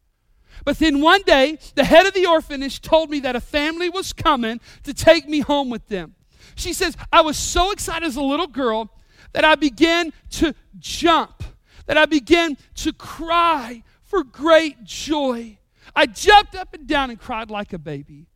But 0.66 0.80
then 0.80 1.00
one 1.00 1.22
day, 1.28 1.60
the 1.76 1.84
head 1.84 2.08
of 2.08 2.16
the 2.16 2.26
orphanage 2.26 2.82
told 2.82 3.12
me 3.12 3.20
that 3.20 3.36
a 3.36 3.40
family 3.40 3.88
was 3.88 4.14
coming 4.14 4.62
to 4.82 4.96
take 4.96 5.30
me 5.30 5.42
home 5.42 5.70
with 5.70 5.90
them. 5.90 6.16
She 6.56 6.74
says, 6.74 6.98
I 7.12 7.22
was 7.22 7.38
so 7.38 7.70
excited 7.70 8.08
as 8.08 8.16
a 8.16 8.24
little 8.24 8.48
girl 8.48 8.90
that 9.34 9.44
I 9.44 9.56
began 9.56 10.14
to 10.32 10.56
jump, 10.80 11.44
that 11.86 11.98
I 11.98 12.06
began 12.06 12.58
to 12.76 12.94
cry 12.94 13.84
for 14.04 14.24
great 14.24 14.84
joy. 14.84 15.58
I 15.96 16.06
jumped 16.06 16.56
up 16.56 16.74
and 16.74 16.88
down 16.88 17.10
and 17.10 17.20
cried 17.20 17.52
like 17.52 17.74
a 17.74 17.80
baby. 17.80 18.28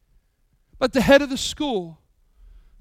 But 0.79 0.93
the 0.93 1.01
head 1.01 1.21
of 1.21 1.29
the 1.29 1.37
school 1.37 1.99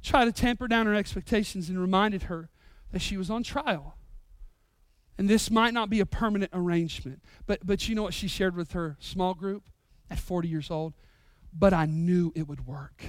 tried 0.03 0.27
to 0.27 0.33
tamper 0.33 0.69
down 0.69 0.87
her 0.87 0.95
expectations 0.95 1.69
and 1.69 1.79
reminded 1.79 2.25
her 2.25 2.49
that 2.93 3.01
she 3.01 3.17
was 3.17 3.31
on 3.31 3.43
trial. 3.43 3.97
And 5.19 5.29
this 5.29 5.51
might 5.51 5.73
not 5.73 5.89
be 5.89 6.01
a 6.01 6.07
permanent 6.07 6.51
arrangement. 6.53 7.23
But, 7.47 7.67
but 7.67 7.89
you 7.89 7.95
know 7.95 8.03
what 8.03 8.15
she 8.15 8.29
shared 8.29 8.55
with 8.55 8.73
her 8.73 8.97
small 9.01 9.35
group 9.35 9.65
at 10.11 10.19
40 10.19 10.49
years 10.49 10.71
old? 10.71 10.93
But 11.53 11.73
I 11.73 11.87
knew 11.87 12.33
it 12.35 12.47
would 12.47 12.67
work. 12.67 13.05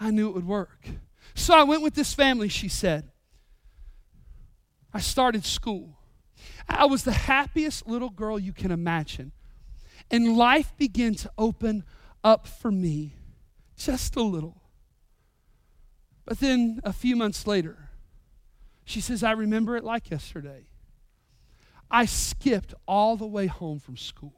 I 0.00 0.10
knew 0.10 0.28
it 0.28 0.34
would 0.34 0.46
work. 0.46 0.88
So 1.34 1.54
I 1.54 1.62
went 1.62 1.82
with 1.82 1.94
this 1.94 2.14
family, 2.14 2.48
she 2.48 2.68
said. 2.68 3.11
I 4.92 5.00
started 5.00 5.44
school. 5.44 5.98
I 6.68 6.84
was 6.86 7.04
the 7.04 7.12
happiest 7.12 7.86
little 7.86 8.10
girl 8.10 8.38
you 8.38 8.52
can 8.52 8.70
imagine. 8.70 9.32
And 10.10 10.36
life 10.36 10.76
began 10.76 11.14
to 11.16 11.30
open 11.38 11.84
up 12.22 12.46
for 12.46 12.70
me 12.70 13.14
just 13.76 14.16
a 14.16 14.22
little. 14.22 14.62
But 16.24 16.40
then 16.40 16.80
a 16.84 16.92
few 16.92 17.16
months 17.16 17.46
later, 17.46 17.90
she 18.84 19.00
says, 19.00 19.22
I 19.22 19.32
remember 19.32 19.76
it 19.76 19.84
like 19.84 20.10
yesterday. 20.10 20.66
I 21.90 22.06
skipped 22.06 22.74
all 22.86 23.16
the 23.16 23.26
way 23.26 23.46
home 23.46 23.78
from 23.78 23.96
school. 23.96 24.34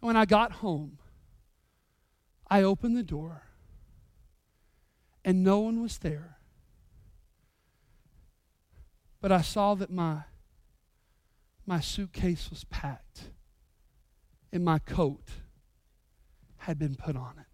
When 0.00 0.16
I 0.16 0.24
got 0.24 0.52
home, 0.52 0.98
I 2.48 2.62
opened 2.62 2.96
the 2.96 3.02
door 3.02 3.42
and 5.24 5.44
no 5.44 5.58
one 5.58 5.82
was 5.82 5.98
there. 5.98 6.37
But 9.20 9.32
I 9.32 9.42
saw 9.42 9.74
that 9.74 9.90
my, 9.90 10.22
my 11.66 11.80
suitcase 11.80 12.50
was 12.50 12.64
packed 12.64 13.30
and 14.52 14.64
my 14.64 14.78
coat 14.78 15.28
had 16.58 16.78
been 16.78 16.94
put 16.94 17.16
on 17.16 17.34
it. 17.38 17.46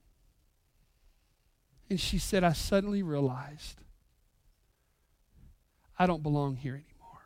And 1.90 2.00
she 2.00 2.18
said, 2.18 2.44
I 2.44 2.52
suddenly 2.52 3.02
realized 3.02 3.80
I 5.98 6.06
don't 6.06 6.22
belong 6.22 6.56
here 6.56 6.74
anymore. 6.74 7.22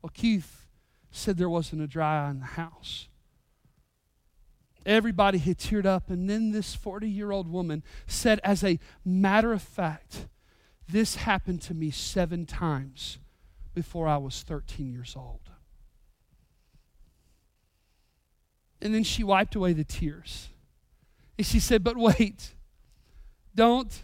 Well, 0.00 0.10
Keith 0.12 0.66
said 1.10 1.36
there 1.36 1.48
wasn't 1.48 1.82
a 1.82 1.86
dry 1.86 2.26
eye 2.26 2.30
in 2.30 2.40
the 2.40 2.46
house. 2.46 3.08
Everybody 4.86 5.38
had 5.38 5.58
teared 5.58 5.86
up, 5.86 6.10
and 6.10 6.28
then 6.28 6.50
this 6.50 6.74
40 6.74 7.08
year 7.08 7.30
old 7.30 7.48
woman 7.50 7.82
said, 8.06 8.40
as 8.44 8.62
a 8.62 8.78
matter 9.04 9.52
of 9.52 9.62
fact, 9.62 10.26
this 10.88 11.16
happened 11.16 11.62
to 11.62 11.74
me 11.74 11.90
seven 11.90 12.46
times 12.46 13.18
before 13.74 14.06
I 14.06 14.16
was 14.16 14.42
13 14.42 14.92
years 14.92 15.14
old. 15.16 15.40
And 18.80 18.94
then 18.94 19.02
she 19.02 19.24
wiped 19.24 19.54
away 19.54 19.72
the 19.72 19.84
tears. 19.84 20.48
And 21.38 21.46
she 21.46 21.58
said, 21.58 21.82
But 21.82 21.96
wait, 21.96 22.54
don't 23.54 24.02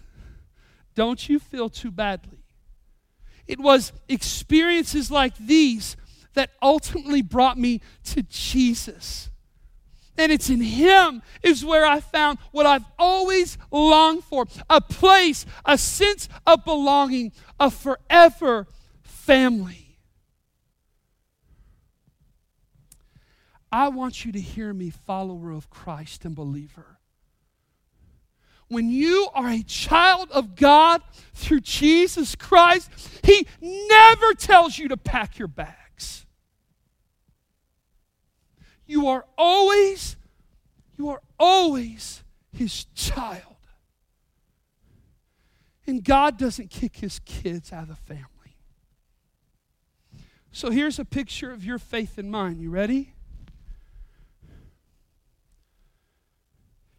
don't 0.94 1.28
you 1.28 1.38
feel 1.38 1.70
too 1.70 1.90
badly. 1.90 2.44
It 3.46 3.58
was 3.58 3.92
experiences 4.08 5.10
like 5.10 5.36
these 5.36 5.96
that 6.34 6.50
ultimately 6.62 7.22
brought 7.22 7.58
me 7.58 7.80
to 8.04 8.22
Jesus. 8.22 9.29
And 10.16 10.30
it's 10.30 10.50
in 10.50 10.60
Him 10.60 11.22
is 11.42 11.64
where 11.64 11.86
I 11.86 12.00
found 12.00 12.38
what 12.50 12.66
I've 12.66 12.84
always 12.98 13.56
longed 13.70 14.24
for 14.24 14.46
a 14.68 14.80
place, 14.80 15.46
a 15.64 15.78
sense 15.78 16.28
of 16.46 16.64
belonging, 16.64 17.32
a 17.58 17.70
forever 17.70 18.66
family. 19.02 19.98
I 23.72 23.88
want 23.88 24.24
you 24.24 24.32
to 24.32 24.40
hear 24.40 24.74
me, 24.74 24.90
follower 24.90 25.52
of 25.52 25.70
Christ 25.70 26.24
and 26.24 26.34
believer 26.34 27.00
when 28.70 28.88
you 28.88 29.28
are 29.34 29.50
a 29.50 29.62
child 29.64 30.30
of 30.30 30.54
God 30.54 31.02
through 31.34 31.60
Jesus 31.60 32.36
Christ, 32.36 32.88
He 33.24 33.46
never 33.60 34.32
tells 34.34 34.78
you 34.78 34.88
to 34.88 34.96
pack 34.96 35.38
your 35.38 35.48
bags. 35.48 36.24
You 38.90 39.06
are 39.06 39.24
always, 39.38 40.16
you 40.98 41.10
are 41.10 41.22
always 41.38 42.24
His 42.52 42.86
child. 42.86 43.54
And 45.86 46.02
God 46.02 46.36
doesn't 46.36 46.70
kick 46.70 46.96
His 46.96 47.20
kids 47.20 47.72
out 47.72 47.84
of 47.84 47.88
the 47.90 47.94
family. 47.94 48.56
So 50.50 50.70
here's 50.70 50.98
a 50.98 51.04
picture 51.04 51.52
of 51.52 51.64
your 51.64 51.78
faith 51.78 52.18
and 52.18 52.32
mine. 52.32 52.58
You 52.58 52.70
ready? 52.70 53.12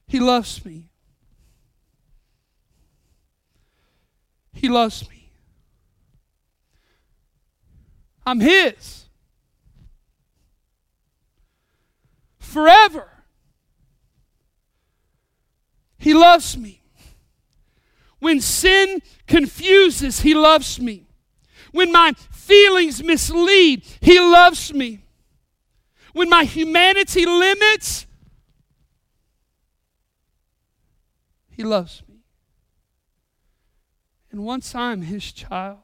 He 0.08 0.22
loves 0.22 0.64
me. 0.64 0.92
He 4.54 4.70
loves 4.70 5.10
me. 5.10 5.34
I'm 8.26 8.40
His. 8.40 9.10
Forever. 12.52 13.08
He 15.98 16.14
loves 16.14 16.58
me. 16.58 16.84
When 18.20 18.42
sin 18.42 19.02
confuses, 19.28 20.22
He 20.22 20.34
loves 20.34 20.80
me. 20.80 21.08
When 21.72 21.92
my 21.92 22.14
feelings 22.32 23.04
mislead, 23.04 23.86
He 24.02 24.20
loves 24.20 24.74
me. 24.74 25.06
When 26.14 26.30
my 26.30 26.44
humanity 26.44 27.26
limits, 27.26 28.06
He 31.50 31.64
loves 31.64 32.04
me. 32.10 32.12
And 34.32 34.46
once 34.46 34.74
I'm 34.74 35.02
his 35.02 35.32
child, 35.32 35.80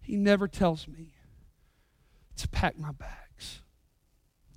he 0.00 0.16
never 0.16 0.46
tells 0.46 0.86
me 0.86 1.14
to 2.36 2.48
pack 2.48 2.78
my 2.78 2.92
bags. 2.92 3.29